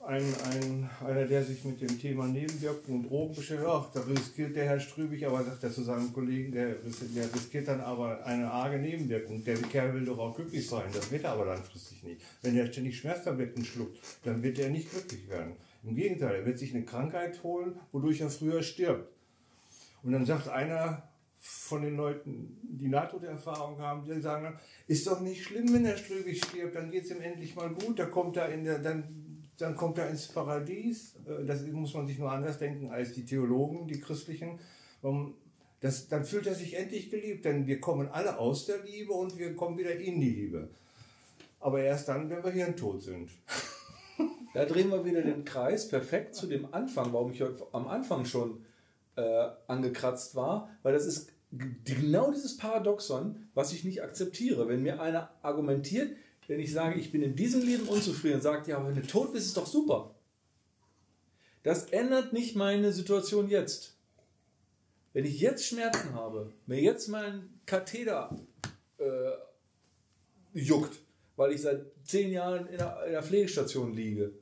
[0.00, 4.56] ein, ein, einer, der sich mit dem Thema Nebenwirkungen und Drogen beschäftigt, ach, da riskiert
[4.56, 6.76] der Herr Strübig, aber sagt er zu seinem Kollegen, der,
[7.14, 9.44] der riskiert dann aber eine arge Nebenwirkung.
[9.44, 12.22] Der Kerl will doch auch glücklich sein, das wird er aber langfristig nicht.
[12.40, 15.52] Wenn er ständig Schmerztabletten schluckt, dann wird er nicht glücklich werden.
[15.86, 19.10] Im Gegenteil, er wird sich eine Krankheit holen, wodurch er früher stirbt.
[20.02, 21.02] Und dann sagt einer
[21.38, 25.96] von den Leuten, die Nahtoderfahrung haben, die sagen dann, ist doch nicht schlimm, wenn er
[25.96, 29.42] Ströbig stirbt, dann geht es ihm endlich mal gut, da kommt er in der, dann,
[29.58, 31.16] dann kommt er ins Paradies.
[31.26, 34.58] Äh, das muss man sich nur anders denken als die Theologen, die christlichen.
[35.80, 39.38] Das, dann fühlt er sich endlich geliebt, denn wir kommen alle aus der Liebe und
[39.38, 40.70] wir kommen wieder in die Liebe.
[41.60, 43.30] Aber erst dann, wenn wir hirntot sind.
[44.54, 47.42] Da drehen wir wieder den Kreis perfekt zu dem Anfang, warum ich
[47.72, 48.64] am Anfang schon
[49.16, 51.30] äh, angekratzt war, weil das ist
[51.84, 54.68] genau dieses Paradoxon, was ich nicht akzeptiere.
[54.68, 56.16] Wenn mir einer argumentiert,
[56.46, 59.46] wenn ich sage, ich bin in diesem Leben unzufrieden, sagt, ja, wenn du tot bist,
[59.46, 60.14] ist doch super.
[61.62, 63.96] Das ändert nicht meine Situation jetzt.
[65.14, 68.36] Wenn ich jetzt Schmerzen habe, mir jetzt mein Katheter
[68.98, 69.30] äh,
[70.52, 71.00] juckt,
[71.36, 74.32] weil ich seit zehn Jahren in der, in der Pflegestation liege,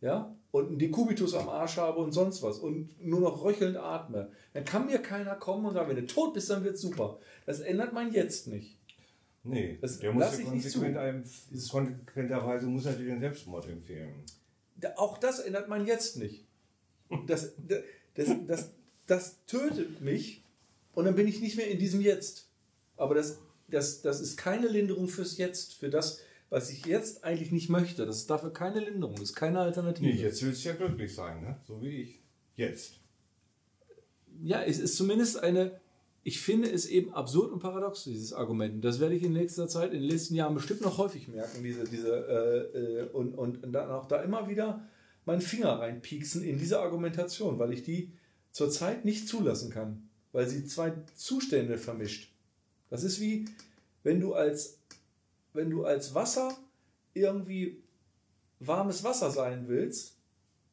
[0.00, 4.30] ja, und einen Dekubitus am Arsch habe und sonst was und nur noch röchelnd atme,
[4.52, 7.18] dann kann mir keiner kommen und sagen, wenn du tot bist, dann wird super.
[7.44, 8.78] Das ändert mein Jetzt nicht.
[9.42, 11.24] Nee, das der muss ja konsequent einem,
[11.70, 14.14] konsequenterweise muss dir den Selbstmord empfehlen.
[14.96, 16.46] Auch das ändert mein Jetzt nicht.
[17.26, 17.82] Das, das,
[18.14, 18.70] das, das,
[19.06, 20.44] das tötet mich
[20.94, 22.48] und dann bin ich nicht mehr in diesem Jetzt.
[22.96, 23.38] Aber das,
[23.68, 26.20] das, das ist keine Linderung fürs Jetzt, für das,
[26.50, 28.06] was ich jetzt eigentlich nicht möchte.
[28.06, 30.06] Das ist dafür keine Linderung, das ist keine Alternative.
[30.06, 31.60] Nee, jetzt willst du ja glücklich sein, ne?
[31.66, 32.22] so wie ich.
[32.56, 33.00] Jetzt.
[34.42, 35.80] Ja, es ist zumindest eine,
[36.22, 38.84] ich finde es eben absurd und paradox, dieses Argument.
[38.84, 41.84] Das werde ich in nächster Zeit, in den nächsten Jahren bestimmt noch häufig merken, diese,
[41.84, 44.86] diese, äh, äh, und, und dann auch da immer wieder
[45.24, 48.12] meinen Finger reinpieksen in diese Argumentation, weil ich die
[48.50, 52.33] zurzeit nicht zulassen kann, weil sie zwei Zustände vermischt.
[52.94, 53.44] Das ist wie,
[54.04, 54.78] wenn du als,
[55.52, 56.56] wenn du als Wasser
[57.12, 57.82] irgendwie
[58.60, 60.16] warmes Wasser sein willst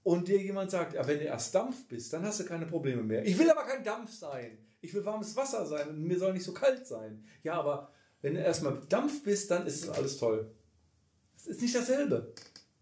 [0.04, 3.02] und dir jemand sagt, ja, wenn du erst Dampf bist, dann hast du keine Probleme
[3.02, 3.26] mehr.
[3.26, 4.60] Ich will aber kein Dampf sein.
[4.82, 7.24] Ich will warmes Wasser sein und mir soll nicht so kalt sein.
[7.42, 7.92] Ja, aber
[8.22, 10.52] wenn du erstmal Dampf bist, dann ist es alles toll.
[11.34, 12.34] Das ist nicht dasselbe.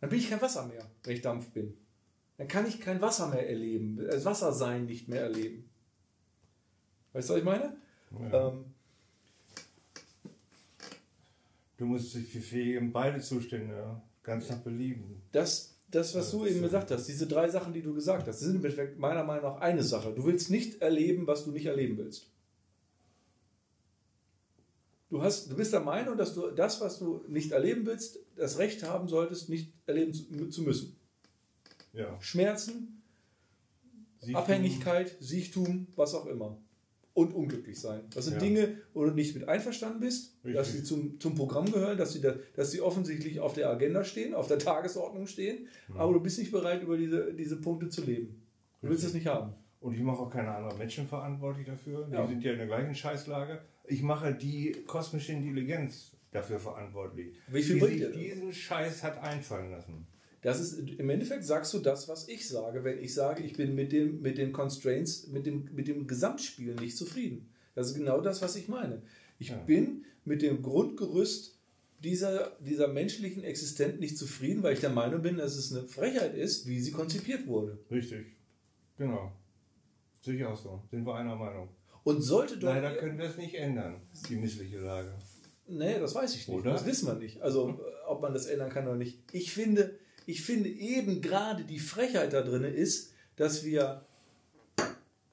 [0.02, 1.78] Dann bin ich kein Wasser mehr, wenn ich Dampf bin.
[2.36, 5.70] Dann kann ich kein Wasser mehr erleben, das Wassersein nicht mehr erleben.
[7.14, 7.78] Weißt du, was ich meine?
[8.12, 8.50] Ja.
[8.50, 8.66] Ähm,
[11.80, 15.24] du musst dich befähigen, beide Zustände ganz nach Belieben.
[15.32, 18.62] Das, das, was du eben gesagt hast, diese drei Sachen, die du gesagt hast, sind
[19.00, 20.14] meiner Meinung nach eine Sache.
[20.14, 22.30] Du willst nicht erleben, was du nicht erleben willst.
[25.10, 28.60] Du, hast, du bist der Meinung, dass du das, was du nicht erleben willst, das
[28.60, 30.14] Recht haben solltest, nicht erleben
[30.52, 30.98] zu, müssen.
[31.94, 32.22] Ja.
[32.22, 33.02] Schmerzen,
[34.20, 34.36] Siechtum.
[34.36, 36.60] Abhängigkeit, Siechtum, was auch immer
[37.14, 38.02] und unglücklich sein.
[38.14, 38.40] Das sind ja.
[38.40, 40.54] Dinge, wo du nicht mit einverstanden bist, Richtig.
[40.54, 44.04] dass sie zum, zum Programm gehören, dass sie, da, dass sie offensichtlich auf der Agenda
[44.04, 45.98] stehen, auf der Tagesordnung stehen, mhm.
[45.98, 48.28] aber du bist nicht bereit, über diese, diese Punkte zu leben.
[48.82, 48.90] Du Richtig.
[48.90, 49.54] willst es nicht haben.
[49.82, 52.06] Und ich mache auch keine anderen Menschen verantwortlich dafür.
[52.08, 52.28] Die ja.
[52.28, 53.62] sind ja in der gleichen Scheißlage.
[53.88, 57.36] Ich mache die kosmische Intelligenz dafür verantwortlich.
[57.48, 60.06] Wie viel die sich diesen Scheiß hat einfallen lassen.
[60.42, 63.76] Das ist, im Endeffekt sagst du das, was ich sage, wenn ich sage, ich bin
[63.76, 67.50] mit, dem, mit den Constraints, mit dem, mit dem Gesamtspiel nicht zufrieden.
[67.76, 69.02] Das ist genau das, was ich meine.
[69.38, 69.58] Ich ja.
[69.58, 71.58] bin mit dem Grundgerüst
[72.04, 76.36] dieser, dieser menschlichen Existenz nicht zufrieden, weil ich der Meinung bin, dass es eine Frechheit
[76.36, 77.78] ist, wie sie konzipiert wurde.
[77.92, 78.28] Richtig.
[78.98, 79.34] Genau.
[80.22, 80.82] Sicher auch so.
[80.90, 81.70] Sind wir einer Meinung.
[82.04, 82.68] Und sollte doch.
[82.68, 85.14] Leider können wir es nicht ändern, die missliche Lage.
[85.68, 86.58] Nee, das weiß ich nicht.
[86.58, 86.72] Oder?
[86.72, 87.42] Das wissen wir nicht.
[87.42, 89.20] Also, ob man das ändern kann oder nicht.
[89.34, 90.00] Ich finde,
[90.30, 94.06] ich finde eben gerade die Frechheit da drin ist, dass wir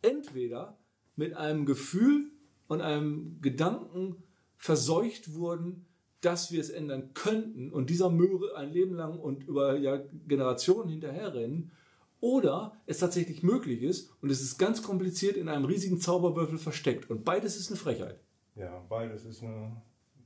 [0.01, 0.79] entweder
[1.17, 2.31] mit einem Gefühl
[2.67, 4.23] und einem Gedanken
[4.57, 5.85] verseucht wurden,
[6.23, 9.79] dass wir es ändern könnten und dieser Möhre ein Leben lang und über
[10.27, 11.73] Generationen hinterherrennen,
[12.19, 17.11] oder es tatsächlich möglich ist und es ist ganz kompliziert in einem riesigen Zauberwürfel versteckt.
[17.11, 18.19] Und beides ist eine Frechheit.
[18.55, 19.83] Ja, beides ist eine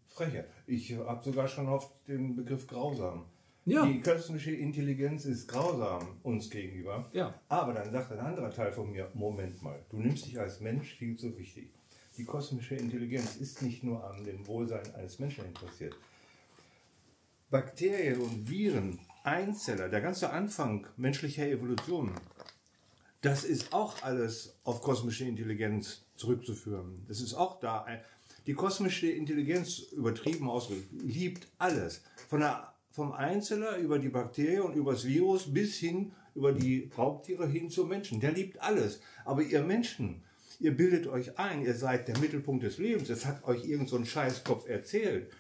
[0.07, 0.49] Frechheit.
[0.69, 3.27] Ich habe sogar schon oft den Begriff grausam
[3.71, 3.87] ja.
[3.87, 7.09] Die künstliche Intelligenz ist grausam uns gegenüber.
[7.13, 7.35] Ja.
[7.49, 10.95] Aber dann sagt ein anderer Teil von mir, Moment mal, du nimmst dich als Mensch
[10.95, 11.71] viel zu wichtig.
[12.17, 15.97] Die kosmische Intelligenz ist nicht nur an dem Wohlsein eines Menschen interessiert.
[17.51, 22.13] Bakterien und Viren, Einzeller, der ganze Anfang menschlicher Evolution,
[23.23, 27.05] das ist auch alles auf kosmische Intelligenz zurückzuführen.
[27.09, 27.87] Das ist auch da.
[28.47, 32.03] Die kosmische Intelligenz, übertrieben ausgedrückt, liebt alles.
[32.29, 36.91] Von der vom Einzeller über die Bakterie und über das Virus bis hin über die
[36.97, 38.21] Raubtiere hin zum Menschen.
[38.21, 39.01] Der liebt alles.
[39.25, 40.23] Aber ihr Menschen,
[40.59, 43.11] ihr bildet euch ein, ihr seid der Mittelpunkt des Lebens.
[43.11, 45.31] Es hat euch irgend so ein Scheißkopf erzählt,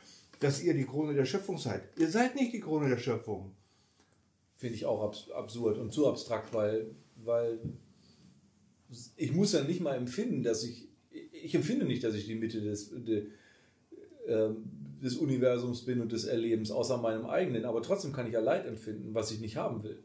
[0.41, 1.83] dass ihr die Krone der Schöpfung seid.
[1.99, 3.55] Ihr seid nicht die Krone der Schöpfung.
[4.57, 5.03] Finde ich auch
[5.33, 7.61] absurd und zu abstrakt, weil, weil
[9.17, 10.89] ich muss ja nicht mal empfinden, dass ich,
[11.33, 13.29] ich empfinde nicht, dass ich die Mitte des, de,
[14.27, 18.41] ähm, des Universums bin und des Erlebens, außer meinem eigenen, aber trotzdem kann ich ja
[18.41, 20.03] Leid empfinden, was ich nicht haben will.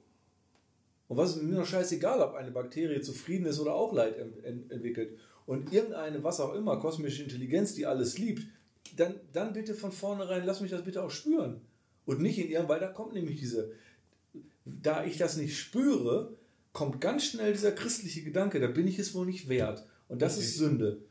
[1.08, 4.72] Und was ist mir noch scheißegal, ob eine Bakterie zufrieden ist oder auch Leid ent
[4.72, 5.18] entwickelt.
[5.46, 8.48] Und irgendeine, was auch immer, kosmische Intelligenz, die alles liebt,
[8.96, 11.62] dann, dann bitte von vornherein, lass mich das bitte auch spüren.
[12.06, 13.72] Und nicht in ihrem, weil da kommt nämlich diese,
[14.66, 16.34] da ich das nicht spüre,
[16.74, 19.86] kommt ganz schnell dieser christliche Gedanke, da bin ich es wohl nicht wert.
[20.08, 20.46] Und das okay.
[20.46, 21.02] ist Sünde.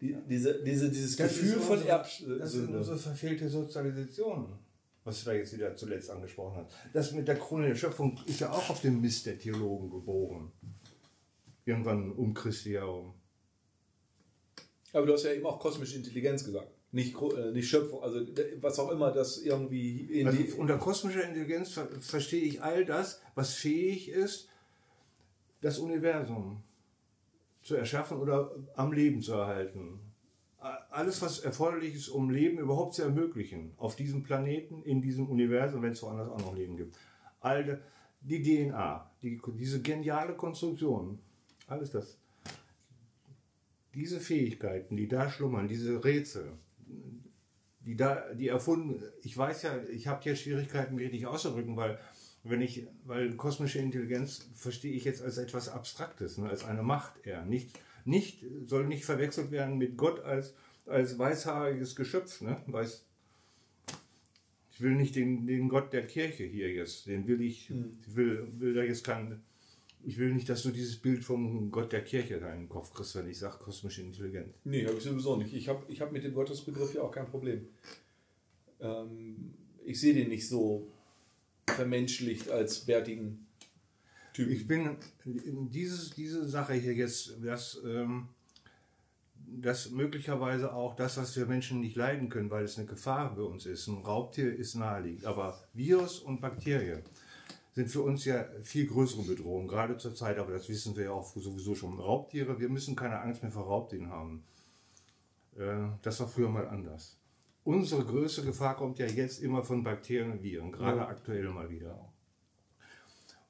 [0.00, 2.38] Die, diese, diese, dieses das Gefühl von Erbsünde.
[2.38, 4.58] Das ist unsere verfehlte Sozialisation,
[5.02, 6.76] was du da jetzt wieder zuletzt angesprochen hast.
[6.92, 10.52] Das mit der Krone der Schöpfung ist ja auch auf dem Mist der Theologen geboren.
[11.64, 13.14] Irgendwann um Christi herum.
[14.92, 16.70] Aber du hast ja eben auch kosmische Intelligenz gesagt.
[16.90, 18.20] Nicht, äh, nicht Schöpfung, also
[18.60, 23.20] was auch immer das irgendwie in also Unter kosmischer Intelligenz ver verstehe ich all das,
[23.34, 24.48] was fähig ist,
[25.60, 26.62] das Universum
[27.68, 30.00] zu erschaffen oder am Leben zu erhalten.
[30.90, 35.82] Alles, was erforderlich ist, um Leben überhaupt zu ermöglichen, auf diesem Planeten, in diesem Universum,
[35.82, 36.96] wenn es woanders auch noch Leben gibt.
[37.40, 37.80] All
[38.20, 41.20] die DNA, die, diese geniale Konstruktion,
[41.68, 42.18] alles das.
[43.94, 46.52] Diese Fähigkeiten, die da schlummern, diese Rätsel,
[47.80, 51.98] die da, die erfunden, ich weiß ja, ich habe hier Schwierigkeiten, mich richtig auszudrücken, weil
[52.48, 57.26] wenn ich, weil kosmische Intelligenz verstehe ich jetzt als etwas Abstraktes, ne, als eine Macht
[57.26, 60.54] eher, nicht, nicht, soll nicht verwechselt werden mit Gott als,
[60.86, 62.40] als weißhaariges Geschöpf.
[62.40, 62.62] Ne?
[62.66, 63.04] Weiß,
[64.72, 67.98] ich will nicht den, den Gott der Kirche hier jetzt, den will ich, Hm.
[68.00, 69.42] ich will, will da jetzt kein,
[70.04, 73.16] ich will nicht, dass du dieses Bild vom Gott der Kirche in deinen Kopf kriegst,
[73.16, 74.54] wenn ich sage kosmische Intelligenz.
[74.64, 75.52] Nee, habe ich sowieso nicht.
[75.52, 77.66] Ich habe ich hab mit dem Gottesbegriff ja auch kein Problem.
[78.80, 79.54] Ähm,
[79.84, 80.86] ich sehe den nicht so
[81.70, 83.46] vermenschlicht als bärtigen
[84.32, 84.52] Typen.
[84.52, 88.28] Ich bin in dieses, diese Sache hier jetzt, dass, ähm,
[89.34, 93.44] dass möglicherweise auch das, was wir Menschen nicht leiden können, weil es eine Gefahr für
[93.44, 95.24] uns ist, ein Raubtier ist naheliegend.
[95.24, 97.02] Aber Virus und Bakterien
[97.74, 101.10] sind für uns ja viel größere Bedrohungen, gerade zur Zeit, aber das wissen wir ja
[101.12, 101.98] auch sowieso schon.
[101.98, 104.44] Raubtiere, wir müssen keine Angst mehr vor Raubtieren haben.
[105.56, 107.17] Äh, das war früher mal anders.
[107.68, 111.08] Unsere größte Gefahr kommt ja jetzt immer von Bakterien und Viren, gerade Ja.
[111.08, 112.10] aktuell mal wieder.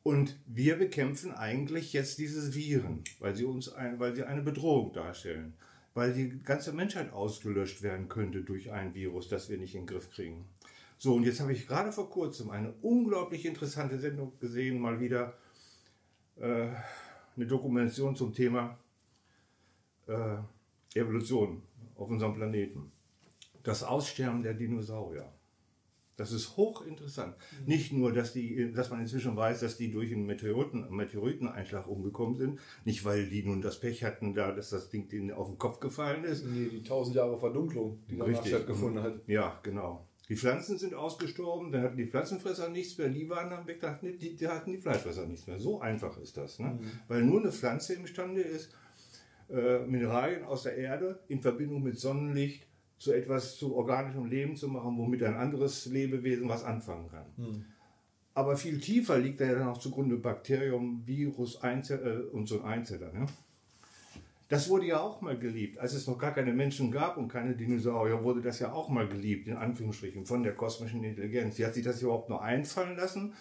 [0.03, 4.93] Und wir bekämpfen eigentlich jetzt diese Viren, weil sie uns ein, weil sie eine Bedrohung
[4.93, 5.55] darstellen,
[5.95, 9.87] weil die ganze Menschheit ausgelöscht werden könnte durch ein Virus, das wir nicht in den
[9.87, 10.49] Griff kriegen.
[10.99, 15.39] So, und jetzt habe ich gerade vor kurzem eine unglaublich interessante Sendung gesehen, mal wieder
[16.41, 16.71] äh,
[17.37, 18.77] eine Dokumentation zum Thema
[20.09, 20.39] äh,
[20.97, 21.63] Evolution
[21.95, 22.91] auf unserem Planeten.
[23.69, 25.31] Das Aussterben der Dinosaurier.
[26.17, 27.37] Das ist hochinteressant.
[27.67, 32.39] Nicht nur, dass, die, dass man inzwischen weiß, dass die durch einen Meteoriten, Meteoriteneinschlag umgekommen
[32.39, 35.59] sind, nicht weil die nun das Pech hatten, da, dass das Ding denen auf den
[35.59, 36.47] Kopf gefallen ist.
[36.47, 39.29] nee, die tausend Jahre Verdunklung, die danach stattgefunden hat.
[39.29, 40.09] Ja, genau.
[40.31, 43.91] Die Pflanzen sind ausgestorben, dann hatten die Pflanzenfresser nichts mehr, die waren dann weg, da
[43.91, 45.59] hatten die, die hatten die Fleischfresser nichts mehr.
[45.59, 46.59] So einfach ist das.
[46.59, 46.79] Ne?
[47.07, 48.75] Weil nur eine Pflanze imstande ist,
[49.51, 52.68] äh, Mineralien aus der Erde in Verbindung mit Sonnenlicht
[52.99, 57.27] zu etwas zu organischem Leben zu machen, womit ein anderes Lebewesen was anfangen kann.
[58.35, 62.61] Aber viel tiefer liegt da ja dann auch zugrunde Bakterium, Virus Einzel äh, und so
[62.61, 63.13] ein Einzeller.
[63.13, 63.27] Ne?
[64.49, 65.79] Das wurde ja auch mal geliebt.
[65.79, 69.09] Als es noch gar keine Menschen gab und keine Dinosaurier, wurde das ja auch mal
[69.09, 71.57] geliebt, in Anführungsstrichen, von der kosmischen Intelligenz.
[71.57, 73.35] Die hat sich das überhaupt nur einfallen lassen,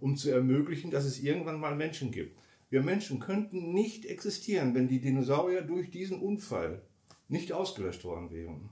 [0.00, 2.38] um zu ermöglichen, dass es irgendwann mal Menschen gibt.
[2.70, 6.82] Wir Menschen könnten nicht existieren, wenn die Dinosaurier durch diesen Unfall
[7.28, 8.70] nicht ausgelöscht worden wären.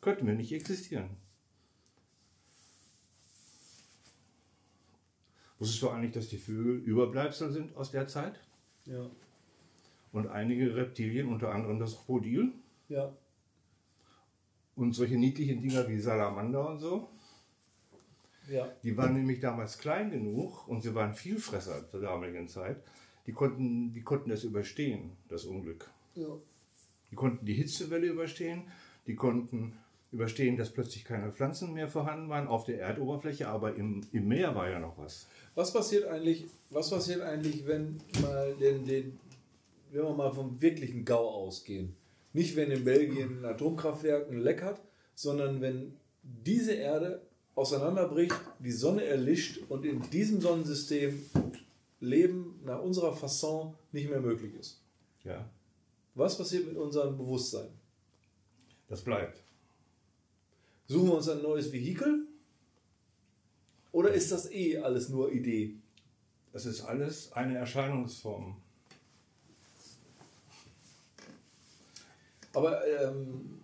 [0.00, 1.10] Könnten wir nicht existieren.
[5.58, 8.38] Wusstest du eigentlich, dass die Vögel Überbleibsel sind aus der Zeit?
[8.86, 9.10] Ja.
[10.12, 12.52] Und einige Reptilien, unter anderem das Krokodil
[12.88, 13.12] Ja.
[14.76, 17.10] und solche niedlichen Dinger wie Salamander und so,
[18.48, 18.68] Ja.
[18.84, 22.80] die waren nämlich damals klein genug und sie waren Vielfresser zur damaligen Zeit.
[23.26, 25.90] Die konnten, die konnten das überstehen, das Unglück.
[26.14, 26.28] ja.
[27.10, 28.70] Die konnten die Hitzewelle überstehen,
[29.06, 29.78] die konnten
[30.10, 34.54] überstehen, dass plötzlich keine Pflanzen mehr vorhanden waren auf der Erdoberfläche, aber im, im Meer
[34.54, 35.26] war ja noch was.
[35.54, 39.18] Was passiert eigentlich, was passiert eigentlich, wenn mal den, den,
[39.92, 41.94] wenn wir mal vom wirklichen GAU ausgehen?
[42.32, 44.80] Nicht wenn in Belgien ein Atomkraftwerk ein Leck hat,
[45.14, 47.22] sondern wenn diese Erde
[47.54, 51.20] auseinanderbricht, die Sonne erlischt und in diesem Sonnensystem
[52.00, 54.80] Leben nach unserer Fasson nicht mehr möglich ist.
[55.24, 55.48] Ja,
[56.14, 57.68] Was passiert mit unserem Bewusstsein?
[58.88, 59.42] das bleibt.
[60.88, 62.26] Suchen wir uns ein neues Vehikel?
[63.92, 65.74] Oder ist das eh alles nur Idee?
[66.52, 68.56] Das ist alles eine Erscheinungsform.
[72.54, 73.60] Aber ähm,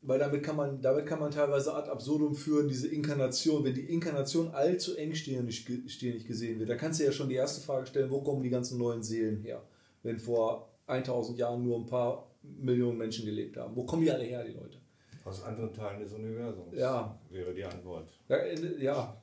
[0.00, 3.92] weil damit kann man, damit kann man teilweise ad absurdum führen, diese Inkarnation, wenn die
[3.92, 8.10] Inkarnation allzu engstirnig stirnig gesehen wird, da kannst du ja schon die erste Frage stellen,
[8.10, 9.62] wo kommen die ganzen neuen Seelen her?
[10.02, 12.25] Wenn vor 1000 Jahren nur ein paar
[12.58, 13.74] Millionen Menschen gelebt haben.
[13.76, 14.78] Wo kommen die alle her, die Leute?
[15.24, 17.18] Aus anderen Teilen des Universums Ja.
[17.30, 18.08] wäre die Antwort.
[18.28, 19.16] Da, äh, ja,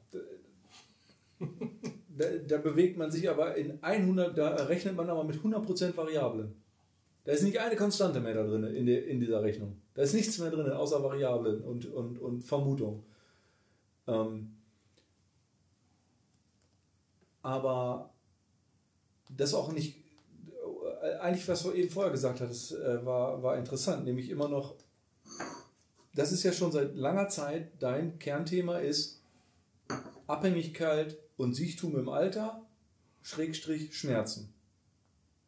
[1.39, 6.53] da, da bewegt man sich aber in 100, da rechnet man aber mit 100% Variablen.
[7.25, 9.77] Da ist nicht eine Konstante mehr da drin in, der, in dieser Rechnung.
[9.93, 13.05] Da ist nichts mehr drin, außer Variablen und, und, und Vermutung.
[14.07, 14.57] Ähm,
[17.41, 18.13] aber
[19.29, 20.02] das auch nicht,
[21.19, 24.75] eigentlich was du eben vorher gesagt hattest, äh, war, war interessant, nämlich immer noch,
[26.15, 29.21] das ist ja schon seit langer Zeit dein Kernthema ist
[30.27, 32.65] Abhängigkeit und Siechtum im Alter,
[33.21, 34.53] Schrägstrich Schmerzen.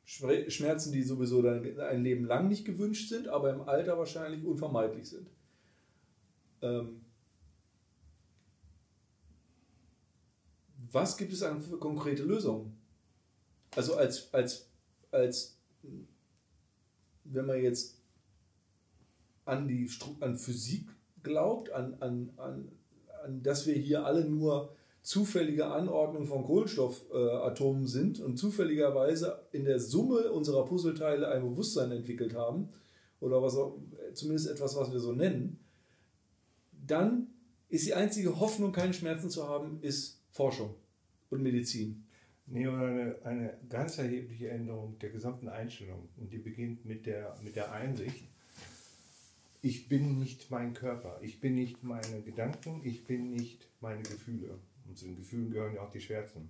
[0.06, 5.10] Schmerzen, die sowieso dein, ein Leben lang nicht gewünscht sind, aber im Alter wahrscheinlich unvermeidlich
[5.10, 5.28] sind.
[6.62, 7.02] Ähm,
[10.92, 12.78] was gibt es an konkrete Lösungen?
[13.76, 14.68] Also als, als,
[15.16, 15.58] als
[17.24, 17.98] wenn man jetzt
[19.46, 20.88] an die Stru an Physik
[21.24, 22.72] glaubt, an, an, an,
[23.24, 29.80] an dass wir hier alle nur zufällige Anordnung von Kohlenstoffatomen sind und zufälligerweise in der
[29.80, 32.70] Summe unserer Puzzleteile ein Bewusstsein entwickelt haben,
[33.20, 33.78] oder was auch,
[34.14, 35.60] zumindest etwas, was wir so nennen,
[36.72, 37.28] dann
[37.70, 40.76] ist die einzige Hoffnung, keine Schmerzen zu haben, ist Forschung
[41.30, 42.05] und Medizin.
[42.48, 46.10] Nee, oder eine, eine ganz erhebliche Änderung der gesamten Einstellung.
[46.18, 48.28] Und die beginnt mit der, mit der Einsicht,
[49.62, 54.60] ich bin nicht mein Körper, ich bin nicht meine Gedanken, ich bin nicht meine Gefühle.
[54.88, 56.50] Und zu den Gefühlen gehören ja auch die Schmerzen.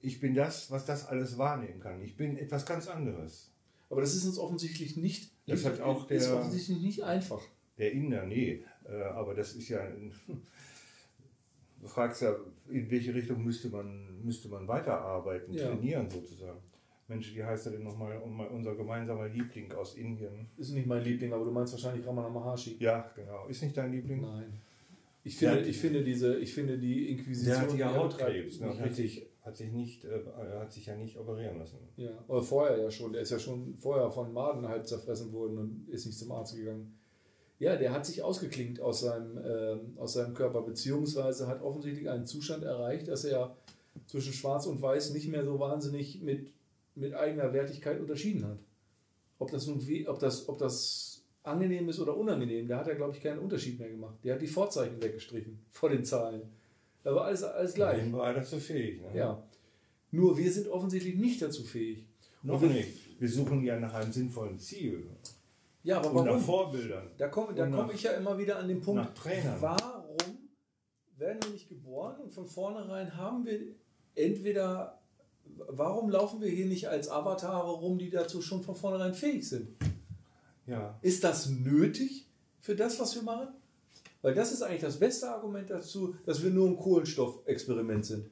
[0.00, 2.00] Ich bin das, was das alles wahrnehmen kann.
[2.00, 3.50] Ich bin etwas ganz anderes.
[3.90, 7.42] Aber das ist uns offensichtlich nicht, Das hat auch ist der- offensichtlich nicht einfach.
[7.76, 8.64] Der Inder, nee.
[8.88, 9.86] Äh, aber das ist ja.
[11.80, 12.34] Du fragst ja,
[12.68, 15.68] in welche Richtung müsste man, müsste man weiterarbeiten, Ja.
[15.68, 16.58] trainieren sozusagen.
[17.06, 18.18] Mensch, wie heißt er denn nochmal,
[18.52, 20.46] unser gemeinsamer Liebling aus Indien?
[20.58, 22.76] Ist nicht mein Liebling, aber du meinst wahrscheinlich Ramana Maharshi.
[22.80, 23.46] Ja, genau.
[23.46, 24.20] Ist nicht dein Liebling?
[24.20, 24.60] Nein.
[25.24, 27.54] Ich finde, hat- ich finde diese, ich finde die Inquisition.
[27.60, 28.60] Der ja die er Hautkrebs.
[28.60, 28.66] Ne?
[28.68, 29.14] Hat, richtig.
[29.14, 30.20] sich, hat, sich nicht, äh,
[30.58, 31.78] hat sich ja nicht operieren lassen.
[31.96, 33.12] Ja, oder vorher ja schon.
[33.12, 36.56] Der ist ja schon vorher von Maden halb zerfressen worden und ist nicht zum Arzt
[36.56, 36.94] gegangen.
[37.58, 42.24] Ja, der hat sich ausgeklinkt aus seinem, ähm, aus seinem Körper, beziehungsweise hat offensichtlich einen
[42.24, 43.56] Zustand erreicht, dass er
[44.06, 46.52] zwischen Schwarz und Weiß nicht mehr so wahnsinnig mit,
[46.94, 48.58] mit eigener Wertigkeit unterschieden hat.
[49.40, 52.94] Ob das nun weh, ob das, ob das angenehm ist oder unangenehm, da hat er,
[52.94, 54.14] glaube ich, keinen Unterschied mehr gemacht.
[54.22, 56.42] Der hat die Vorzeichen weggestrichen vor den Zahlen.
[57.02, 57.96] Da war alles, alles gleich.
[57.98, 59.00] Dahin war er dazu fähig.
[59.00, 59.18] Ne?
[59.18, 59.42] Ja.
[60.12, 62.04] Nur wir sind offensichtlich nicht dazu fähig.
[62.42, 63.20] Noch wir- nicht.
[63.20, 65.06] Wir suchen ja nach einem sinnvollen Ziel.
[65.88, 66.42] Ja, aber Und nach warum?
[66.42, 67.10] Vorbildern.
[67.16, 69.56] Da komme da komm ich ja immer wieder an den Punkt, nach Trainern.
[69.58, 70.50] warum
[71.16, 73.58] werden wir nicht geboren und von vornherein haben wir
[74.14, 75.00] entweder,
[75.46, 79.78] warum laufen wir hier nicht als Avatare rum, die dazu schon von vornherein fähig sind?
[80.66, 80.98] Ja.
[81.00, 82.28] Ist das nötig
[82.60, 83.48] für das, was wir machen?
[84.20, 88.30] Weil das ist eigentlich das beste Argument dazu, dass wir nur ein Kohlenstoffexperiment sind.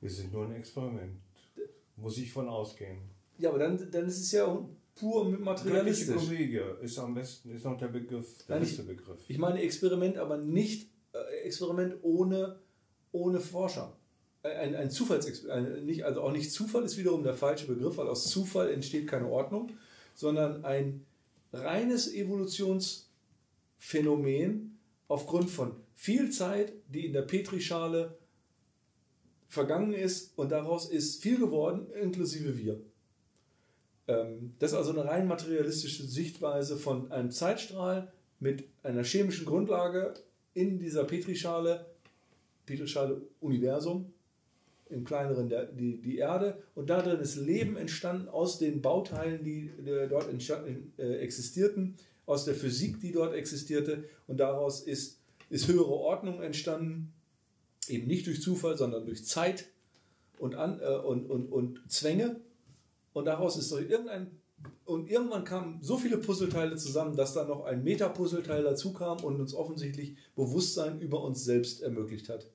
[0.00, 1.20] Wir sind nur ein Experiment.
[1.96, 3.02] Muss ich von ausgehen.
[3.36, 4.46] Ja, aber dann, dann ist es ja
[5.00, 6.16] pur Göttliche materialistisch.
[6.16, 9.20] Komödie ist am besten, ist noch der Begriff, der Nein, ich- beste Begriff.
[9.28, 12.58] Ich meine Experiment, aber nicht äh, Experiment ohne,
[13.12, 13.96] ohne Forscher.
[14.42, 18.30] Ein, ein Zufallsexperiment, nicht, also auch nicht Zufall ist wiederum der falsche Begriff, weil aus
[18.30, 19.70] Zufall entsteht keine Ordnung,
[20.14, 21.04] sondern ein
[21.52, 24.78] reines Evolutionsphänomen
[25.08, 28.16] aufgrund von viel Zeit, die in der Petrischale
[29.48, 32.80] vergangen ist und daraus ist viel geworden, inklusive wir.
[34.10, 40.14] Ähm, Das ist also eine rein materialistische Sichtweise von einem Zeitstrahl mit einer chemischen Grundlage
[40.54, 41.86] in dieser Petrischale,
[42.66, 44.12] Petrischale Universum,
[44.88, 46.60] im kleineren der, die, die Erde.
[46.74, 51.94] Und da drin ist Leben entstanden aus den Bauteilen, die äh, dort äh, existierten,
[52.26, 54.04] aus der Physik, die dort existierte.
[54.26, 57.12] Und daraus ist, ist höhere Ordnung entstanden,
[57.88, 59.66] eben nicht durch Zufall, sondern durch Zeit
[60.38, 62.40] und, an, äh, und, und, und Zwänge
[63.12, 64.30] und daraus ist durch irgendein
[64.84, 69.40] und irgendwann kamen so viele Puzzleteile zusammen, dass dann noch ein Metapuzzleteil dazu kam und
[69.40, 72.50] uns offensichtlich Bewusstsein über uns selbst ermöglicht hat.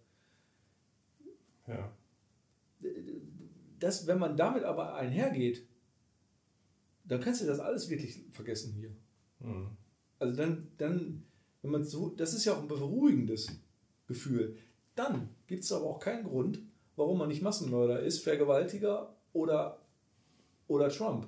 [1.67, 1.91] Ja.
[3.79, 5.65] Das, wenn man damit aber einhergeht,
[7.05, 8.91] dann kannst du das alles wirklich vergessen hier.
[9.39, 9.69] Mhm.
[10.19, 11.23] Also dann, dann,
[11.61, 13.47] wenn man so, das ist ja auch ein beruhigendes
[14.07, 14.57] Gefühl.
[14.95, 16.59] Dann gibt es aber auch keinen Grund,
[16.95, 19.84] warum man nicht Massenmörder ist, Vergewaltiger oder,
[20.67, 21.27] oder Trump.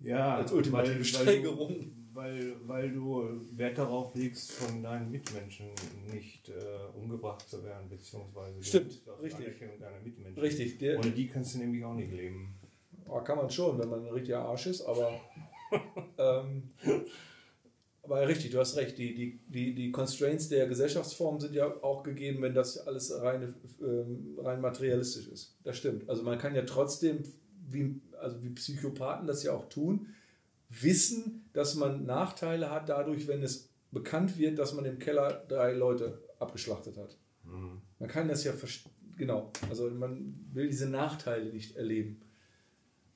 [0.00, 1.92] Ja, Als ultimative weil, Steigerung.
[2.12, 5.66] Weil du, weil, du Wert darauf legst, von deinen Mitmenschen
[6.10, 6.52] nicht äh,
[6.98, 9.58] umgebracht zu werden, beziehungsweise Stimmt, richtig.
[9.58, 10.40] Deiner Mitmenschen.
[10.40, 12.54] Richtig, der, Ohne die kannst du nämlich auch nicht leben.
[13.06, 15.20] Oh, kann man schon, wenn man ein richtiger Arsch ist, aber.
[16.18, 16.70] ähm,
[18.02, 18.96] aber richtig, du hast recht.
[18.98, 23.54] Die, die, die, die Constraints der Gesellschaftsform sind ja auch gegeben, wenn das alles rein,
[23.82, 25.56] ähm, rein materialistisch ist.
[25.64, 26.08] Das stimmt.
[26.08, 27.24] Also man kann ja trotzdem,
[27.68, 30.08] wie, also wie Psychopathen das ja auch tun,
[30.68, 35.72] wissen, dass man Nachteile hat dadurch, wenn es bekannt wird, dass man im Keller drei
[35.72, 37.16] Leute abgeschlachtet hat.
[37.44, 37.80] Mhm.
[37.98, 38.52] Man kann das ja.
[39.16, 39.50] Genau.
[39.70, 42.20] Also man will diese Nachteile nicht erleben.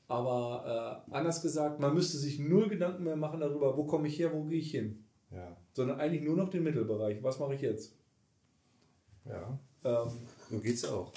[0.08, 4.18] Aber äh, anders gesagt, man müsste sich null Gedanken mehr machen darüber, wo komme ich
[4.18, 5.04] her, wo gehe ich hin.
[5.30, 7.22] Ja, Sondern eigentlich nur noch den Mittelbereich.
[7.22, 7.96] Was mache ich jetzt?
[9.24, 9.58] ja.
[9.84, 10.10] Ähm,
[10.50, 11.12] So geht's auch.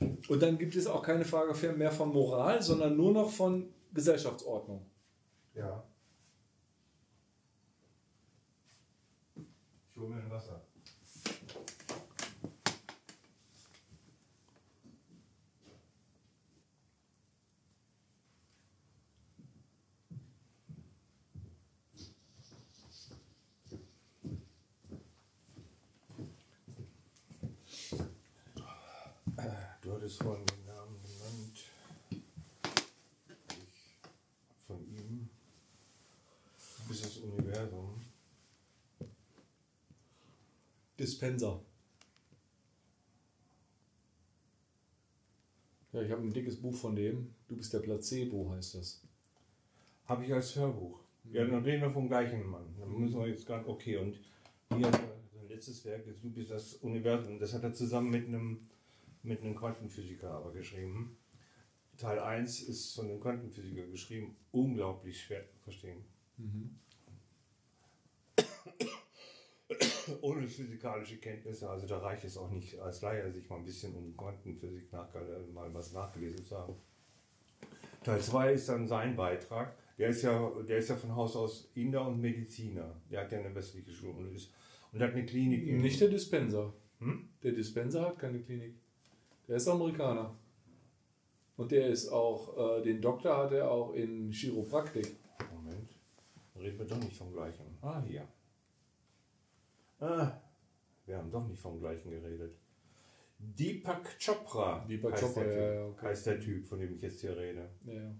[0.00, 4.84] Und dann gibt es auch keine Frage mehr von Moral, sondern nur noch von Gesellschaftsordnung.
[5.54, 5.84] Ja.
[9.36, 10.63] Ich hole mir ein Wasser.
[30.14, 31.64] Hattest vorhin den Namen genannt.
[32.10, 32.22] Ich,
[34.66, 35.28] von ihm
[36.88, 38.00] bis das Universum.
[40.98, 41.60] Dispenser.
[45.92, 47.34] Ja, ich habe ein dickes Buch von dem.
[47.48, 49.00] Du bist der Placebo, heißt das.
[50.06, 51.00] Habe ich als Hörbuch.
[51.32, 52.74] Ja, dann reden wir vom gleichen Mann.
[52.78, 54.18] Dann müssen wir jetzt gerade, okay, und
[54.76, 57.38] hier er sein letztes Werk, ist Du bist das Universum.
[57.38, 58.68] Das hat er zusammen mit einem,
[59.24, 61.16] mit einem Quantenphysiker aber geschrieben.
[61.96, 66.04] Teil 1 ist von einem Quantenphysiker geschrieben, unglaublich schwer zu verstehen.
[70.20, 73.94] Ohne physikalische Kenntnisse, also da reicht es auch nicht als Laie, sich mal ein bisschen
[73.94, 75.08] um Quantenphysik nach,
[75.52, 76.74] mal was nachgelesen zu haben.
[78.02, 79.74] Teil 2 ist dann sein Beitrag.
[79.96, 83.00] Der ist ja, der ist ja von Haus aus Inder und Mediziner.
[83.10, 84.52] Der hat ja eine westliche Schule und, ist,
[84.92, 85.80] und hat eine Klinik in.
[85.80, 86.74] Nicht der Dispenser.
[86.98, 87.28] Hm?
[87.42, 88.74] Der Dispenser hat keine Klinik.
[89.48, 90.34] Der ist Amerikaner.
[91.56, 95.16] Und der ist auch, äh, den Doktor hat er auch in Chiropraktik.
[95.54, 95.88] Moment.
[96.58, 97.64] Reden wir doch nicht vom gleichen.
[97.80, 98.26] Ah, hier.
[100.00, 100.32] Ah,
[101.06, 102.56] wir haben doch nicht vom gleichen geredet.
[103.38, 104.84] Deepak Chopra.
[104.88, 106.06] Deepak heißt Chopra, der ja, Typ, ja, okay.
[106.06, 107.68] heißt der Typ, von dem ich jetzt hier rede.
[107.84, 108.14] Ja.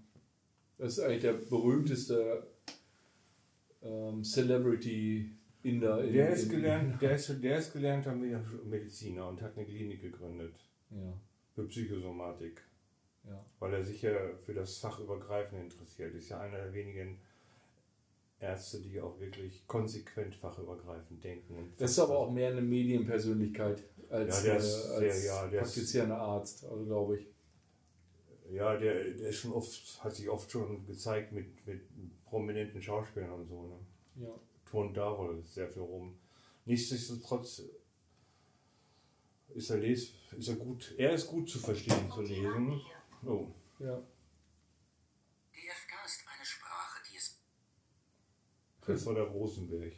[0.77, 2.47] Das ist eigentlich der berühmteste
[3.81, 5.31] ähm, Celebrity
[5.63, 5.99] in der.
[6.03, 10.53] In, Der ist, gelernt, der, ist, der ist gelernter Mediziner und hat eine Klinik gegründet
[10.95, 11.13] Ja,
[11.53, 12.61] für Psychosomatik.
[13.27, 13.43] ja.
[13.59, 14.13] weil er sich ja
[14.45, 16.13] für das Fachübergreifende interessiert.
[16.15, 17.19] Ist ja einer der wenigen
[18.39, 21.73] Ärzte, die auch wirklich konsequent fachübergreifend denken.
[21.77, 25.47] Das ist aber auch mehr eine Medienpersönlichkeit als, Ja, der ist äh, als sehr- ja,
[25.47, 27.27] der ist- praktizierender Arzt, also glaube ich.
[28.51, 31.81] Ja, der, der ist schon oft, hat sich oft schon gezeigt mit, mit
[32.25, 33.63] prominenten Schauspielern und so.
[33.67, 34.25] Ne?
[34.27, 34.35] Ja.
[34.69, 36.15] Turnt da wohl sehr viel rum.
[36.65, 37.63] Nichtsdestotrotz
[39.53, 42.81] ist er, les, ist er gut, er ist gut zu verstehen, zu lesen.
[43.25, 43.47] Oh,
[43.79, 43.97] ja.
[45.53, 47.41] DFK ist eine Sprache, die es
[48.85, 49.93] das war der Rosenberg.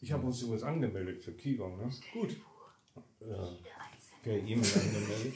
[0.00, 1.90] Ich habe uns übrigens angemeldet für Qigong, ne?
[2.12, 2.36] Gut.
[3.20, 3.56] Ja,
[4.22, 5.34] per E-Mail angemeldet.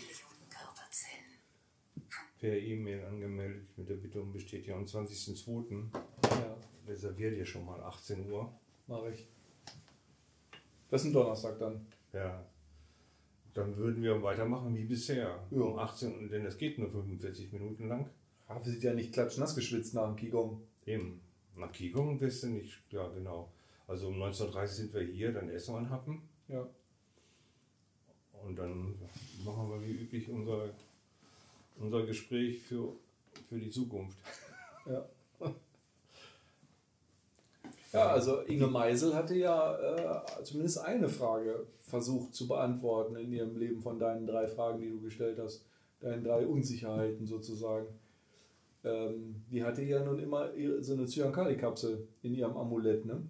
[2.38, 5.90] Per E-Mail angemeldet mit der Bitte um Bestätigung am 20.02.
[6.24, 6.56] Ja,
[6.86, 8.58] Reserviert ihr schon mal 18 Uhr.
[8.86, 9.28] mache ich.
[10.90, 11.86] Das ist ein Donnerstag dann.
[12.12, 12.44] Ja.
[13.54, 15.40] Dann würden wir weitermachen wie bisher.
[15.50, 15.60] Ja.
[15.60, 18.08] Um 18 Uhr, denn es geht nur 45 Minuten lang.
[18.48, 20.62] Ja, wir sind ja nicht klatschnass geschwitzt nach dem Qigong.
[20.86, 21.20] Eben.
[21.56, 22.80] Nach Qigong bist du nicht.
[22.90, 23.52] Ja, genau.
[23.86, 26.22] Also um 19.30 Uhr sind wir hier, dann essen wir einen Happen.
[26.48, 26.66] Ja.
[28.44, 28.94] Und dann
[29.44, 30.70] machen wir wie üblich unser,
[31.76, 32.96] unser Gespräch für,
[33.48, 34.18] für die Zukunft.
[34.86, 35.08] Ja.
[37.92, 43.56] Ja, also Inge Meisel hatte ja äh, zumindest eine Frage versucht zu beantworten in ihrem
[43.56, 45.64] Leben von deinen drei Fragen, die du gestellt hast,
[46.00, 47.86] deinen drei Unsicherheiten sozusagen.
[48.84, 50.50] Ähm, die hatte ja nun immer
[50.80, 53.22] so eine Zyankali-Kapsel in ihrem Amulett, ne?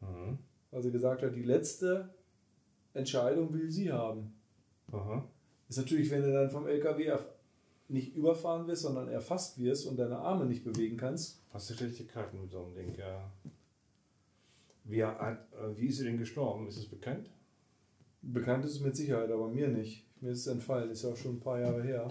[0.00, 0.38] Mhm.
[0.70, 2.08] Weil sie gesagt hat, die letzte
[2.94, 4.32] Entscheidung will sie haben.
[4.92, 5.24] Aha.
[5.68, 7.12] Ist natürlich, wenn du dann vom LKW
[7.88, 11.40] nicht überfahren wirst, sondern erfasst wirst und deine Arme nicht bewegen kannst.
[11.52, 13.30] Hast du schlechte Karten mit so einem Ding, ja.
[14.84, 16.66] Wie, hat, äh, wie ist sie denn gestorben?
[16.68, 17.30] Ist es bekannt?
[18.22, 20.06] Bekannt ist es mit Sicherheit, aber mir nicht.
[20.20, 22.08] Mir ist es entfallen, ist ja auch schon ein paar Jahre her.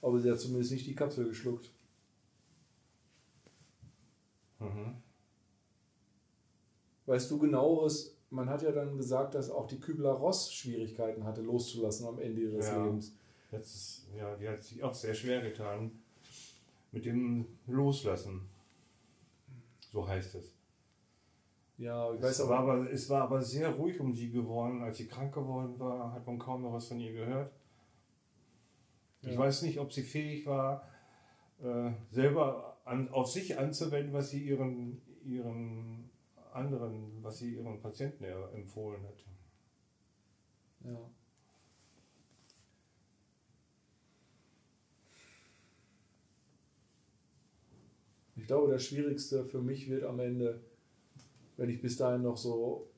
[0.00, 1.70] Aber sie hat zumindest nicht die Kapsel geschluckt.
[4.58, 4.96] Mhm.
[7.06, 8.16] Weißt du genaueres?
[8.30, 12.66] Man hat ja dann gesagt, dass auch die Kübler-Ross Schwierigkeiten hatte, loszulassen am Ende ihres
[12.68, 12.84] Ja.
[12.84, 13.14] Lebens.
[13.50, 15.90] Ist, ja, die hat sich auch sehr schwer getan
[16.90, 18.48] mit dem Loslassen.
[19.92, 20.54] So heißt es.
[21.82, 22.72] Ja, ich weiß es, war aber.
[22.74, 24.82] aber, es war aber sehr ruhig um sie geworden.
[24.82, 27.52] Als sie krank geworden war, hat man kaum noch was von ihr gehört.
[29.22, 29.38] Ich Ja.
[29.38, 30.88] weiß nicht, ob sie fähig war,
[31.60, 36.08] äh, selber an, auf sich anzuwenden, was sie ihren, ihren
[36.52, 39.24] anderen, was sie ihren Patienten er- empfohlen hat.
[40.84, 40.98] Ja.
[48.36, 50.60] Ich glaube, das Schwierigste für mich wird am Ende,
[51.56, 52.88] wenn ich bis dahin noch so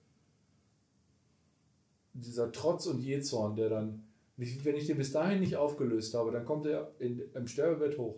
[2.13, 4.05] dieser Trotz und Jezorn, der dann,
[4.37, 8.17] wenn ich den bis dahin nicht aufgelöst habe, dann kommt er in, im Sterbebett hoch.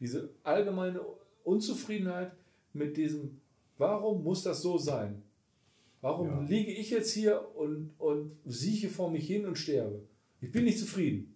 [0.00, 1.00] Diese allgemeine
[1.44, 2.32] Unzufriedenheit
[2.72, 3.40] mit diesem,
[3.76, 5.22] warum muss das so sein?
[6.00, 6.40] Warum Ja.
[6.42, 10.02] liege ich jetzt hier und, und sieche vor mich hin und sterbe?
[10.40, 11.34] Ich bin nicht zufrieden.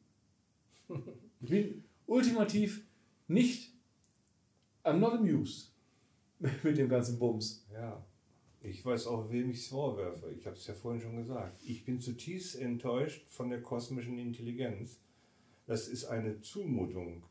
[1.41, 2.85] Ich bin ultimativ
[3.27, 3.73] nicht,
[4.85, 5.73] I'm not amused
[6.63, 7.65] mit dem ganzen Bums.
[7.73, 8.05] Ja.
[8.65, 10.31] Ich weiß auch, wem ich es vorwerfe.
[10.31, 11.61] Ich habe es ja vorhin schon gesagt.
[11.65, 15.01] Ich bin zutiefst enttäuscht von der kosmischen Intelligenz.
[15.67, 17.25] Das ist eine Zumutung,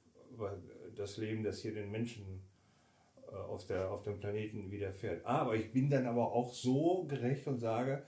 [0.95, 2.41] das Leben, das hier den Menschen
[3.31, 5.25] äh, auf, der, auf dem Planeten widerfährt.
[5.25, 8.03] Aber ich bin dann aber auch so gerecht und sage,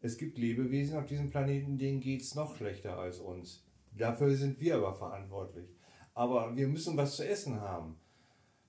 [0.00, 3.64] es gibt Lebewesen auf diesem Planeten, denen geht es noch schlechter als uns.
[3.96, 5.68] Dafür sind wir aber verantwortlich.
[6.14, 7.96] Aber wir müssen was zu essen haben.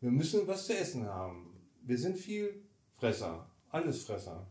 [0.01, 1.61] Wir müssen was zu essen haben.
[1.83, 2.63] Wir sind viel
[2.97, 4.47] Fresser, Allesfresser.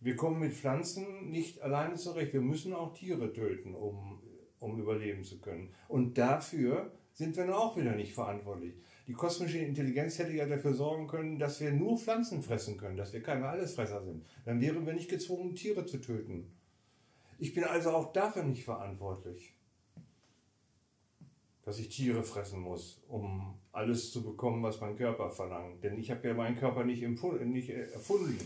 [0.00, 2.32] Wir kommen mit Pflanzen nicht alleine zurecht.
[2.32, 4.22] Wir müssen auch Tiere töten, um,
[4.60, 5.72] um überleben zu können.
[5.88, 8.74] Und dafür sind wir auch wieder nicht verantwortlich.
[9.06, 13.12] Die kosmische Intelligenz hätte ja dafür sorgen können, dass wir nur Pflanzen fressen können, dass
[13.12, 14.24] wir keine Allesfresser sind.
[14.44, 16.52] Dann wären wir nicht gezwungen, Tiere zu töten.
[17.38, 19.57] Ich bin also auch dafür nicht verantwortlich
[21.68, 25.84] dass ich Tiere fressen muss, um alles zu bekommen, was mein Körper verlangt.
[25.84, 28.38] Denn ich habe ja meinen Körper nicht, nicht erfunden.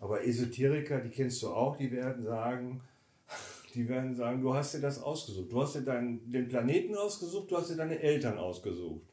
[0.00, 2.80] Aber Esoteriker, die kennst du auch, die werden sagen,
[3.74, 5.52] die werden sagen, du hast dir das ausgesucht.
[5.52, 9.06] Du hast dir deinen, den Planeten ausgesucht, du hast dir deine Eltern ausgesucht.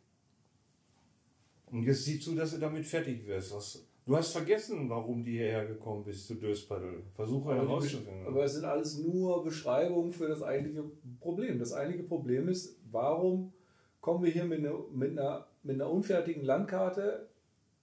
[1.67, 3.53] Und jetzt sieh zu, dass du damit fertig wirst.
[3.53, 7.03] Was, Du hast vergessen, warum die hierher gekommen bist zu Döspaddel.
[7.15, 8.25] Versuche herauszufinden.
[8.25, 10.83] Aber es sind alles nur Beschreibungen für das eigentliche
[11.19, 11.59] Problem.
[11.59, 13.53] Das eigentliche Problem ist, warum
[13.99, 17.29] kommen wir hier mit einer, mit einer, mit einer unfertigen Landkarte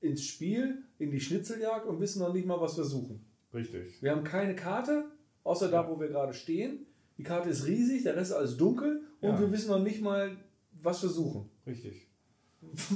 [0.00, 3.24] ins Spiel, in die Schnitzeljagd und wissen noch nicht mal, was wir suchen.
[3.54, 4.02] Richtig.
[4.02, 5.06] Wir haben keine Karte,
[5.44, 6.86] außer da, wo wir gerade stehen.
[7.16, 9.40] Die Karte ist riesig, der Rest ist alles dunkel und ja.
[9.40, 10.36] wir wissen noch nicht mal,
[10.80, 11.48] was wir suchen.
[11.66, 12.07] Richtig.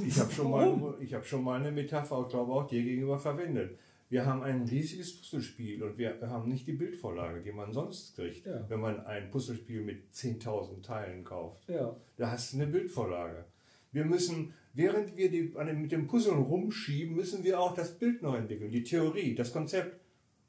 [0.05, 3.77] Ich habe schon, mal, hab schon mal eine Metapher, glaube auch dir gegenüber verwendet.
[4.09, 8.45] Wir haben ein riesiges Puzzlespiel und wir haben nicht die Bildvorlage, die man sonst kriegt,
[8.45, 8.63] ja.
[8.69, 11.67] wenn man ein Puzzlespiel mit 10.000 Teilen kauft.
[11.67, 11.95] Ja.
[12.17, 13.45] Da hast du eine Bildvorlage.
[13.91, 18.35] Wir müssen, während wir die, mit dem Puzzle rumschieben, müssen wir auch das Bild noch
[18.35, 19.99] entwickeln, die Theorie, das Konzept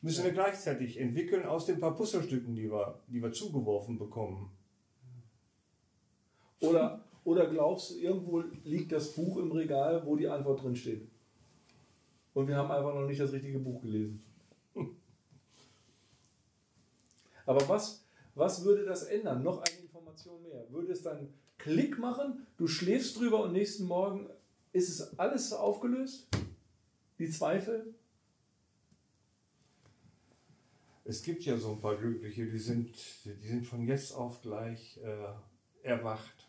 [0.03, 4.51] müssen wir gleichzeitig entwickeln aus den paar Puzzlestücken, die wir, die wir zugeworfen bekommen.
[6.61, 11.09] Oder oder glaubst du, irgendwo liegt das Buch im Regal, wo die Antwort drin steht?
[12.35, 14.23] Und wir haben einfach noch nicht das richtige Buch gelesen.
[17.47, 19.43] Aber was, was würde das ändern?
[19.43, 20.67] Noch eine Information mehr.
[20.71, 24.29] Würde es dann Klick machen, du schläfst drüber und nächsten Morgen
[24.73, 26.29] ist es alles aufgelöst?
[27.19, 27.95] Die Zweifel?
[31.05, 32.91] Es gibt ja so ein paar Glückliche, die sind,
[33.25, 36.44] die sind von jetzt auf gleich äh, erwacht.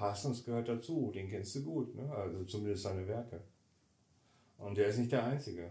[0.00, 2.10] Parsons gehört dazu, den kennst du gut, ne?
[2.10, 3.42] also zumindest seine Werke.
[4.56, 5.68] Und der ist nicht der Einzige.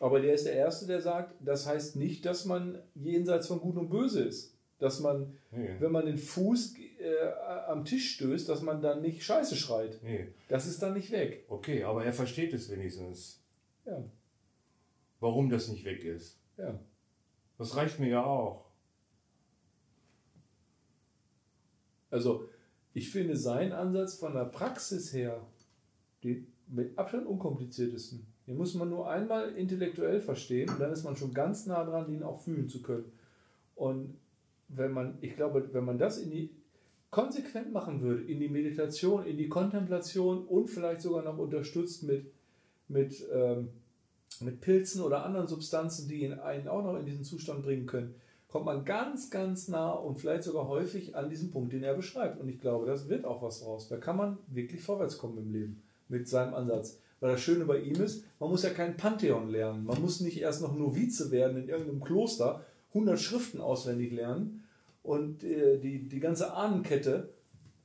[0.00, 3.76] Aber der ist der Erste, der sagt, das heißt nicht, dass man jenseits von Gut
[3.76, 4.56] und Böse ist.
[4.80, 5.76] Dass man, nee.
[5.78, 7.28] wenn man den Fuß äh,
[7.68, 10.00] am Tisch stößt, dass man dann nicht Scheiße schreit.
[10.02, 10.26] Nee.
[10.48, 11.44] Das ist dann nicht weg.
[11.48, 13.40] Okay, aber er versteht es wenigstens.
[13.86, 14.02] Ja.
[15.20, 16.40] Warum das nicht weg ist.
[16.56, 16.76] Ja.
[17.56, 18.64] Das reicht mir ja auch.
[22.10, 22.48] Also,
[22.98, 25.40] ich finde seinen Ansatz von der Praxis her
[26.24, 28.26] den mit Abstand unkompliziertesten.
[28.46, 32.10] Den muss man nur einmal intellektuell verstehen und dann ist man schon ganz nah dran,
[32.10, 33.04] den auch fühlen zu können.
[33.76, 34.16] Und
[34.68, 36.50] wenn man, ich glaube, wenn man das in die
[37.10, 42.26] konsequent machen würde, in die Meditation, in die Kontemplation und vielleicht sogar noch unterstützt mit,
[42.88, 43.68] mit, ähm,
[44.40, 48.14] mit Pilzen oder anderen Substanzen, die einen auch noch in diesen Zustand bringen können,
[48.48, 52.40] kommt man ganz, ganz nah und vielleicht sogar häufig an diesen Punkt, den er beschreibt.
[52.40, 53.88] Und ich glaube, das wird auch was raus.
[53.88, 56.98] Da kann man wirklich vorwärts kommen im Leben mit seinem Ansatz.
[57.20, 59.84] Weil das Schöne bei ihm ist, man muss ja kein Pantheon lernen.
[59.84, 62.64] Man muss nicht erst noch Novize werden in irgendeinem Kloster,
[62.94, 64.64] 100 Schriften auswendig lernen
[65.02, 67.30] und äh, die, die ganze Ahnenkette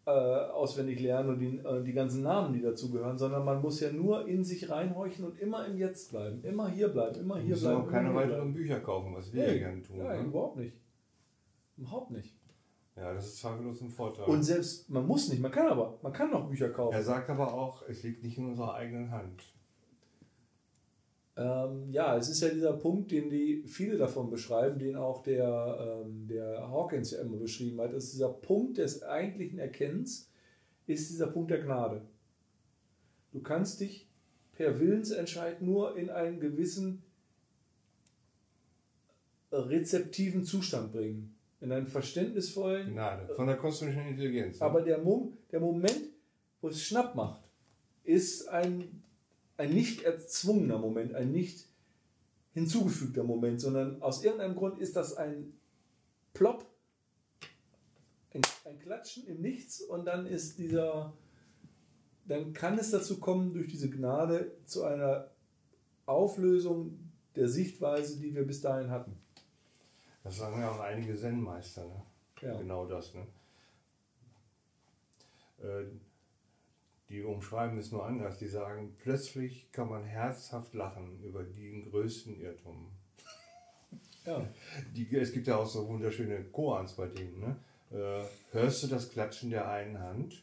[0.05, 3.91] äh, auswendig lernen und die, äh, die ganzen Namen, die dazugehören, sondern man muss ja
[3.91, 7.81] nur in sich reinhorchen und immer im Jetzt bleiben, immer hier bleiben, immer hier bleiben.
[7.81, 9.97] auch keine weiteren Bücher kaufen, was wir nee, gerne tun.
[9.97, 10.23] Ja, ne?
[10.23, 10.77] überhaupt nicht.
[11.77, 12.35] Überhaupt nicht.
[12.95, 14.25] Ja, das ist zweifellos ein Vorteil.
[14.25, 16.93] Und selbst, man muss nicht, man kann aber, man kann noch Bücher kaufen.
[16.93, 19.52] Er sagt aber auch, es liegt nicht in unserer eigenen Hand.
[21.35, 26.03] Ähm, ja, es ist ja dieser Punkt, den die viele davon beschreiben, den auch der,
[26.05, 27.93] ähm, der Hawkins ja immer beschrieben hat.
[27.93, 30.29] Ist dieser Punkt des eigentlichen Erkennens,
[30.85, 32.01] ist dieser Punkt der Gnade.
[33.31, 34.07] Du kannst dich
[34.53, 37.01] per Willensentscheid nur in einen gewissen
[39.51, 41.35] rezeptiven Zustand bringen.
[41.61, 42.91] In einen verständnisvollen.
[42.91, 44.59] Gnade, von der kosmischen Intelligenz.
[44.59, 44.65] Ne?
[44.65, 46.09] Aber der, Mom der Moment,
[46.61, 47.41] wo es schnapp macht,
[48.03, 49.02] ist ein
[49.57, 51.67] ein nicht erzwungener Moment, ein nicht
[52.53, 55.53] hinzugefügter Moment, sondern aus irgendeinem Grund ist das ein
[56.33, 56.65] Plop,
[58.33, 61.13] ein, ein Klatschen im Nichts und dann ist dieser,
[62.25, 65.31] dann kann es dazu kommen, durch diese Gnade zu einer
[66.05, 69.17] Auflösung der Sichtweise, die wir bis dahin hatten.
[70.23, 72.03] Das sagen ja auch einige Zen-Meister, ne?
[72.41, 72.57] Ja.
[72.57, 73.27] Genau das, ne?
[75.61, 75.85] Äh,
[77.13, 78.39] die umschreiben es nur anders.
[78.39, 82.87] Die sagen, plötzlich kann man herzhaft lachen über den größten Irrtum.
[84.25, 84.41] Ja.
[84.95, 87.41] Die, es gibt ja auch so wunderschöne Koans bei denen.
[87.41, 87.57] Ne?
[87.91, 88.23] Äh,
[88.53, 90.41] hörst du das Klatschen der einen Hand?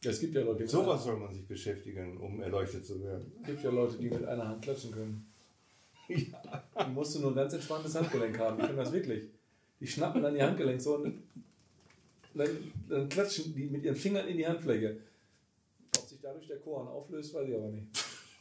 [0.00, 3.32] Ja, Es gibt ja Leute, Mit sowas soll man sich beschäftigen, um erleuchtet zu werden.
[3.40, 5.26] Es gibt ja Leute, die mit einer Hand klatschen können.
[6.08, 6.32] Die
[6.94, 8.56] musst du nur ein ganz entspanntes Handgelenk haben.
[8.56, 9.24] Die können das wirklich.
[9.80, 11.24] Die schnappen dann ihr Handgelenk so und
[12.34, 12.48] dann,
[12.88, 15.00] dann klatschen die mit ihren Fingern in die Handfläche.
[16.24, 17.86] Dadurch der Koran auflöst, weiß ich aber nicht.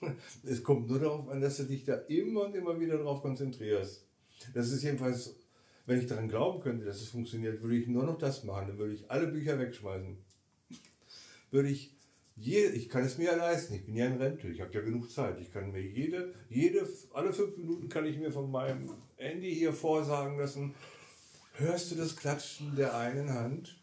[0.46, 4.06] Es kommt nur darauf an, dass du dich da immer und immer wieder darauf konzentrierst.
[4.54, 5.36] Das ist jedenfalls,
[5.86, 8.68] wenn ich daran glauben könnte, dass es funktioniert, würde ich nur noch das machen.
[8.70, 10.18] Dann würde ich alle Bücher wegschmeißen.
[11.52, 11.94] Würde ich,
[12.38, 13.74] je, ich kann es mir ja leisten.
[13.74, 14.48] Ich bin ja in Rente.
[14.48, 15.40] Ich habe ja genug Zeit.
[15.42, 19.74] Ich kann mir jede, jede, alle fünf Minuten kann ich mir von meinem Handy hier
[19.74, 20.74] vorsagen lassen.
[21.56, 23.78] Hörst du das Klatschen der einen Hand?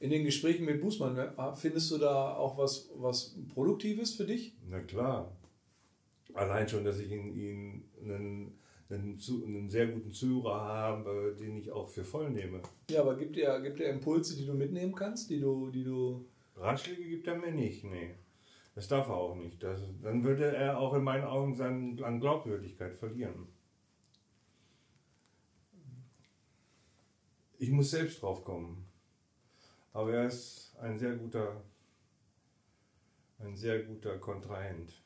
[0.00, 4.54] In den Gesprächen mit Bußmann, ne, findest du da auch was, was Produktives für dich?
[4.68, 5.36] Na klar.
[6.34, 8.58] Allein schon, dass ich ihn, ihn einen,
[8.90, 12.60] einen, einen sehr guten Zuhörer habe, den ich auch für voll nehme.
[12.90, 16.26] Ja, aber gibt er, gibt er Impulse, die du mitnehmen kannst, die du, die du.
[16.54, 18.14] Ratschläge gibt er mir nicht, nee.
[18.76, 19.60] Das darf er auch nicht.
[19.60, 23.48] Das, dann würde er auch in meinen Augen seinen, an Glaubwürdigkeit verlieren.
[27.58, 28.87] Ich muss selbst drauf kommen.
[29.92, 31.62] Aber er ist ein sehr guter,
[33.38, 35.02] ein sehr guter Kontrahent.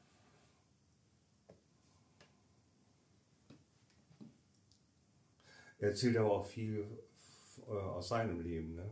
[5.79, 6.87] Er erzählt aber auch viel
[7.67, 8.77] äh, aus seinem Leben.
[8.77, 8.91] Ne?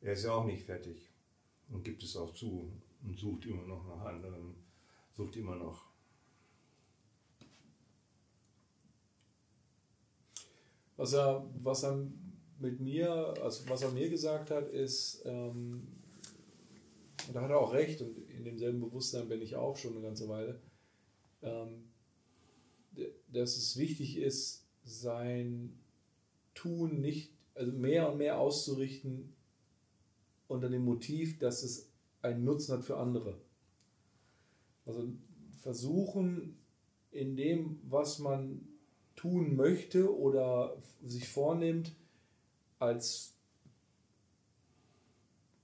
[0.00, 1.10] Er ist ja auch nicht fertig
[1.70, 2.70] und gibt es auch zu
[3.02, 4.54] und sucht immer noch nach anderen,
[5.12, 5.86] sucht immer noch.
[10.96, 12.06] Was er, was er
[12.58, 15.86] mit mir, also was er mir gesagt hat, ist, ähm,
[17.26, 20.02] und da hat er auch recht, und in demselben Bewusstsein bin ich auch schon eine
[20.02, 20.60] ganze Weile,
[21.42, 21.84] ähm,
[23.32, 25.78] dass es wichtig ist, sein
[26.54, 29.32] Tun nicht, also mehr und mehr auszurichten
[30.48, 31.90] unter dem Motiv, dass es
[32.22, 33.38] einen Nutzen hat für andere.
[34.86, 35.08] Also
[35.62, 36.58] versuchen,
[37.10, 38.68] in dem, was man
[39.16, 41.94] tun möchte oder sich vornimmt,
[42.78, 43.34] als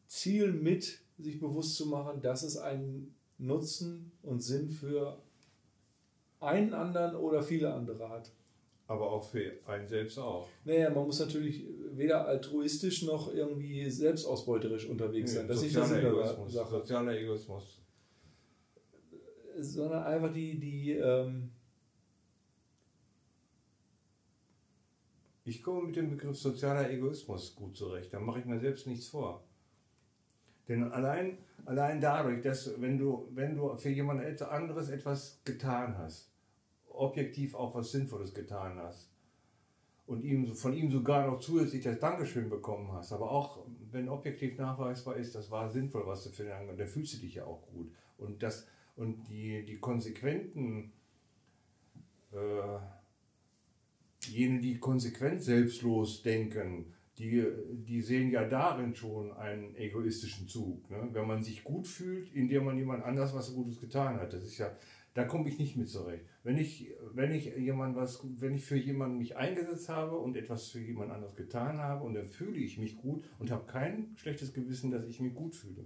[0.06, 5.18] Ziel mit sich bewusst zu machen, dass es einen Nutzen und Sinn für
[6.40, 8.32] einen anderen oder viele andere hat.
[8.86, 10.48] Aber auch für einen selbst auch.
[10.64, 15.46] Naja, man muss natürlich weder altruistisch noch irgendwie selbstausbeuterisch unterwegs sein.
[15.46, 16.52] Das ist nicht der Egoismus.
[16.52, 16.70] Sache.
[16.70, 17.80] Sozialer Egoismus.
[19.60, 21.50] Sondern einfach die, die ähm,
[25.50, 28.14] Ich komme mit dem Begriff sozialer Egoismus gut zurecht.
[28.14, 29.42] Da mache ich mir selbst nichts vor.
[30.68, 36.30] Denn allein, allein dadurch, dass wenn du, wenn du für jemand anderes etwas getan hast,
[36.86, 39.10] objektiv auch was Sinnvolles getan hast
[40.06, 44.56] und ihm, von ihm sogar noch zusätzlich das Dankeschön bekommen hast, aber auch wenn objektiv
[44.56, 47.44] nachweisbar ist, das war sinnvoll, was du für den anderen, dann fühlst du dich ja
[47.44, 47.90] auch gut.
[48.18, 50.92] Und, das, und die, die konsequenten
[52.30, 52.78] äh,
[54.28, 60.88] jene, die konsequent selbstlos denken, die, die sehen ja darin schon einen egoistischen Zug.
[60.90, 61.08] Ne?
[61.12, 64.32] Wenn man sich gut fühlt, indem man jemand anders was Gutes getan hat.
[64.32, 64.74] Das ist ja,
[65.12, 66.24] da komme ich nicht mit zurecht.
[66.44, 70.68] Wenn ich, wenn ich jemand was, wenn ich für jemanden mich eingesetzt habe und etwas
[70.68, 74.54] für jemand anderes getan habe und dann fühle ich mich gut und habe kein schlechtes
[74.54, 75.84] Gewissen, dass ich mich gut fühle.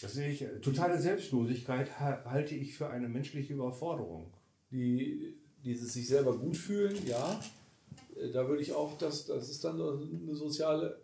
[0.00, 4.32] Das sehe ich, totale Selbstlosigkeit ha- halte ich für eine menschliche Überforderung.
[4.72, 5.34] die,
[5.64, 7.40] dieses sich selber gut fühlen, ja,
[8.16, 10.98] äh, da würde ich auch, das, das ist dann eine soziale,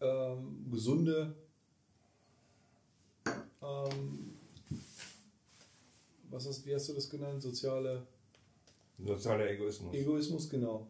[0.00, 1.34] ähm, gesunde,
[3.62, 4.34] ähm,
[6.30, 7.42] was hast, wie hast du das genannt?
[7.42, 8.06] Soziale
[9.06, 9.94] Sozialer Egoismus.
[9.94, 10.86] Egoismus, genau.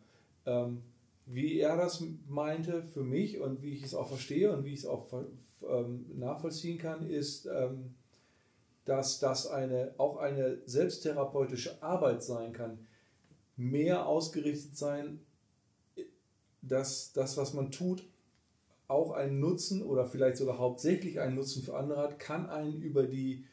[0.47, 0.83] Ähm,
[1.27, 4.81] wie er das meinte für mich und wie ich es auch verstehe und wie ich
[4.81, 5.07] es auch
[5.69, 7.95] ähm, nachvollziehen kann, ist, ähm,
[8.85, 12.87] dass das eine, auch eine selbsttherapeutische Arbeit sein kann,
[13.61, 15.21] mehr ausgerichtet sein,
[16.63, 18.05] dass das, was man tut,
[18.89, 23.05] auch einen Nutzen oder vielleicht sogar hauptsächlich einen Nutzen für andere hat, kann einen über
[23.05, 23.45] die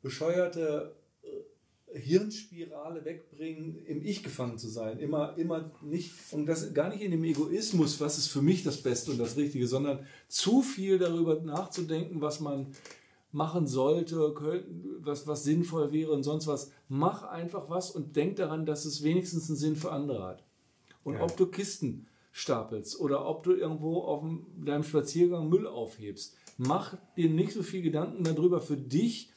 [0.00, 4.98] bescheuerte äh, Hirnspirale wegbringen, im Ich gefangen zu sein.
[4.98, 8.78] Immer, immer nicht, und das gar nicht in dem Egoismus, was ist für mich das
[8.82, 12.68] Beste und das Richtige, sondern zu viel darüber nachzudenken, was man
[13.30, 14.34] machen sollte,
[15.00, 16.70] was, was sinnvoll wäre und sonst was.
[16.88, 20.44] Mach einfach was und denk daran, dass es wenigstens einen Sinn für andere hat.
[21.04, 21.22] Und ja.
[21.22, 24.24] ob du Kisten stapelst oder ob du irgendwo auf
[24.64, 29.30] deinem Spaziergang Müll aufhebst, mach dir nicht so viel Gedanken darüber, für dich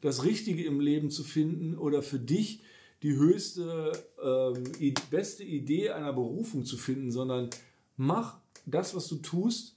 [0.00, 2.62] das Richtige im Leben zu finden oder für dich
[3.02, 3.92] die höchste,
[4.22, 7.50] ähm, beste Idee einer Berufung zu finden, sondern
[7.96, 9.76] mach das, was du tust,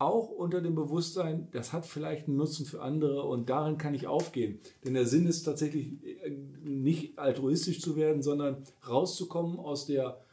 [0.00, 4.06] auch unter dem Bewusstsein, das hat vielleicht einen Nutzen für andere und darin kann ich
[4.06, 4.58] aufgehen.
[4.82, 6.30] Denn der Sinn ist tatsächlich äh,
[6.62, 10.24] nicht altruistisch zu werden, sondern rauszukommen aus der,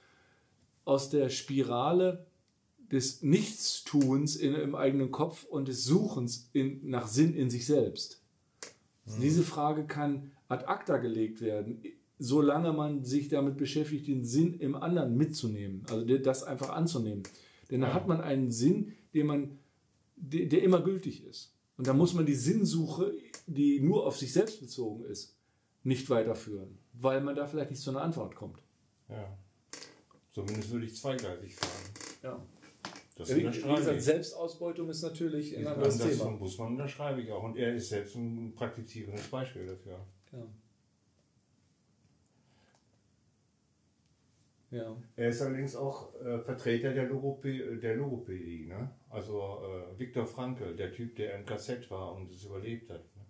[0.85, 2.25] aus der Spirale
[2.91, 8.21] des Nichtstuns in, im eigenen Kopf und des Suchens in, nach Sinn in sich selbst.
[9.05, 9.21] Mhm.
[9.21, 11.81] Diese Frage kann ad acta gelegt werden,
[12.19, 17.23] solange man sich damit beschäftigt, den Sinn im anderen mitzunehmen, also das einfach anzunehmen.
[17.69, 19.59] Denn da hat man einen Sinn, den man,
[20.15, 21.53] der, der immer gültig ist.
[21.77, 23.13] Und da muss man die Sinnsuche,
[23.45, 25.35] die nur auf sich selbst bezogen ist,
[25.83, 28.61] nicht weiterführen, weil man da vielleicht nicht zu einer Antwort kommt.
[29.09, 29.37] Ja.
[30.31, 31.93] Zumindest würde ich zweigleisig fahren.
[32.23, 32.45] Ja.
[33.15, 36.31] Das ja, wie, wie gesagt, Selbstausbeutung ist natürlich ein anderes das Thema.
[36.31, 37.43] muss man, unterschreibe ich auch.
[37.43, 40.05] Und er ist selbst ein praktizierendes Beispiel dafür.
[40.31, 40.47] Ja.
[44.69, 44.97] Ja.
[45.15, 48.67] Er ist allerdings auch äh, Vertreter der, Logopä der Logopädie.
[48.67, 48.91] Ne?
[49.09, 53.03] Also äh, Viktor Frankl, der Typ, der im Kassett war und es überlebt hat.
[53.15, 53.25] Ne?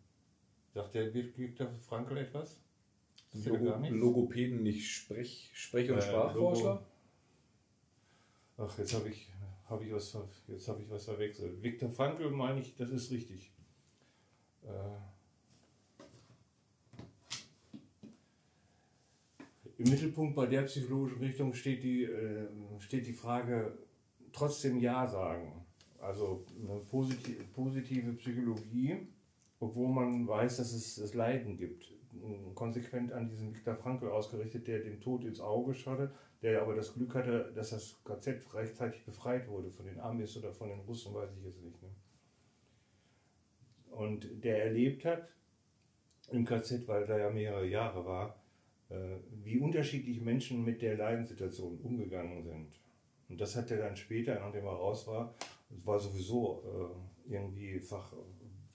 [0.74, 2.60] Sagt der Viktor Frankl etwas?
[3.46, 6.86] Logo Logopäden nicht Sprech, Sprech- und äh, Sprachforscher?
[8.58, 9.30] Ach, jetzt habe ich,
[9.66, 11.62] hab ich, was, hab ich was verwechselt.
[11.62, 13.52] Viktor Frankl meine ich, das ist richtig.
[14.64, 14.70] Äh,
[19.78, 22.48] Im Mittelpunkt bei der psychologischen Richtung steht die, äh,
[22.80, 23.78] steht die Frage,
[24.32, 25.67] trotzdem Ja sagen.
[26.08, 28.96] Also eine positive, positive Psychologie,
[29.60, 31.92] obwohl man weiß, dass es das Leiden gibt.
[32.56, 36.12] Konsequent an diesen Viktor Frankl ausgerichtet, der dem Tod ins Auge schaute,
[36.42, 40.54] der aber das Glück hatte, dass das KZ rechtzeitig befreit wurde von den Amis oder
[40.54, 41.82] von den Russen, weiß ich jetzt nicht.
[41.82, 41.90] Ne?
[43.92, 45.28] Und der erlebt hat
[46.32, 48.42] im KZ, weil er ja mehrere Jahre war,
[48.90, 52.80] äh, wie unterschiedlich Menschen mit der Leidenssituation umgegangen sind.
[53.28, 55.36] Und das hat er dann später, nachdem er raus war,
[55.70, 56.64] war sowieso
[57.28, 58.14] äh, irgendwie Fach,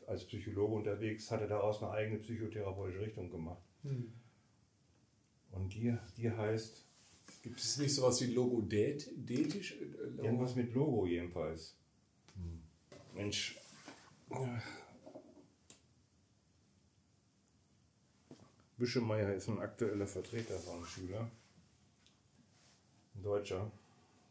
[0.07, 3.63] als Psychologe unterwegs, hat er daraus eine eigene psychotherapeutische Richtung gemacht.
[3.83, 4.13] Hm.
[5.53, 6.87] Und die, die heißt.
[7.43, 9.77] Gibt es nicht sowas wie Logodätisch?
[9.81, 10.23] Logo?
[10.23, 11.77] Irgendwas mit Logo jedenfalls.
[12.35, 12.63] Hm.
[13.15, 13.59] Mensch.
[18.77, 21.31] Büschemeyer ist ein aktueller Vertreter von Schüler.
[23.15, 23.71] Ein Deutscher.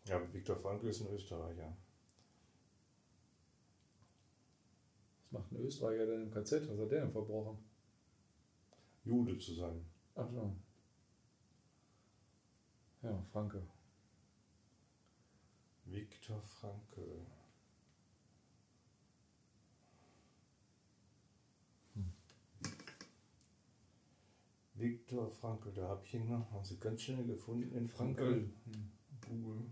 [0.06, 1.76] Ja, Viktor Frankl ist ein Österreicher.
[5.32, 6.70] Was macht ein Österreicher denn im KZ?
[6.70, 7.58] Was hat der denn verbrochen?
[9.06, 9.86] Jude zu sein.
[10.16, 10.56] Ach so.
[13.02, 13.66] Ja, Franke.
[15.86, 17.26] Viktor Frankl.
[24.74, 28.50] Viktor Frankl, da habe ich ihn noch, haben sie ganz schnell gefunden in Frankl.
[29.28, 29.70] Google.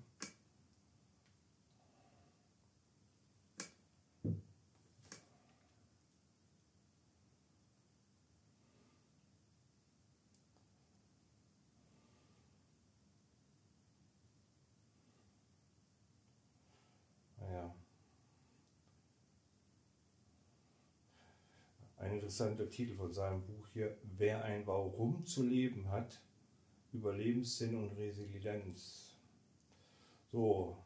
[22.10, 26.22] ein interessanter Titel von seinem Buch hier, Wer ein Warum zu leben hat,
[26.94, 29.16] Überlebenssinn und Resilienz.
[30.32, 30.78] So,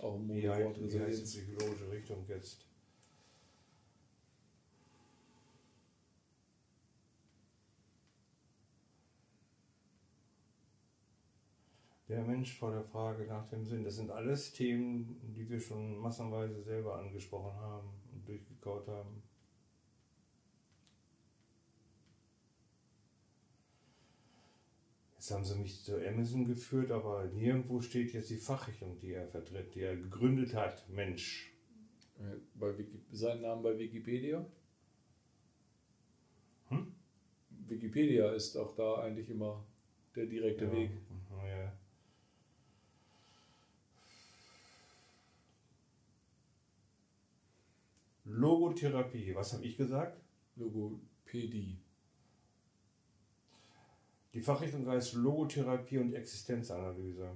[0.00, 2.64] auch wie, heißt, wie heißt die psychologische Richtung jetzt?
[12.06, 13.82] Der Mensch vor der Frage nach dem Sinn.
[13.82, 19.33] Das sind alles Themen, die wir schon massenweise selber angesprochen haben und durchgekaut haben.
[25.24, 29.26] Jetzt haben sie mich zu Amazon geführt, aber nirgendwo steht jetzt die Fachrichtung, die er
[29.26, 30.86] vertritt, die er gegründet hat.
[30.90, 31.50] Mensch.
[32.56, 34.44] Bei Wiki sein Name bei Wikipedia?
[36.68, 36.94] Hm?
[37.68, 39.64] Wikipedia ist auch da eigentlich immer
[40.14, 40.90] der direkte ja, Weg.
[41.48, 41.72] Ja.
[48.26, 50.20] Logotherapie, was habe ich gesagt?
[50.56, 51.78] Logopädie.
[54.34, 57.30] Die Fachrichtung heißt Logotherapie und Existenzanalyse.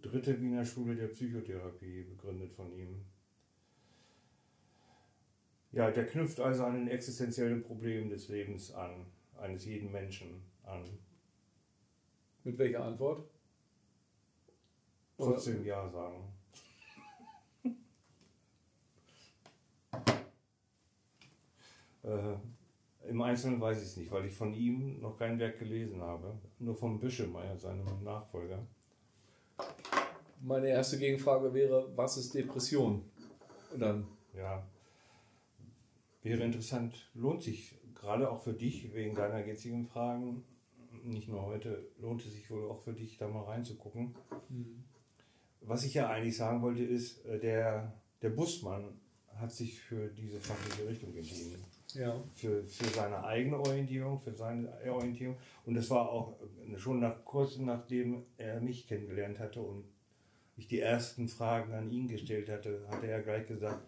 [0.00, 3.04] Dritte Wiener Schule der Psychotherapie, begründet von ihm.
[5.72, 9.04] Ja, der knüpft also an den existenziellen Problemen des Lebens an,
[9.36, 10.84] eines jeden Menschen an.
[12.42, 13.28] Mit welcher Antwort?
[15.18, 16.32] Trotzdem Ja sagen.
[22.04, 22.36] äh,
[23.08, 26.38] Im Einzelnen weiß ich es nicht, weil ich von ihm noch kein Werk gelesen habe.
[26.58, 28.66] Nur vom Büschelmeier, seinem Nachfolger.
[30.42, 33.04] Meine erste Gegenfrage wäre, was ist Depression?
[33.72, 34.06] Und dann.
[34.36, 34.66] Ja,
[36.26, 40.44] wäre interessant, lohnt sich gerade auch für dich, wegen deiner jetzigen Fragen,
[41.04, 44.14] nicht nur heute, lohnt es sich wohl auch für dich, da mal reinzugucken.
[44.48, 44.84] Mhm.
[45.60, 49.00] Was ich ja eigentlich sagen wollte, ist, äh, der, der Busmann
[49.36, 51.62] hat sich für diese fachliche Richtung entschieden.
[51.94, 52.22] Ja.
[52.32, 55.36] Für, für seine eigene Orientierung, für seine Orientierung.
[55.64, 56.36] Und das war auch
[56.76, 59.84] schon nach, kurz nachdem er mich kennengelernt hatte und
[60.56, 63.86] ich die ersten Fragen an ihn gestellt hatte, hatte er gleich gesagt,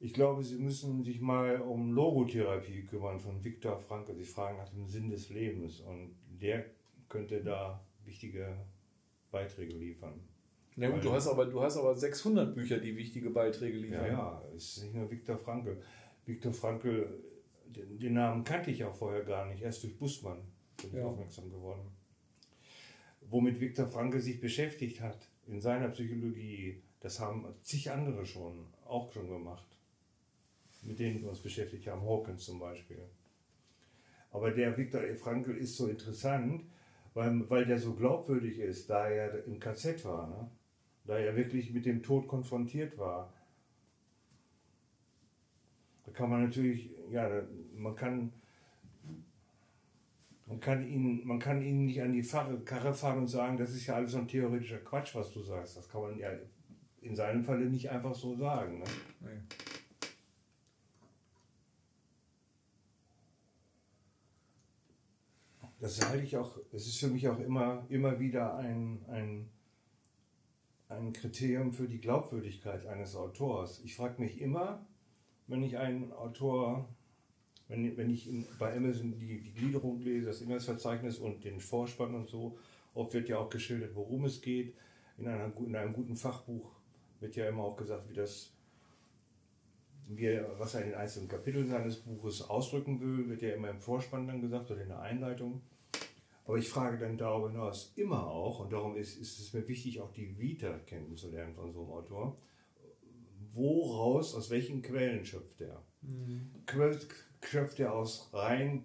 [0.00, 4.14] ich glaube, Sie müssen sich mal um Logotherapie kümmern von Viktor Frankl.
[4.14, 6.66] Sie fragen nach dem Sinn des Lebens und der
[7.08, 8.54] könnte da wichtige
[9.30, 10.20] Beiträge liefern.
[10.76, 14.06] Na gut, du hast, aber, du hast aber 600 Bücher, die wichtige Beiträge liefern.
[14.06, 15.80] Ja, ja, es ist nicht nur Viktor Frankl.
[16.26, 17.22] Viktor Frankl,
[17.66, 20.40] den, den, Namen kannte ich auch vorher gar nicht, erst durch Bussmann
[20.80, 21.04] bin ich ja.
[21.04, 21.90] aufmerksam geworden.
[23.28, 29.12] Womit Viktor Frankl sich beschäftigt hat in seiner Psychologie, das haben zig andere schon, auch
[29.12, 29.74] schon gemacht
[30.84, 32.98] mit denen wir uns beschäftigt haben, Hawkins zum Beispiel.
[34.30, 35.02] Aber der Viktor.
[35.16, 36.64] Frankl ist so interessant,
[37.14, 40.50] weil, weil der so glaubwürdig ist, da er im KZ war, ne?
[41.04, 43.32] da er wirklich mit dem Tod konfrontiert war.
[46.14, 47.28] Kann man natürlich, ja,
[47.74, 48.32] man kann,
[50.46, 53.86] man kann ihn, man kann ihn nicht an die Karre fahren und sagen, das ist
[53.86, 55.76] ja alles so ein theoretischer Quatsch, was du sagst.
[55.76, 56.30] Das kann man ja
[57.02, 58.78] in seinem Falle nicht einfach so sagen.
[58.78, 58.84] Ne?
[59.20, 59.40] Nee.
[65.84, 69.50] das halte ich auch, es ist für mich auch immer, immer wieder ein, ein,
[70.88, 73.82] ein Kriterium für die Glaubwürdigkeit eines Autors.
[73.84, 74.86] Ich frage mich immer,
[75.46, 76.88] wenn ich einen Autor,
[77.68, 82.14] wenn, wenn ich in, bei Amazon die, die Gliederung lese, das Inhaltsverzeichnis und den Vorspann
[82.14, 82.58] und so,
[82.94, 84.74] oft wird ja auch geschildert, worum es geht.
[85.18, 86.72] In, einer, in einem guten Fachbuch
[87.20, 88.54] wird ja immer auch gesagt, wie das
[90.08, 93.80] wie was er in den einzelnen Kapiteln seines Buches ausdrücken will, wird ja immer im
[93.80, 95.62] Vorspann dann gesagt oder in der Einleitung.
[96.46, 100.00] Aber ich frage dann darüber hinaus immer auch, und darum ist, ist es mir wichtig,
[100.00, 102.36] auch die Vita kennenzulernen von so einem Autor,
[103.54, 105.82] woraus, aus welchen Quellen schöpft er?
[106.02, 106.50] Mhm.
[107.42, 108.84] Schöpft er aus rein,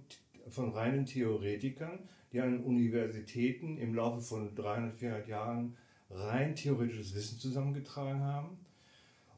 [0.50, 5.78] von reinen Theoretikern, die an Universitäten im Laufe von 300, 400 Jahren
[6.10, 8.58] rein theoretisches Wissen zusammengetragen haben?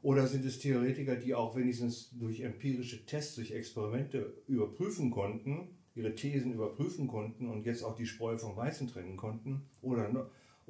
[0.02, 6.16] Oder sind es Theoretiker, die auch wenigstens durch empirische Tests, durch Experimente überprüfen konnten, ihre
[6.16, 9.62] Thesen überprüfen konnten und jetzt auch die Spreu vom Weißen trennen konnten?
[9.82, 10.10] Oder,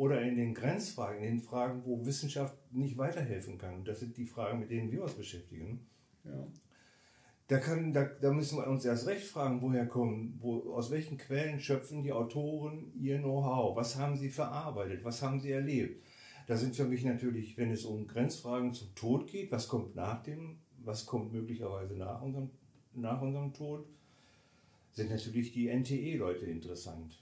[0.02, 3.86] oder in den Grenzfragen, in den Fragen, wo Wissenschaft nicht weiterhelfen kann.
[3.86, 5.86] Das sind die Fragen, mit denen wir uns beschäftigen.
[6.23, 6.48] Ja.
[7.48, 11.19] Da, kann, da, da müssen wir uns erst recht fragen, woher kommen, wo, aus welchen
[11.19, 13.76] Quellen schöpfen die Autoren ihr Know-how?
[13.76, 15.03] Was haben sie verarbeitet?
[15.03, 16.03] Was haben sie erlebt?
[16.48, 20.23] Da sind für mich natürlich, wenn es um Grenzfragen zum Tod geht, was kommt nach
[20.23, 22.49] dem, was kommt möglicherweise nach unserem,
[22.95, 23.86] nach unserem Tod,
[24.94, 27.20] sind natürlich die NTE-Leute interessant,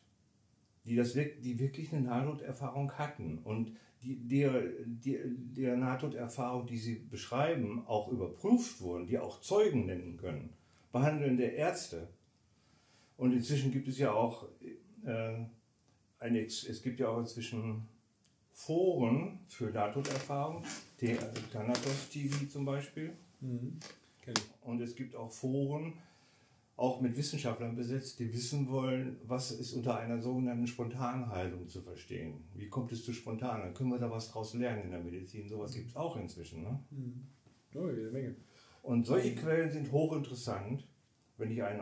[0.90, 3.72] die, das, die wirklich eine Nahtoderfahrung hatten und
[4.02, 5.20] die, der, die,
[5.56, 10.50] der Nahtoderfahrung, die sie beschreiben, auch überprüft wurden, die auch Zeugen nennen können,
[10.92, 12.08] behandelnde Ärzte.
[13.18, 14.48] Und inzwischen gibt es ja auch
[15.06, 15.46] äh,
[16.20, 17.88] eine, es gibt ja auch inzwischen
[18.52, 20.64] Foren für Nahtoderfahrung,
[20.98, 23.14] Thanatos TV zum Beispiel.
[23.42, 23.80] Mhm.
[24.62, 25.94] Und es gibt auch Foren,
[26.80, 32.46] auch mit Wissenschaftlern besetzt, die wissen wollen, was ist unter einer sogenannten Spontanheilung zu verstehen.
[32.56, 33.62] Wie kommt es zu spontan?
[33.62, 35.50] Dann können wir da was draus lernen in der Medizin.
[35.50, 36.64] Sowas gibt es auch inzwischen.
[36.64, 36.80] Ne?
[36.92, 37.28] Mhm.
[37.76, 38.36] Oh, jede Menge.
[38.82, 40.88] Und solche Quellen sind hochinteressant,
[41.38, 41.82] wenn ich einen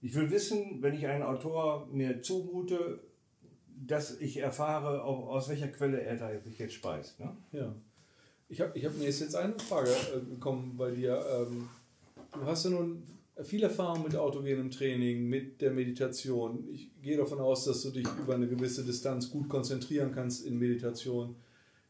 [0.00, 3.00] ich will wissen, wenn ich einen Autor mir zumute,
[3.86, 7.20] dass ich erfahre, aus welcher Quelle er da sich jetzt speist.
[7.20, 7.34] Ne?
[7.52, 7.74] Ja.
[8.50, 11.24] Ich habe ich hab mir jetzt eine Frage äh, bekommen bei dir.
[11.32, 11.70] Ähm,
[12.32, 13.02] du hast ja nun
[13.42, 16.68] viel Erfahrung mit autogenem Training, mit der Meditation.
[16.72, 20.58] Ich gehe davon aus, dass du dich über eine gewisse Distanz gut konzentrieren kannst in
[20.58, 21.36] Meditation,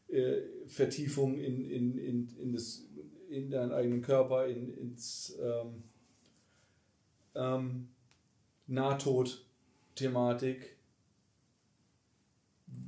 [0.07, 2.83] äh, Vertiefung in, in, in, in, das,
[3.29, 5.83] in deinen eigenen Körper, in, ins ähm,
[7.35, 7.89] ähm,
[8.67, 10.75] Nahtod-Thematik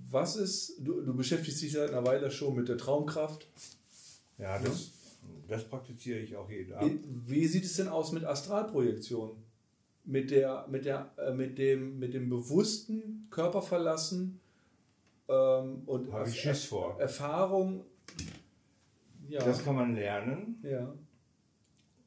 [0.10, 3.48] was ist, du, du beschäftigst dich seit einer Weile schon mit der Traumkraft.
[4.38, 4.92] Ja, das,
[5.48, 7.06] Das praktiziere ich auch jeden Abend.
[7.28, 9.32] Wie sieht es denn aus mit Astralprojektion?
[10.03, 14.40] Mit, der, mit, der, äh, mit, dem, mit dem bewussten Körperverlassen
[15.28, 16.99] ähm, und Habe ich Schiss vor.
[16.99, 17.84] Erfahrung.
[19.28, 19.44] Ja.
[19.44, 20.60] Das kann man lernen.
[20.64, 20.94] Ja.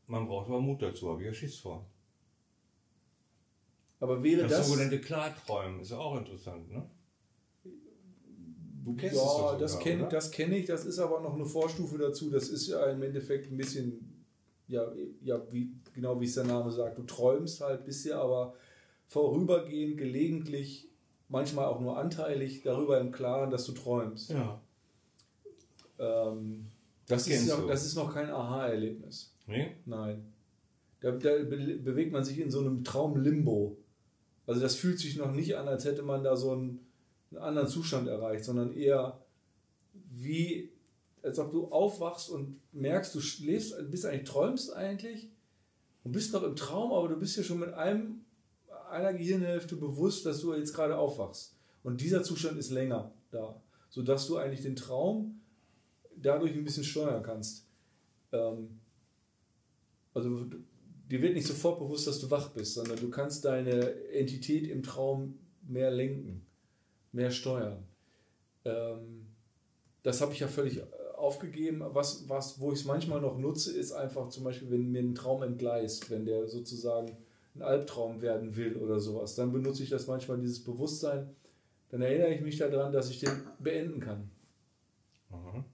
[0.06, 1.86] Man braucht aber Mut dazu, habe ich ja Schiss vor.
[4.00, 4.52] Aber wäre das.
[4.52, 6.88] Das sogenannte Klarträumen ist auch interessant, ne?
[8.82, 11.34] Du kennst ja, es doch sogar, das kenne das kenn ich, das ist aber noch
[11.34, 12.30] eine Vorstufe dazu.
[12.30, 14.24] Das ist ja im Endeffekt ein bisschen,
[14.68, 14.90] ja,
[15.22, 18.54] ja wie, genau wie es der Name sagt, du träumst halt, bist ja aber
[19.08, 20.88] vorübergehend, gelegentlich,
[21.28, 24.30] manchmal auch nur anteilig darüber im Klaren, dass du träumst.
[24.30, 24.60] Ja.
[25.98, 26.66] Ähm,
[27.06, 29.34] das, das, ist noch, das ist noch kein Aha-Erlebnis.
[29.46, 29.76] Nee?
[29.84, 30.32] Nein.
[31.00, 33.76] Da, da bewegt man sich in so einem Traumlimbo.
[34.46, 36.86] Also das fühlt sich noch nicht an, als hätte man da so einen,
[37.30, 39.20] einen anderen Zustand erreicht, sondern eher
[40.10, 40.70] wie,
[41.22, 45.30] als ob du aufwachst und merkst, du lebst, bist eigentlich, träumst eigentlich
[46.04, 48.24] und bist noch im Traum, aber du bist ja schon mit einem,
[48.90, 51.54] einer Gehirnhälfte bewusst, dass du jetzt gerade aufwachst.
[51.82, 55.40] Und dieser Zustand ist länger da, sodass du eigentlich den Traum
[56.16, 57.66] dadurch ein bisschen steuern kannst.
[58.32, 58.80] Ähm,
[60.12, 60.46] also
[61.10, 64.82] dir wird nicht sofort bewusst, dass du wach bist, sondern du kannst deine Entität im
[64.82, 66.44] Traum mehr lenken,
[67.12, 67.84] mehr steuern.
[68.64, 69.26] Ähm,
[70.02, 70.82] das habe ich ja völlig äh,
[71.16, 71.82] aufgegeben.
[71.92, 75.14] Was, was, wo ich es manchmal noch nutze, ist einfach zum Beispiel, wenn mir ein
[75.14, 77.16] Traum entgleist, wenn der sozusagen
[77.54, 81.34] ein Albtraum werden will oder sowas, dann benutze ich das manchmal, dieses Bewusstsein.
[81.90, 84.30] Dann erinnere ich mich daran, dass ich den beenden kann.
[85.30, 85.64] Mhm.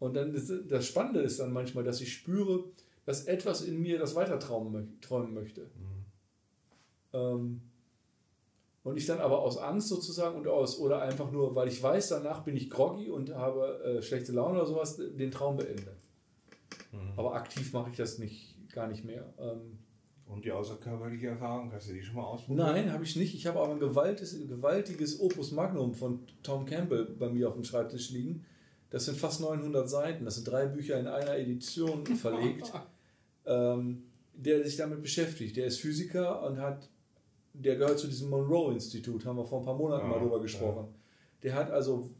[0.00, 2.64] Und dann ist, das Spannende ist dann manchmal, dass ich spüre,
[3.04, 5.62] dass etwas in mir das weiter träumen möchte.
[5.62, 6.04] Mhm.
[7.12, 7.60] Ähm,
[8.88, 12.08] und ich dann aber aus Angst sozusagen und aus, oder einfach nur, weil ich weiß,
[12.08, 15.96] danach bin ich groggy und habe äh, schlechte Laune oder sowas, den Traum beende.
[16.92, 17.12] Mhm.
[17.16, 19.32] Aber aktiv mache ich das nicht, gar nicht mehr.
[19.38, 19.78] Ähm,
[20.26, 22.66] und die außerkörperliche Erfahrung, hast du die schon mal ausprobiert?
[22.66, 23.34] Nein, habe ich nicht.
[23.34, 27.64] Ich habe aber ein gewaltiges, gewaltiges Opus Magnum von Tom Campbell bei mir auf dem
[27.64, 28.44] Schreibtisch liegen.
[28.90, 30.24] Das sind fast 900 Seiten.
[30.24, 32.72] Das sind drei Bücher in einer Edition verlegt.
[33.46, 34.02] ähm,
[34.38, 35.56] der sich damit beschäftigt.
[35.56, 36.88] Der ist Physiker und hat,
[37.58, 40.86] der gehört zu diesem Monroe-Institut, haben wir vor ein paar Monaten ja, mal drüber gesprochen.
[40.86, 40.94] Ja.
[41.42, 42.10] Der hat also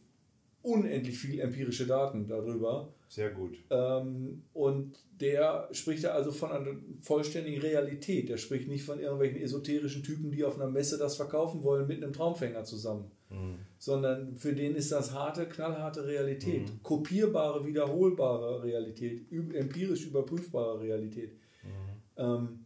[0.62, 2.92] unendlich viel empirische Daten darüber.
[3.08, 3.56] Sehr gut.
[3.70, 8.28] Ähm, und der spricht da also von einer vollständigen Realität.
[8.28, 12.02] Der spricht nicht von irgendwelchen esoterischen Typen, die auf einer Messe das verkaufen wollen mit
[12.02, 13.10] einem Traumfänger zusammen.
[13.30, 13.56] Mhm.
[13.78, 16.68] Sondern für den ist das harte, knallharte Realität.
[16.68, 16.82] Mhm.
[16.82, 19.32] Kopierbare, wiederholbare Realität.
[19.32, 21.32] Empirisch überprüfbare Realität.
[21.62, 21.68] Mhm.
[22.16, 22.64] Ähm,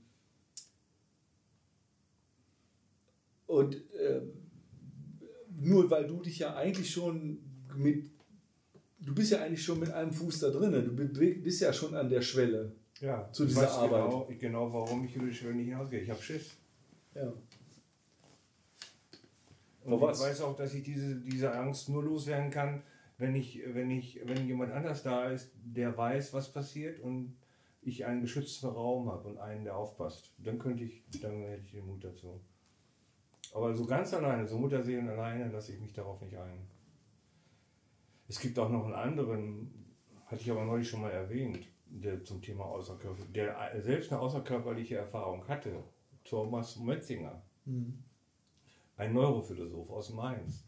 [3.53, 4.23] und äh,
[5.61, 7.39] nur weil du dich ja eigentlich schon
[7.77, 8.11] mit,
[8.99, 12.09] du bist ja eigentlich schon mit einem Fuß da drin, du bist ja schon an
[12.09, 14.01] der Schwelle ja, zu dieser Arbeit.
[14.01, 16.01] Genau, genau, warum ich über die Schwelle nicht hinausgehe.
[16.01, 16.57] Ich habe Schiss.
[17.15, 17.31] Ja.
[19.85, 22.83] Und ich weiß auch, dass ich diese, diese Angst nur loswerden kann,
[23.19, 27.37] wenn ich, wenn ich, wenn jemand anders da ist, der weiß, was passiert und
[27.83, 30.33] ich einen geschützten Raum habe und einen, der aufpasst.
[30.39, 32.41] Dann könnte ich, dann hätte ich den Mut dazu.
[33.53, 36.67] Aber so ganz alleine, so Mutterseelen alleine, lasse ich mich darauf nicht ein.
[38.29, 39.95] Es gibt auch noch einen anderen,
[40.27, 44.97] hatte ich aber neulich schon mal erwähnt, der zum Thema Außerkörper, der selbst eine außerkörperliche
[44.97, 45.85] Erfahrung hatte,
[46.25, 48.03] Thomas Metzinger, mhm.
[48.97, 50.65] ein Neurophilosoph aus Mainz.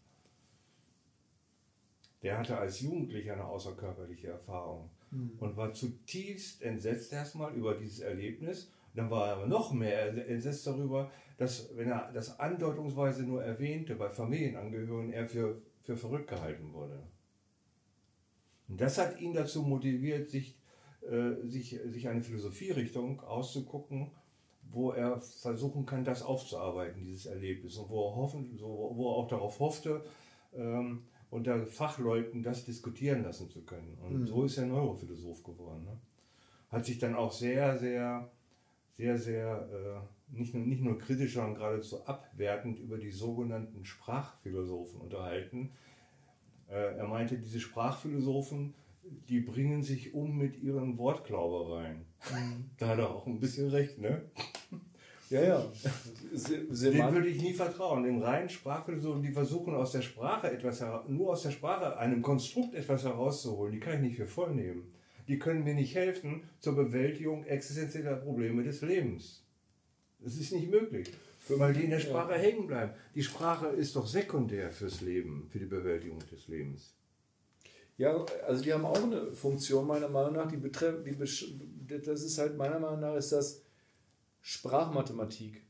[2.22, 5.32] Der hatte als Jugendlicher eine außerkörperliche Erfahrung mhm.
[5.38, 8.70] und war zutiefst entsetzt erstmal über dieses Erlebnis.
[8.94, 13.96] Dann war er aber noch mehr entsetzt darüber, dass, wenn er das andeutungsweise nur erwähnte,
[13.96, 17.02] bei Familienangehörigen er für, für verrückt gehalten wurde.
[18.68, 20.56] Und das hat ihn dazu motiviert, sich,
[21.02, 24.12] äh, sich, sich eine Philosophierichtung auszugucken,
[24.70, 27.76] wo er versuchen kann, das aufzuarbeiten, dieses Erlebnis.
[27.76, 30.04] Und wo er, hoffen, wo er auch darauf hoffte,
[30.54, 33.98] ähm, unter Fachleuten das diskutieren lassen zu können.
[34.00, 34.26] Und mhm.
[34.26, 35.84] so ist er Neurophilosoph geworden.
[35.84, 35.98] Ne?
[36.70, 38.30] Hat sich dann auch sehr, sehr,
[38.96, 39.68] sehr, sehr,
[40.30, 45.72] äh, nicht, nur, nicht nur kritisch, sondern geradezu abwertend über die sogenannten Sprachphilosophen unterhalten,
[46.68, 48.74] äh, er meinte, diese Sprachphilosophen,
[49.28, 52.04] die bringen sich um mit ihren Wortglaubereien.
[52.30, 52.70] Mhm.
[52.78, 54.22] Da hat er auch ein bisschen recht, ne?
[55.30, 55.72] Ja, ja.
[56.30, 58.04] Den würde ich nie vertrauen.
[58.04, 62.74] Den reinen Sprachphilosophen, die versuchen aus der Sprache etwas, nur aus der Sprache, einem Konstrukt
[62.74, 64.93] etwas herauszuholen, die kann ich nicht für voll nehmen.
[65.28, 69.42] Die können mir nicht helfen zur Bewältigung existenzieller Probleme des Lebens.
[70.20, 71.10] Das ist nicht möglich
[71.48, 72.38] weil die in der Sprache ja.
[72.38, 72.92] hängen bleiben.
[73.14, 76.94] Die Sprache ist doch sekundär fürs Leben, für die Bewältigung des Lebens.
[77.96, 82.38] Ja, also die haben auch eine Funktion meiner Meinung nach, die betreff, die das ist
[82.38, 83.62] halt meiner Meinung nach ist das
[84.40, 85.62] Sprachmathematik.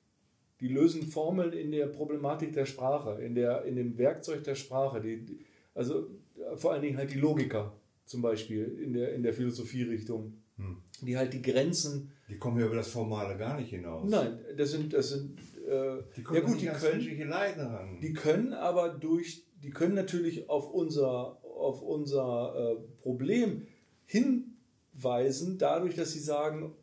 [0.60, 5.02] Die lösen Formeln in der Problematik der Sprache, in, der, in dem Werkzeug der Sprache.
[5.02, 5.44] Die,
[5.74, 6.08] also
[6.56, 7.72] vor allen Dingen halt die Logiker
[8.04, 10.78] zum Beispiel in der, in der Philosophierichtung, hm.
[11.00, 12.12] die halt die Grenzen.
[12.28, 14.10] Die kommen ja über das Formale gar nicht hinaus.
[14.10, 18.00] Nein, das sind, das sind äh, die kommen ja gut, die können, Leiden ran.
[18.00, 23.66] Die können aber durch, die können natürlich auf unser, auf unser äh, Problem
[24.06, 26.74] hinweisen, dadurch, dass sie sagen,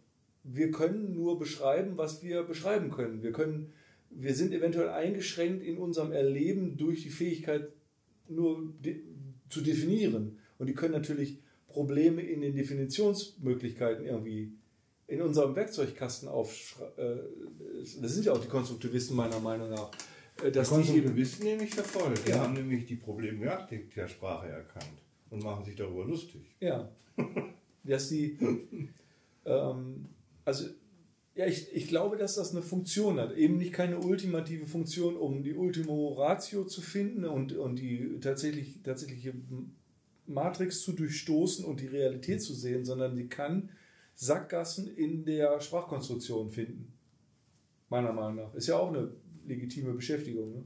[0.44, 3.22] wir können nur beschreiben, was wir beschreiben können.
[3.22, 3.74] Wir können,
[4.10, 7.72] wir sind eventuell eingeschränkt in unserem Erleben durch die Fähigkeit,
[8.28, 9.04] nur de
[9.50, 10.40] zu definieren.
[10.62, 14.54] Und die können natürlich Probleme in den Definitionsmöglichkeiten irgendwie
[15.08, 16.94] in unserem Werkzeugkasten aufschreiben.
[16.98, 19.90] Äh, das sind ja auch die Konstruktivisten meiner Meinung nach.
[20.44, 22.28] Äh, dass die Konstruktivisten die nämlich verfolgt.
[22.28, 22.42] Die ja.
[22.42, 25.02] haben nämlich die Problematik der Sprache erkannt
[25.32, 26.56] und machen sich darüber lustig.
[26.60, 26.92] Ja.
[27.84, 28.38] dass die,
[29.46, 30.10] ähm,
[30.46, 30.68] also
[31.34, 33.36] ja, ich, ich glaube, dass das eine Funktion hat.
[33.36, 38.84] Eben nicht keine ultimative Funktion, um die Ultimo Ratio zu finden und, und die tatsächlich,
[38.84, 39.34] tatsächliche
[40.28, 43.70] Matrix zu durchstoßen und die Realität zu sehen, sondern sie kann
[44.16, 46.94] Sackgassen in der Sprachkonstruktion finden.
[47.90, 48.54] Meiner Meinung nach.
[48.54, 49.12] Ist ja auch eine
[49.46, 50.54] legitime Beschäftigung.
[50.54, 50.64] Ne?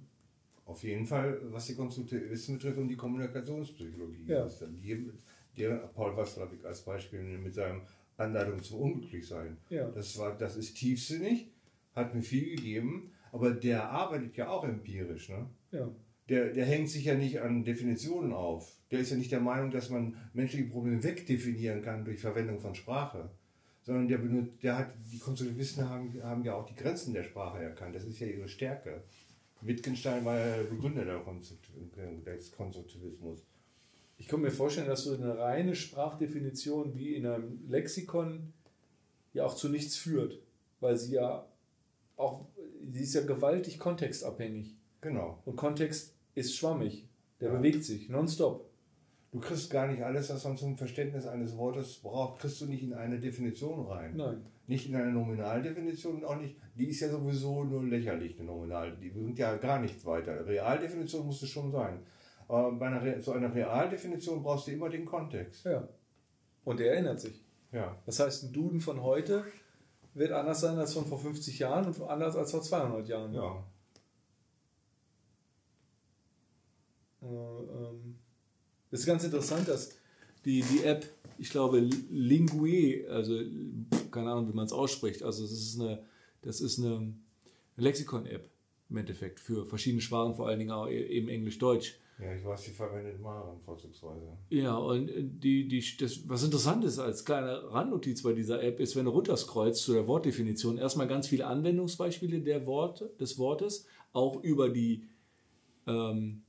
[0.66, 4.26] Auf jeden Fall, was die Konstruktivisten betrifft und die Kommunikationspsychologie.
[4.28, 4.48] Ja.
[4.84, 5.12] Die,
[5.58, 7.82] der Paul Watzlawick als Beispiel mit seinem
[8.18, 9.58] Anleitung zum Unglücklichsein.
[9.70, 9.90] Ja.
[9.90, 11.48] Das, war, das ist tiefsinnig,
[11.94, 15.30] hat mir viel gegeben, aber der arbeitet ja auch empirisch.
[15.30, 15.48] Ne?
[15.72, 15.90] Ja.
[16.30, 18.72] Der, der hängt sich ja nicht an Definitionen auf.
[18.92, 22.76] Der ist ja nicht der Meinung, dass man menschliche Probleme wegdefinieren kann durch Verwendung von
[22.76, 23.30] Sprache.
[23.84, 27.62] Sondern der, benutzt, der hat, die Konstruktivisten haben, haben ja auch die Grenzen der Sprache
[27.62, 27.96] erkannt.
[27.96, 29.04] Das ist ja ihre Stärke.
[29.62, 33.44] Wittgenstein war ja der Begründer des Konstruktivismus.
[34.18, 38.54] Ich kann mir vorstellen, dass so eine reine Sprachdefinition wie in einem Lexikon
[39.34, 40.40] ja auch zu nichts führt,
[40.80, 41.48] weil sie ja
[42.16, 42.46] auch,
[42.92, 44.78] sie ist ja gewaltig kontextabhängig.
[45.02, 45.42] Genau.
[45.46, 47.08] Und Kontext ist schwammig,
[47.40, 47.58] der ja.
[47.58, 48.70] bewegt sich nonstop.
[49.32, 52.84] Du kriegst gar nicht alles, was man zum Verständnis eines Wortes braucht, kriegst du nicht
[52.84, 54.16] in eine Definition rein.
[54.16, 54.46] Nein.
[54.68, 58.96] Nicht in eine Nominaldefinition, auch nicht, die ist ja sowieso nur lächerlich, eine Nominal.
[58.98, 60.46] Die bringt ja gar nichts weiter.
[60.46, 62.00] Realdefinition muss es schon sein.
[62.48, 65.66] Aber bei einer, zu einer Realdefinition brauchst du immer den Kontext.
[65.66, 65.88] Ja.
[66.64, 67.44] Und der ändert sich.
[67.72, 67.98] Ja.
[68.06, 69.44] Das heißt, ein Duden von heute
[70.14, 73.34] wird anders sein als von vor 50 Jahren und anders als vor 200 Jahren.
[73.34, 73.42] Ja.
[73.50, 73.64] Äh, ähm,
[78.92, 79.98] das ist ganz interessant, dass
[80.46, 81.06] die, die App,
[81.38, 83.40] ich glaube, Lingue, also
[84.12, 86.04] keine Ahnung, wie man es ausspricht, also das ist eine,
[86.42, 87.14] das ist eine
[87.78, 88.50] Lexikon-App
[88.90, 92.00] im Endeffekt für verschiedene Sprachen, vor allen Dingen auch e-, eben Englisch-Deutsch.
[92.18, 94.38] Ja, ich weiß, die verwendet Maren vorzugsweise.
[94.50, 95.10] Ja, und
[95.44, 99.12] die, die, das, was interessant ist als kleine Randnotiz bei dieser App, ist, wenn du
[99.12, 105.10] runterscrollst zu der Wortdefinition, erstmal ganz viele Anwendungsbeispiele der Worte, des Wortes, auch über die,
[105.88, 106.44] ähm,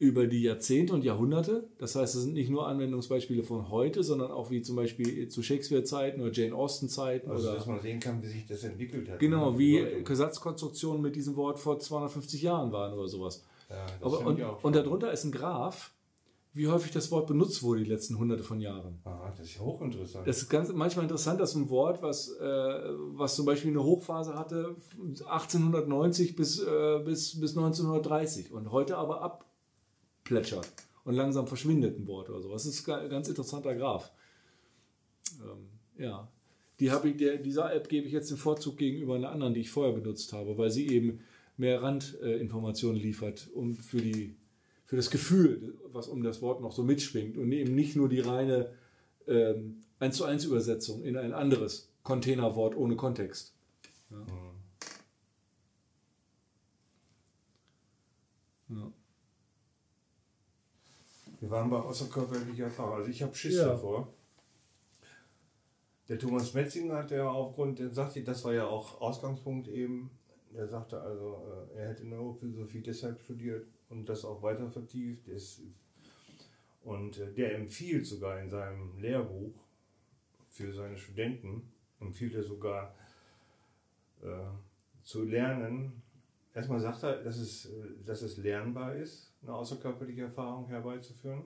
[0.00, 1.68] über die Jahrzehnte und Jahrhunderte.
[1.78, 5.42] Das heißt, es sind nicht nur Anwendungsbeispiele von heute, sondern auch wie zum Beispiel zu
[5.42, 7.30] Shakespeare-Zeiten oder Jane Austen-Zeiten.
[7.30, 9.18] Also, oder, dass man sehen kann, wie sich das entwickelt hat.
[9.18, 13.44] Genau, wie Satzkonstruktionen mit diesem Wort vor 250 Jahren waren oder sowas.
[13.68, 15.92] Ja, Aber, und, und darunter ist ein Graph,
[16.54, 19.00] wie häufig das Wort benutzt wurde die letzten hunderte von Jahren.
[19.04, 20.26] Ah, das ist hochinteressant.
[20.26, 22.44] Das ist ganz, manchmal interessant, dass ein Wort, was, äh,
[23.12, 24.76] was zum Beispiel eine Hochphase hatte,
[25.26, 29.40] 1890 bis, äh, bis, bis 1930 und heute aber
[30.30, 30.70] abplätschert
[31.04, 32.52] und langsam verschwindet ein Wort oder so.
[32.52, 34.12] Das ist ein ganz interessanter Graph.
[35.42, 36.28] Ähm, ja.
[36.78, 39.70] Die ich, der, dieser App gebe ich jetzt den Vorzug gegenüber einer anderen, die ich
[39.70, 41.20] vorher benutzt habe, weil sie eben
[41.58, 44.34] mehr Randinformationen liefert, um für, die,
[44.86, 48.20] für das Gefühl, was um das Wort noch so mitschwingt und eben nicht nur die
[48.20, 48.72] reine
[49.26, 53.54] ähm, 1 zu 1 Übersetzung in ein anderes Containerwort ohne Kontext.
[54.10, 54.16] Ja.
[54.16, 54.50] Mhm.
[58.70, 58.92] Ja.
[61.40, 62.96] Wir waren bei außerkörperlicher Erfahrung.
[62.96, 63.66] Also ich habe Schiss ja.
[63.66, 64.12] davor.
[66.08, 70.10] Der Thomas Metzinger hat ja aufgrund, der sagte, das war ja auch Ausgangspunkt eben,
[70.54, 75.28] er sagte also, äh, er hätte Neurophilosophie deshalb studiert und das auch weiter vertieft.
[75.28, 75.62] Ist,
[76.82, 79.54] und äh, der empfiehlt sogar in seinem Lehrbuch
[80.48, 82.94] für seine Studenten, empfiehlt er sogar
[84.22, 84.26] äh,
[85.02, 86.02] zu lernen.
[86.52, 87.70] Erstmal sagt er, dass es, äh,
[88.04, 91.42] dass es lernbar ist, eine außerkörperliche Erfahrung herbeizuführen,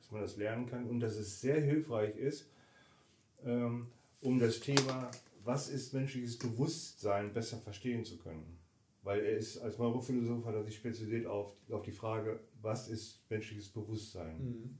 [0.00, 2.46] dass man das lernen kann und dass es sehr hilfreich ist,
[3.44, 3.86] ähm,
[4.20, 5.10] um das Thema
[5.46, 8.58] was ist menschliches Bewusstsein besser verstehen zu können.
[9.04, 13.20] Weil er ist, als Neurophilosoph hat er sich spezialisiert auf, auf die Frage, was ist
[13.30, 14.36] menschliches Bewusstsein.
[14.38, 14.78] Mhm.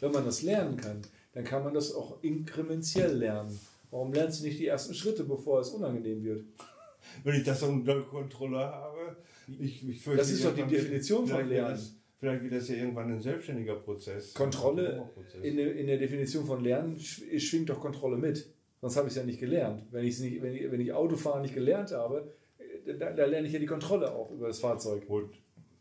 [0.00, 1.00] Wenn man das lernen kann,
[1.32, 3.58] dann kann man das auch inkrementell lernen.
[3.92, 6.44] Warum lernst du nicht die ersten Schritte, bevor es unangenehm wird?
[7.24, 9.16] Wenn ich das unter Kontrolle habe,
[9.48, 11.70] ich, ich fürchte, Das ist doch die Definition von Lernen.
[11.74, 14.34] Das, vielleicht wird das ja irgendwann ein selbstständiger Prozess.
[14.34, 15.42] Kontrolle Prozess.
[15.42, 18.48] in der, in der Definition von Lernen sch- schwingt doch Kontrolle mit.
[18.80, 19.86] Sonst habe ich es ja nicht gelernt.
[19.90, 23.52] Wenn, nicht, wenn, ich, wenn ich Autofahren nicht gelernt habe, äh, da, da lerne ich
[23.52, 25.06] ja die Kontrolle auch über das Fahrzeug.
[25.06, 25.30] Gut,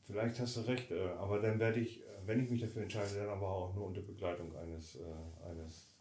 [0.04, 3.30] vielleicht hast du recht, äh, aber dann werde ich, wenn ich mich dafür entscheide, dann
[3.30, 5.96] aber auch nur unter Begleitung eines, äh, eines,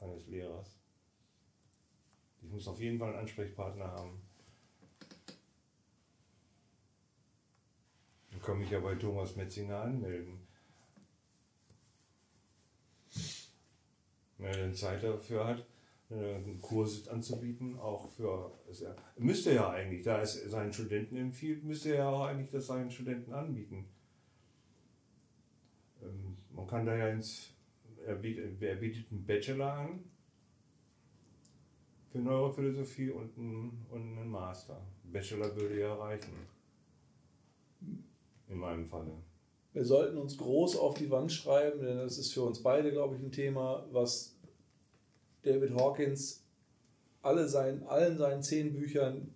[0.00, 0.78] eines Lehrers.
[2.42, 4.20] Ich muss auf jeden Fall einen Ansprechpartner haben.
[8.42, 10.40] Kann mich ja bei Thomas Metzinger anmelden.
[14.38, 15.66] Wenn er dann Zeit dafür hat,
[16.10, 18.52] einen Kurs anzubieten, auch für.
[18.70, 22.50] ist er- Müsste ja eigentlich, da es seinen Studenten empfiehlt, müsste er ja auch eigentlich
[22.50, 23.86] das seinen Studenten anbieten.
[26.02, 27.54] Ähm, Man kann da ja ins.
[28.04, 30.04] Er bietet, er bietet einen Bachelor an
[32.10, 34.84] für Neurophilosophie und einen, und einen Master.
[35.04, 36.32] Bachelor würde ja reichen.
[38.52, 39.12] In meinem Falle.
[39.72, 43.16] Wir sollten uns groß auf die Wand schreiben, denn das ist für uns beide, glaube
[43.16, 44.36] ich, ein Thema, was
[45.42, 46.44] David Hawkins
[47.22, 49.32] alle seinen, allen seinen zehn Büchern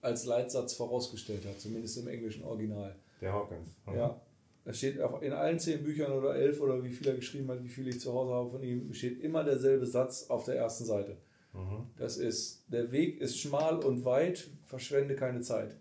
[0.00, 2.94] als Leitsatz vorausgestellt hat, zumindest im englischen Original.
[3.20, 3.74] Der Hawkins.
[3.86, 3.96] Mhm.
[3.96, 4.20] Ja.
[4.64, 7.68] Da steht in allen zehn Büchern oder elf oder wie viel er geschrieben hat, wie
[7.68, 11.16] viel ich zu Hause habe von ihm, steht immer derselbe Satz auf der ersten Seite.
[11.52, 11.86] Mhm.
[11.96, 15.76] Das ist, der Weg ist schmal und weit, verschwende keine Zeit.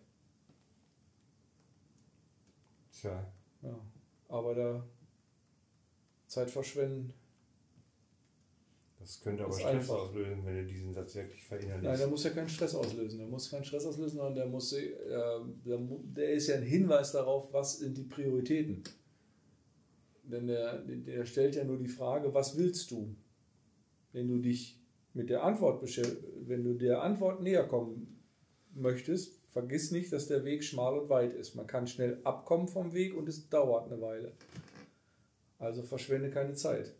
[3.00, 3.32] Tja.
[3.62, 3.80] Ja.
[4.28, 4.88] Aber da
[6.28, 7.14] Zeit verschwenden,
[9.00, 9.96] Das könnte aber Stress einfach.
[9.96, 11.84] auslösen, wenn du diesen Satz wirklich verinnerlichst.
[11.84, 13.20] Nein, der muss ja keinen Stress auslösen.
[13.20, 14.92] Der muss keinen Stress auslösen, sondern der, muss, äh,
[15.66, 18.84] der, der ist ja ein Hinweis darauf, was sind die Prioritäten.
[20.24, 23.16] Denn der, der stellt ja nur die Frage, was willst du?
[24.12, 24.78] Wenn du dich
[25.14, 25.82] mit der Antwort
[26.46, 28.22] wenn du der Antwort näher kommen
[28.74, 31.56] möchtest, vergiss nicht, dass der Weg schmal und weit ist.
[31.56, 34.34] Man kann schnell abkommen vom Weg und es dauert eine Weile.
[35.60, 36.94] Also verschwende keine Zeit.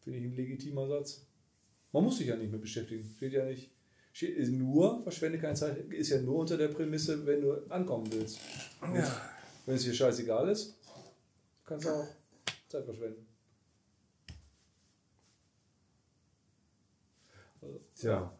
[0.00, 1.26] Finde ich ein legitimer Satz.
[1.90, 3.12] Man muss sich ja nicht mehr beschäftigen.
[3.16, 3.70] Steht ja nicht.
[4.12, 8.10] Steht, ist nur, verschwende keine Zeit, ist ja nur unter der Prämisse, wenn du ankommen
[8.12, 8.38] willst.
[8.80, 9.30] Ja.
[9.66, 10.78] Wenn es dir scheißegal ist,
[11.64, 12.08] kannst du auch
[12.68, 13.26] Zeit verschwenden.
[17.60, 18.32] Also, Tja.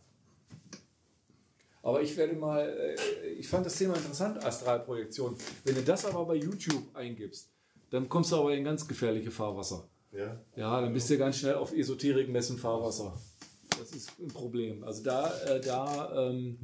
[1.83, 5.37] Aber ich werde mal, äh, ich fand das Thema interessant, Astralprojektion.
[5.65, 7.49] Wenn du das aber bei YouTube eingibst,
[7.91, 9.89] dann kommst du aber in ganz gefährliche Fahrwasser.
[10.13, 10.41] Ja.
[10.57, 13.17] Ja, dann bist du ganz schnell auf Esoterik-Messen Fahrwasser.
[13.79, 14.83] Das ist ein Problem.
[14.83, 16.59] Also da, äh, da ähm,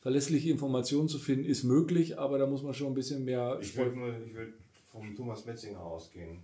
[0.00, 3.58] verlässliche Informationen zu finden, ist möglich, aber da muss man schon ein bisschen mehr.
[3.62, 4.54] Ich würde nur- ich würd
[4.90, 6.40] vom Thomas Metzinger ausgehen.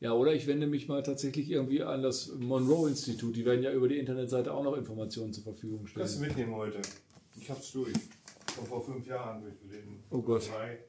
[0.00, 3.34] Ja, oder ich wende mich mal tatsächlich irgendwie an das Monroe-Institut.
[3.34, 6.28] Die werden ja über die Internetseite auch noch Informationen zur Verfügung Kannst du stellen.
[6.28, 6.82] mitnehmen heute?
[7.34, 7.94] Ich hab's durch.
[8.54, 10.02] Schon vor fünf Jahren durchgelesen.
[10.10, 10.42] Oh Gott.
[10.42, 10.84] Zwei.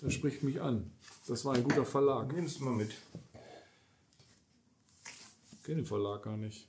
[0.00, 0.92] das spricht mich an.
[1.26, 2.30] Das war ein guter Verlag.
[2.34, 2.94] Nimm es mal mit.
[5.52, 6.67] Ich kenne den Verlag gar nicht.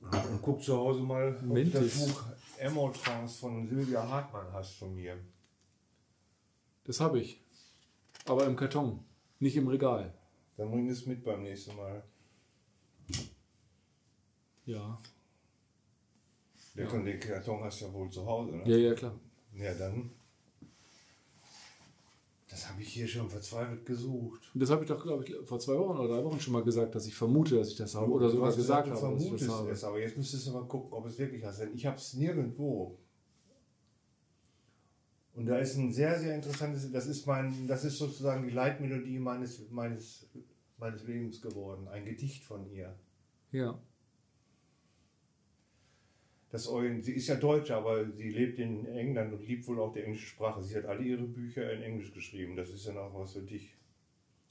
[0.00, 2.24] Und guck zu Hause mal, ob du das Buch
[2.58, 5.18] Emotrance von Sylvia Hartmann hast von mir.
[6.84, 7.42] Das habe ich.
[8.26, 9.04] Aber im Karton,
[9.38, 10.14] nicht im Regal.
[10.56, 12.02] Dann bring es mit beim nächsten Mal.
[14.66, 14.98] Ja.
[16.76, 17.16] Der Ja.
[17.18, 18.62] Karton hast du ja wohl zu Hause, ne?
[18.68, 19.18] Ja, ja, klar.
[19.54, 20.10] Ja, dann.
[22.50, 24.50] Das habe ich hier schon verzweifelt gesucht.
[24.52, 26.64] Und das habe ich doch, glaube ich, vor zwei Wochen oder drei Wochen schon mal
[26.64, 28.10] gesagt, dass ich vermute, dass ich das habe.
[28.10, 29.70] Oder sogar gesagt du habe, dass ich das habe.
[29.70, 31.60] es, aber jetzt müsstest du mal gucken, ob es wirklich hast.
[31.60, 32.98] Denn ich habe es nirgendwo.
[35.34, 39.20] Und da ist ein sehr, sehr interessantes, das ist mein, das ist sozusagen die Leitmelodie
[39.20, 40.28] meines, meines,
[40.76, 41.86] meines Lebens geworden.
[41.86, 42.98] Ein Gedicht von ihr.
[43.52, 43.80] Ja.
[46.50, 50.00] Das sie ist ja Deutsche, aber sie lebt in England und liebt wohl auch die
[50.00, 50.62] englische Sprache.
[50.62, 52.56] Sie hat alle ihre Bücher in Englisch geschrieben.
[52.56, 53.72] Das ist ja noch was für dich.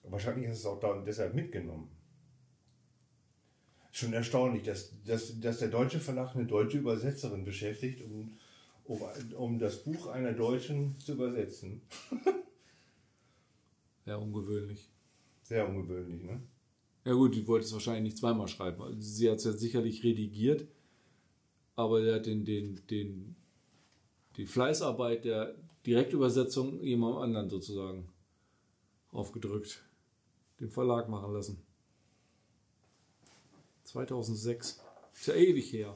[0.04, 1.90] Wahrscheinlich hast du es auch da deshalb mitgenommen.
[3.92, 8.38] Schon erstaunlich, dass, dass, dass der deutsche Verlag eine deutsche Übersetzerin beschäftigt, um,
[8.86, 9.02] um,
[9.36, 11.82] um das Buch einer Deutschen zu übersetzen.
[14.06, 14.90] ja, ungewöhnlich.
[15.44, 16.42] Sehr ungewöhnlich, ne?
[17.04, 19.02] Ja gut, die wollte es wahrscheinlich nicht zweimal schreiben.
[19.02, 20.68] Sie hat es ja sicherlich redigiert,
[21.80, 23.38] aber er hat den, den, den,
[24.36, 28.10] die Fleißarbeit der Direktübersetzung jemandem anderen sozusagen
[29.12, 29.82] aufgedrückt,
[30.60, 31.64] den Verlag machen lassen.
[33.86, 34.82] 2006.
[35.14, 35.96] Ist ja ewig her.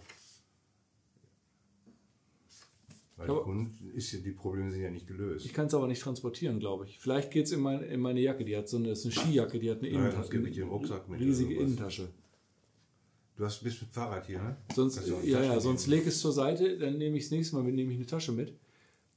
[3.18, 5.46] Weil die, Kunden ist ja, die Probleme sind ja nicht gelöst.
[5.46, 6.98] Ich kann es aber nicht transportieren, glaube ich.
[6.98, 8.46] Vielleicht geht es in, mein, in meine Jacke.
[8.46, 10.40] Die hat so eine, das ist eine Skijacke, die hat eine Innentasche.
[10.40, 12.08] Nein, den Rucksack mit riesige Innentasche.
[13.36, 14.58] Du hast, bist mit Fahrrad hier, ne?
[14.76, 17.74] Sonst, ja, ja, sonst leg es zur Seite, dann nehme ich das nächste Mal mit,
[17.74, 18.54] nehme ich eine Tasche mit.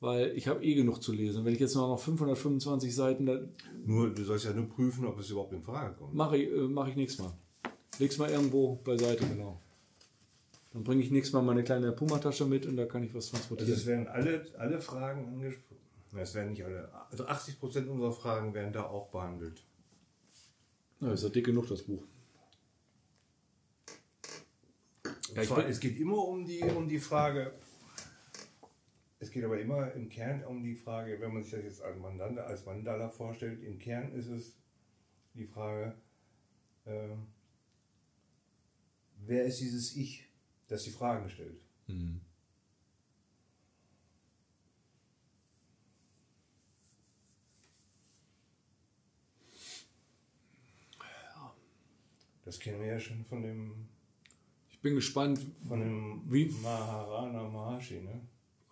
[0.00, 1.44] Weil ich habe eh genug zu lesen.
[1.44, 3.26] Wenn ich jetzt noch 525 Seiten...
[3.26, 3.48] Dann
[3.84, 6.14] nur, du sollst ja nur prüfen, ob es überhaupt in Frage kommt.
[6.14, 7.32] Mache ich, äh, mach ich nächstes Mal.
[7.98, 9.58] Leg's mal irgendwo beiseite, genau.
[10.72, 13.70] Dann bringe ich nächstes Mal meine kleine Puma-Tasche mit und da kann ich was transportieren.
[13.70, 15.76] Also es werden alle, alle Fragen angesprochen.
[16.14, 16.90] Es werden nicht alle.
[17.10, 19.62] Also 80 Prozent unserer Fragen werden da auch behandelt.
[21.00, 22.02] Ja, ist ja dick genug, das Buch.
[25.34, 27.52] Ja, zwar, es geht immer um die, um die Frage,
[29.18, 31.98] es geht aber immer im Kern um die Frage, wenn man sich das jetzt als
[31.98, 34.56] Mandala, als Mandala vorstellt, im Kern ist es
[35.34, 35.96] die Frage,
[36.84, 37.08] äh,
[39.24, 40.24] wer ist dieses Ich,
[40.68, 41.64] das die Fragen stellt?
[41.86, 42.20] Mhm.
[52.46, 53.88] Das kennen wir ja schon von dem.
[54.76, 55.40] Ich bin gespannt.
[55.66, 58.20] Von dem wie Maharana Maharshi, ne?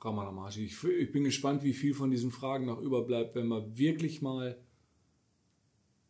[0.01, 0.65] Ramana Maharshi.
[0.65, 4.59] Ich, ich bin gespannt, wie viel von diesen Fragen noch überbleibt, wenn wir wirklich mal,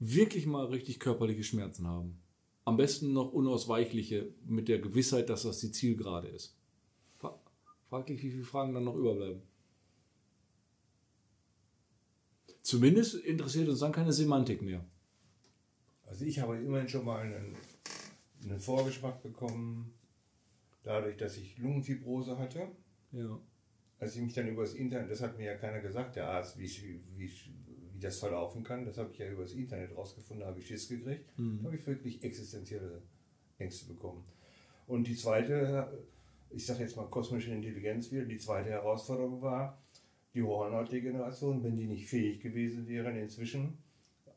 [0.01, 2.21] wirklich mal richtig körperliche Schmerzen haben.
[2.65, 6.57] Am besten noch unausweichliche mit der Gewissheit, dass das die Zielgerade ist.
[7.89, 9.43] Fraglich, wie viele Fragen dann noch überbleiben.
[12.63, 14.85] Zumindest interessiert uns dann keine Semantik mehr.
[16.07, 17.55] Also ich habe immerhin schon mal einen,
[18.45, 19.95] einen Vorgeschmack bekommen,
[20.83, 22.69] dadurch, dass ich Lungenfibrose hatte.
[23.13, 23.39] Ja.
[23.99, 26.59] Als ich mich dann über das Internet, das hat mir ja keiner gesagt, der Arzt,
[26.59, 27.31] wie, wie, wie
[28.01, 28.85] das verlaufen kann.
[28.85, 31.27] Das habe ich ja über das Internet rausgefunden, habe ich Schiss gekriegt.
[31.39, 31.59] Mhm.
[31.59, 33.03] Da habe ich wirklich existenzielle
[33.59, 34.25] Ängste bekommen.
[34.87, 36.07] Und die zweite,
[36.51, 39.83] ich sage jetzt mal kosmische Intelligenz wieder, die zweite Herausforderung war,
[40.35, 43.79] die Hornhautdegeneration, wenn die nicht fähig gewesen wären, inzwischen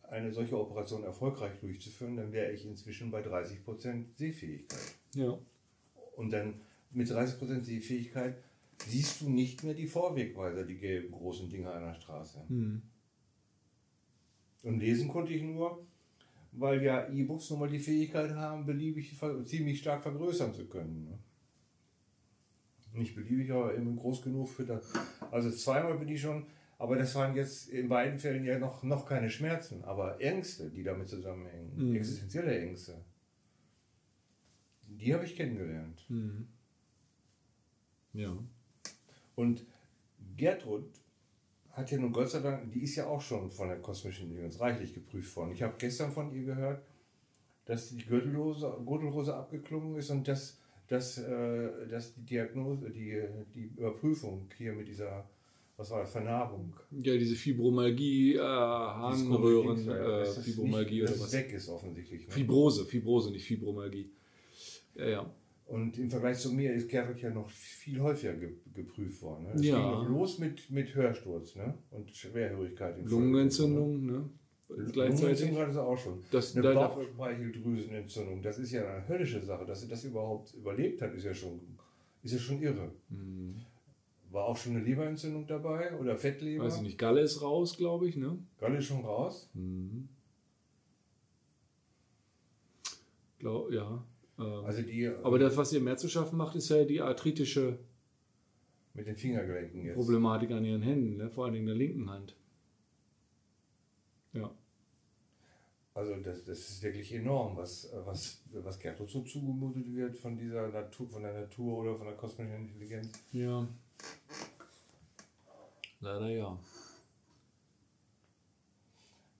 [0.09, 4.95] eine solche Operation erfolgreich durchzuführen, dann wäre ich inzwischen bei 30% Sehfähigkeit.
[5.15, 5.37] Ja.
[6.15, 6.61] Und dann
[6.91, 8.37] mit 30% Sehfähigkeit
[8.85, 12.45] siehst du nicht mehr die Vorwegweiser, die gelben großen Dinger an der Straße.
[12.47, 12.81] Mhm.
[14.63, 15.85] Und lesen konnte ich nur,
[16.51, 21.05] weil ja E-Books nun mal die Fähigkeit haben, beliebig ziemlich stark vergrößern zu können.
[21.05, 21.19] Ne?
[22.93, 24.91] Nicht beliebig, aber immer groß genug für das.
[25.29, 26.45] Also zweimal bin ich schon,
[26.77, 30.83] aber das waren jetzt in beiden Fällen ja noch, noch keine Schmerzen, aber Ängste, die
[30.83, 31.95] damit zusammenhängen, mhm.
[31.95, 33.03] existenzielle Ängste.
[34.87, 36.05] Die habe ich kennengelernt.
[36.07, 36.47] Mhm.
[38.13, 38.37] Ja.
[39.35, 39.65] Und
[40.35, 40.89] Gertrud
[41.71, 44.59] hat ja nun Gott sei Dank, die ist ja auch schon von der kosmischen Intelligenz
[44.59, 45.51] reichlich geprüft worden.
[45.51, 46.83] Ich habe gestern von ihr gehört,
[47.65, 53.21] dass die Gürtellose, Gürtelrose abgeklungen ist und dass, dass, äh, dass die Diagnose, die,
[53.53, 55.29] die Überprüfung hier mit dieser,
[55.77, 56.73] was war das, Vernarbung.
[56.91, 61.33] Ja, diese Fibromyalgie, äh, Harnröhren, äh, Fibromyalgie nicht, oder was.
[61.33, 62.27] weg ist offensichtlich.
[62.27, 62.33] Ne?
[62.33, 64.11] Fibrose, Fibrose, nicht Fibromyalgie.
[64.95, 65.35] Ja, ja.
[65.67, 69.43] Und im Vergleich zu mir ist Gerrit ja noch viel häufiger ge geprüft worden.
[69.43, 69.51] Ne?
[69.53, 69.75] Es ja.
[69.75, 71.77] ging noch los mit, mit Hörsturz ne?
[71.91, 72.95] und Schwerhörigkeit.
[73.03, 74.29] Lungenentzündung, ne?
[74.69, 76.23] Lungenentzündung hat es auch schon.
[76.31, 79.65] Das, eine Bauchspeicheldrüsenentzündung, das ist ja eine höllische Sache.
[79.65, 81.59] Dass sie das überhaupt überlebt hat, ist ja schon,
[82.23, 82.91] ist ja schon irre.
[83.09, 83.57] Mhm.
[84.31, 86.65] War auch schon eine Leberentzündung dabei oder Fettleber?
[86.65, 86.97] Weiß ich nicht.
[86.97, 88.37] Galle ist raus, glaube ich, ne?
[88.59, 89.49] Galle ist schon raus?
[89.53, 90.09] Mhm.
[93.39, 94.03] Glaub, ja.
[94.39, 97.79] Ähm, also die, aber das, was ihr mehr zu schaffen macht, ist ja die arthritische
[98.93, 99.95] mit den Fingergelenken jetzt.
[99.95, 101.29] Problematik an ihren Händen, ne?
[101.29, 102.35] vor allem in der linken Hand.
[104.33, 104.51] Ja.
[105.93, 110.67] Also das, das ist wirklich enorm, was, was, was Gertrud so zugemutet wird von dieser
[110.67, 113.11] Natur, von der Natur oder von der kosmischen Intelligenz.
[113.31, 113.67] Ja.
[115.99, 116.59] Leider ja.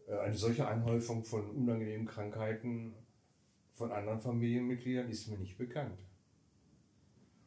[0.08, 2.94] Äh, eine solche Anhäufung von unangenehmen Krankheiten
[3.74, 6.00] von anderen Familienmitgliedern ist mir nicht bekannt.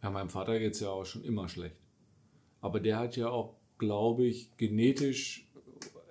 [0.02, 1.76] Ja, meinem Vater geht es ja auch schon immer schlecht.
[2.60, 5.46] Aber der hat ja auch, glaube ich, genetisch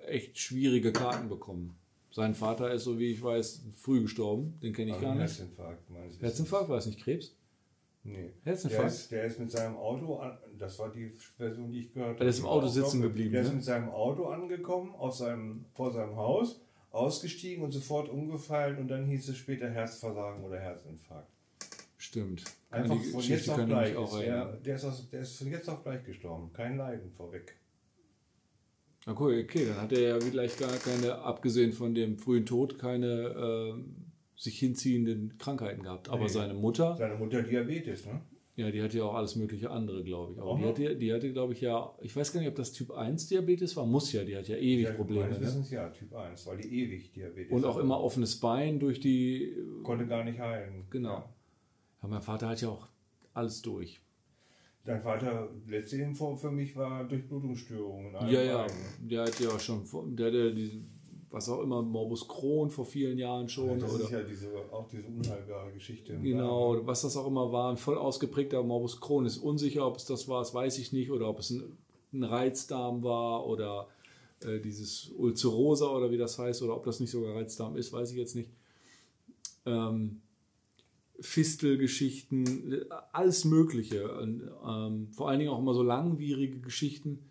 [0.06, 1.76] echt schwierige Karten bekommen.
[2.12, 4.58] Sein Vater ist, so wie ich weiß, früh gestorben.
[4.62, 5.22] Den kenne ich Also gar nicht.
[5.22, 6.22] Herzinfarkt, meines Wissens.
[6.22, 7.36] Herzinfarkt war es nicht Krebs?
[8.02, 8.30] Nee.
[8.42, 8.82] Herzinfarkt?
[8.82, 10.20] Der ist, der ist mit seinem Auto,
[10.60, 12.18] das war die Version, die ich gehört habe.
[12.20, 13.54] Der ist im Auto sitzen geblieben, Der ist ne?
[13.56, 19.06] mit seinem Auto angekommen, auf seinem, vor seinem Haus, ausgestiegen und sofort umgefallen und dann
[19.06, 21.30] hieß es später Herzversagen oder Herzinfarkt.
[21.96, 22.44] Stimmt.
[22.70, 23.96] Kann Einfach die von jetzt auf kann gleich.
[23.96, 24.26] auch Ist
[24.64, 26.50] der, ist aus, der ist von jetzt auf gleich gestorben.
[26.52, 27.56] Kein Leiden vorweg.
[29.06, 32.78] Na cool, okay, dann hat er ja vielleicht gar keine, abgesehen von dem frühen Tod,
[32.78, 33.34] keine
[33.74, 33.96] ähm,
[34.36, 36.08] sich hinziehenden Krankheiten gehabt.
[36.08, 36.28] Aber Nee.
[36.28, 38.20] seine Mutter, Seine Mutter Diabetes, ne?
[38.60, 40.40] Ja, die hatte ja auch alles mögliche andere, glaube ich.
[40.40, 42.90] Aber die hatte, die hatte, glaube ich, ja, ich weiß gar nicht, ob das Typ
[42.92, 45.22] 1 Diabetes war, muss ja, die hat ja ewig Ja, Probleme.
[45.22, 45.46] Meines Ne?
[45.46, 49.56] Wissens ja, Typ 1, weil die ewig Diabetes Und auch immer offenes Bein durch die.
[49.82, 50.86] Konnte gar nicht heilen.
[50.90, 51.14] Genau.
[51.14, 51.34] Ja.
[52.02, 52.88] Ja, mein Vater hat ja auch
[53.34, 54.00] alles durch.
[54.84, 58.14] Dein Vater, letzte Info für mich war Durchblutungsstörungen.
[58.30, 58.66] Ja, ja,
[58.98, 59.84] der hat ja auch schon,
[60.16, 60.80] der hat ja diese,
[61.30, 63.78] was auch immer, Morbus Crohn vor vielen Jahren schon.
[63.78, 66.18] das oder ist ja diese, auch diese unheilbare Geschichte.
[66.18, 66.86] Genau, Darm.
[66.86, 70.28] was das auch immer war, ein voll ausgeprägter Morbus Crohn ist unsicher, ob es das
[70.28, 71.78] war, das weiß ich nicht, oder ob es ein,
[72.12, 73.88] ein Reizdarm war oder
[74.42, 78.10] äh, dieses Ulcerosa oder wie das heißt, oder ob das nicht sogar Reizdarm ist, weiß
[78.10, 78.50] ich jetzt nicht.
[79.66, 80.22] Ähm,
[81.20, 84.10] Fistelgeschichten, alles Mögliche.
[84.18, 87.29] Und, ähm, vor allen Dingen auch immer so langwierige Geschichten.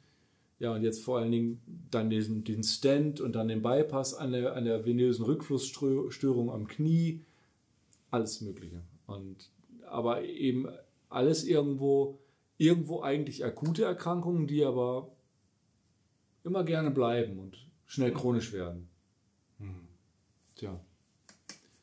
[0.59, 4.33] Ja, und jetzt vor allen Dingen dann diesen, diesen Stand und dann den Bypass an
[4.33, 7.21] der, an der venösen Rückflussstörung am Knie
[8.11, 8.81] alles Mögliche.
[9.07, 9.49] Und,
[9.87, 10.67] aber eben
[11.07, 12.19] alles irgendwo,
[12.57, 15.09] irgendwo eigentlich akute Erkrankungen, die aber
[16.43, 18.89] immer gerne bleiben und schnell chronisch werden.
[19.59, 19.87] Hm.
[20.55, 20.79] Tja.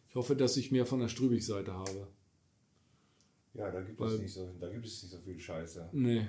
[0.08, 2.08] Ich hoffe, dass ich mehr von der Strübig-Seite habe.
[3.54, 5.88] Ja, da gibt, Weil- es nicht so, da gibt es nicht so viel Scheiße.
[5.92, 6.26] Nee.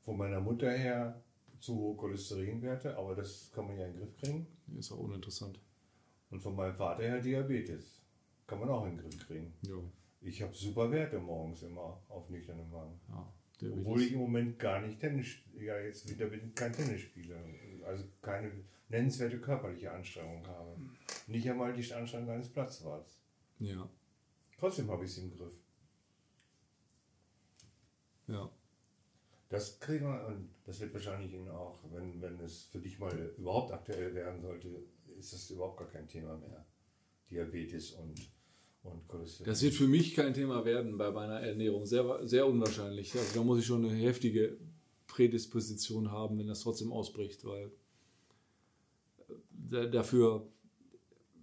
[0.00, 1.22] Von meiner Mutter her
[1.62, 4.46] zu hohe Cholesterinwerte, aber das kann man ja in den Griff kriegen.
[4.76, 5.60] Ist auch uninteressant.
[6.30, 8.00] Und von meinem Vater her Diabetes.
[8.46, 9.54] Kann man auch in den Griff kriegen.
[9.62, 9.76] Ja.
[10.20, 13.00] Ich habe super Werte morgens immer auf nüchternem Magen.
[13.08, 17.36] ja Obwohl ich im Moment gar nicht Tennis, ja jetzt wieder bin kein Tennis spiele.
[17.86, 18.50] Also keine
[18.88, 20.76] nennenswerte körperliche Anstrengung habe.
[21.28, 23.18] Nicht einmal die Anstrengung eines Platzwarts.
[23.58, 23.88] ja.
[24.58, 25.54] Trotzdem habe ich es im Griff.
[28.28, 28.48] Ja.
[29.52, 33.34] Das kriegen wir, und das wird wahrscheinlich Ihnen auch, wenn, wenn es für dich mal
[33.36, 34.68] überhaupt aktuell werden sollte,
[35.18, 36.64] ist das überhaupt gar kein Thema mehr.
[37.30, 38.30] Diabetes und,
[38.82, 39.46] und Cholesterin.
[39.46, 41.84] Das wird für mich kein Thema werden bei meiner Ernährung.
[41.84, 43.12] Sehr, sehr unwahrscheinlich.
[43.14, 44.56] Also da muss ich schon eine heftige
[45.06, 47.70] Prädisposition haben, wenn das trotzdem ausbricht, weil
[49.28, 49.34] äh,
[49.70, 50.46] da- dafür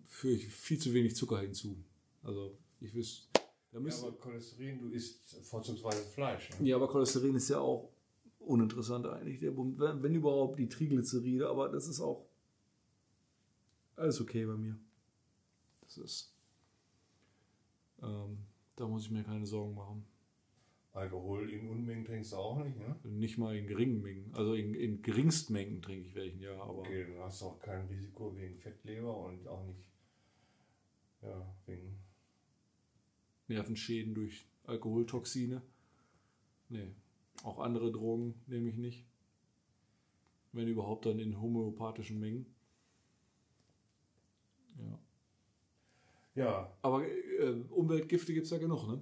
[0.08, 1.78] führe ich viel zu wenig Zucker hinzu.
[2.24, 3.28] Also ich wüsste,
[3.72, 6.50] da ja, aber Cholesterin, du isst vorzugsweise Fleisch.
[6.60, 6.70] Ne?
[6.70, 7.92] ja, aber Cholesterin ist ja auch
[8.40, 9.40] uninteressant eigentlich.
[9.40, 12.27] Der, wenn, wenn überhaupt die Triglyceride, aber das ist auch
[13.95, 14.80] alles okay bei mir.
[15.82, 16.35] Das ist,
[18.01, 18.38] ähm,
[18.76, 20.06] da muss ich mir keine Sorgen machen.
[20.93, 22.95] Alkohol in Unmengen trinkst du auch nicht, ne?
[23.03, 24.34] Nicht mal in geringen Mengen.
[24.34, 26.53] Also in, in Geringstmengen trinke ich welchen, ja.
[26.59, 29.80] Aber Okay, dann hast du auch kein Risiko wegen Fettleber und auch nicht
[31.22, 32.00] ja, wegen.
[33.48, 35.61] Nervenschäden durch Alkoholtoxine.
[36.69, 36.92] Nee.
[37.43, 39.06] Auch andere Drogen nehme ich nicht.
[40.51, 42.45] Wenn überhaupt dann in homöopathischen Mengen.
[44.77, 45.00] Ja.
[46.35, 49.01] Ja, Aber äh, Umweltgifte gibt es ja genug, ne?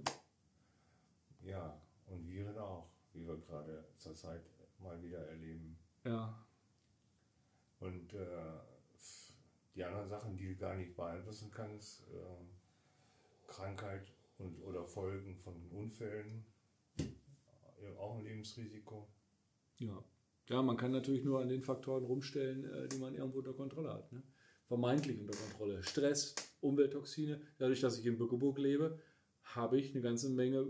[1.48, 4.42] ja, und Viren auch, wie wir gerade zur Zeit
[4.80, 5.78] mal wieder erleben.
[6.04, 6.46] Ja.
[7.80, 8.60] Und äh,
[9.76, 15.54] die anderen Sachen, die du gar nicht beeinflussen kannst, äh, Krankheit und oder Folgen von
[15.72, 16.46] Unfällen,
[18.00, 19.08] auch ein Lebensrisiko.
[19.80, 20.04] Ja.
[20.50, 23.94] Ja, man kann natürlich nur an den Faktoren rumstellen, äh, die man irgendwo unter Kontrolle
[23.94, 24.12] hat.
[24.14, 24.24] Ne?
[24.68, 25.84] Vermeintlich unter Kontrolle.
[25.84, 27.42] Stress, Umwelttoxine.
[27.58, 29.00] Dadurch, dass ich in Bückeburg lebe,
[29.44, 30.68] habe ich eine ganze Menge,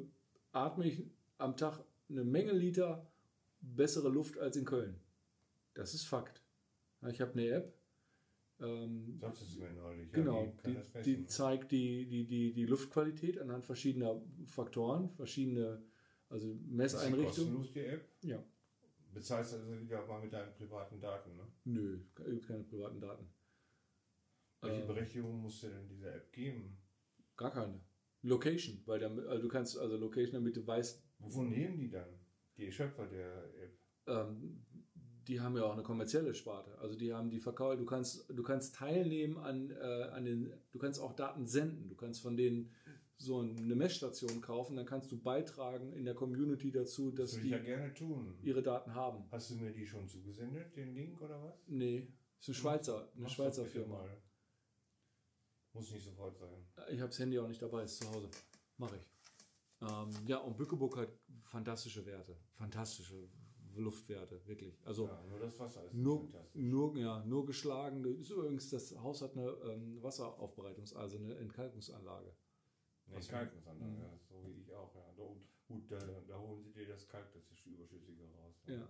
[0.52, 1.04] atme ich
[1.38, 3.08] am Tag eine Menge Liter
[3.62, 5.00] bessere Luft als in Köln.
[5.74, 6.42] Das ist Fakt.
[7.02, 7.74] Ja, Ich habe eine App.
[8.60, 10.12] Ähm, Das ist mir neulich.
[10.12, 11.30] Genau, die kann die, die messen.
[11.30, 15.84] zeigt die, die, die, die Luftqualität anhand verschiedener Faktoren, verschiedene
[16.30, 18.10] also Ist die kostenlos, die App?
[18.22, 18.44] Ja.
[19.14, 21.48] Bezahlst also wieder mal mit deinen privaten Daten, ne?
[21.64, 23.28] Nö, gibt keine privaten Daten.
[24.62, 26.78] Welche Ähm, Berechtigung musst du denn dieser App geben?
[27.36, 27.80] Gar keine.
[28.24, 32.10] Location, weil der, also du kannst also Location, damit du weißt, Wovon nehmen die dann?
[32.58, 33.78] Die Schöpfer der App.
[34.08, 34.64] ähm,
[35.28, 36.78] die haben ja auch eine kommerzielle Sparte.
[36.80, 40.80] Also die haben die Verkauf, du kannst, du kannst teilnehmen an, äh, an den, du
[40.80, 41.90] kannst auch Daten senden.
[41.90, 42.72] Du kannst von denen
[43.20, 47.50] so eine Messstation kaufen, dann kannst du beitragen in der Community dazu, dass Das die
[47.50, 48.38] ja gerne tun.
[48.44, 49.26] ihre Daten haben.
[49.32, 51.56] Hast du mir die schon zugesendet, den Link oder was?
[51.68, 52.08] Nee,
[52.40, 53.96] ist eine Schweizer, eine Mach's Schweizer Firma.
[53.98, 54.22] Mal.
[55.74, 56.66] Muss nicht sofort sein.
[56.90, 58.30] Ich habe das Handy auch nicht dabei, ist zu Hause.
[58.78, 59.08] Mache ich.
[59.82, 61.10] Ähm, ja, und Bückeburg hat
[61.42, 62.36] fantastische Werte.
[62.54, 63.30] Fantastische
[63.76, 64.80] Luftwerte, wirklich.
[64.86, 68.04] Also Ja, nur das Wasser ist nur, nur, ja, nur geschlagen.
[68.20, 72.36] Ist übrigens, das Haus hat eine ähm, Wasseraufbereitungs-, also eine Entkalkungsanlage.
[73.10, 74.94] Nee, Kalkungsanlage, ja, so wie ich auch.
[74.96, 75.14] Ja.
[75.16, 75.24] Da,
[75.68, 78.56] gut, da, da holen sie dir das Kalk, das ist Überschüssige raus.
[78.66, 78.76] ne?
[78.76, 78.90] Ja.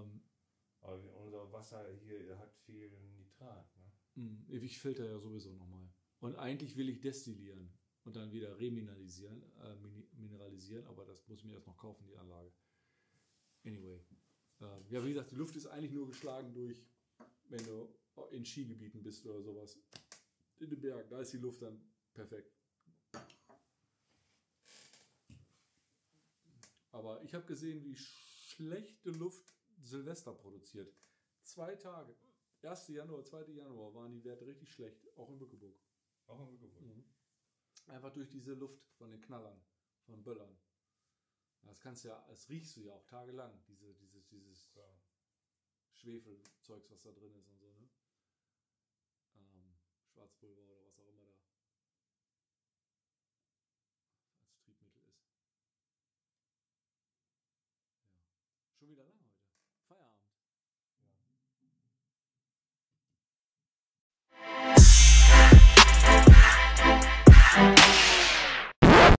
[0.00, 0.20] Ähm,
[0.80, 3.68] Aber unser Wasser hier hat viel Nitrat.
[3.76, 4.22] Ne?
[4.48, 5.88] mh, ich filter ja sowieso nochmal.
[6.20, 7.72] Und eigentlich will ich destillieren
[8.04, 9.76] und dann wieder remineralisieren, äh,
[10.16, 12.52] mineralisieren, aber das muss ich mir erst noch kaufen, die Anlage.
[13.64, 14.00] Anyway.
[14.60, 16.84] Ähm, ja, wie gesagt, die Luft ist eigentlich nur geschlagen durch,
[17.44, 17.94] wenn du
[18.32, 19.78] in Skigebieten bist oder sowas.
[20.58, 21.80] In den Bergen, da ist die Luft dann
[22.14, 22.57] perfekt.
[26.98, 30.92] Aber ich habe gesehen, wie schlechte Luft Silvester produziert.
[31.42, 32.16] Zwei Tage,
[32.62, 32.88] 1.
[32.88, 33.52] Januar, 2.
[33.52, 35.78] Januar, waren die Werte richtig schlecht, auch in Bückeburg.
[36.26, 37.04] Auch im Gebäude.
[37.86, 39.62] Einfach durch diese Luft von den Knallern,
[40.06, 40.58] von Böllern.
[41.62, 45.00] Das kannst ja, das riechst du ja auch tagelang, diese, dieses, dieses Klar.
[45.92, 47.88] Schwefelzeugs, was da drin ist und so, ne?
[49.36, 49.78] Ähm,
[50.12, 50.87] Schwarzpulver oder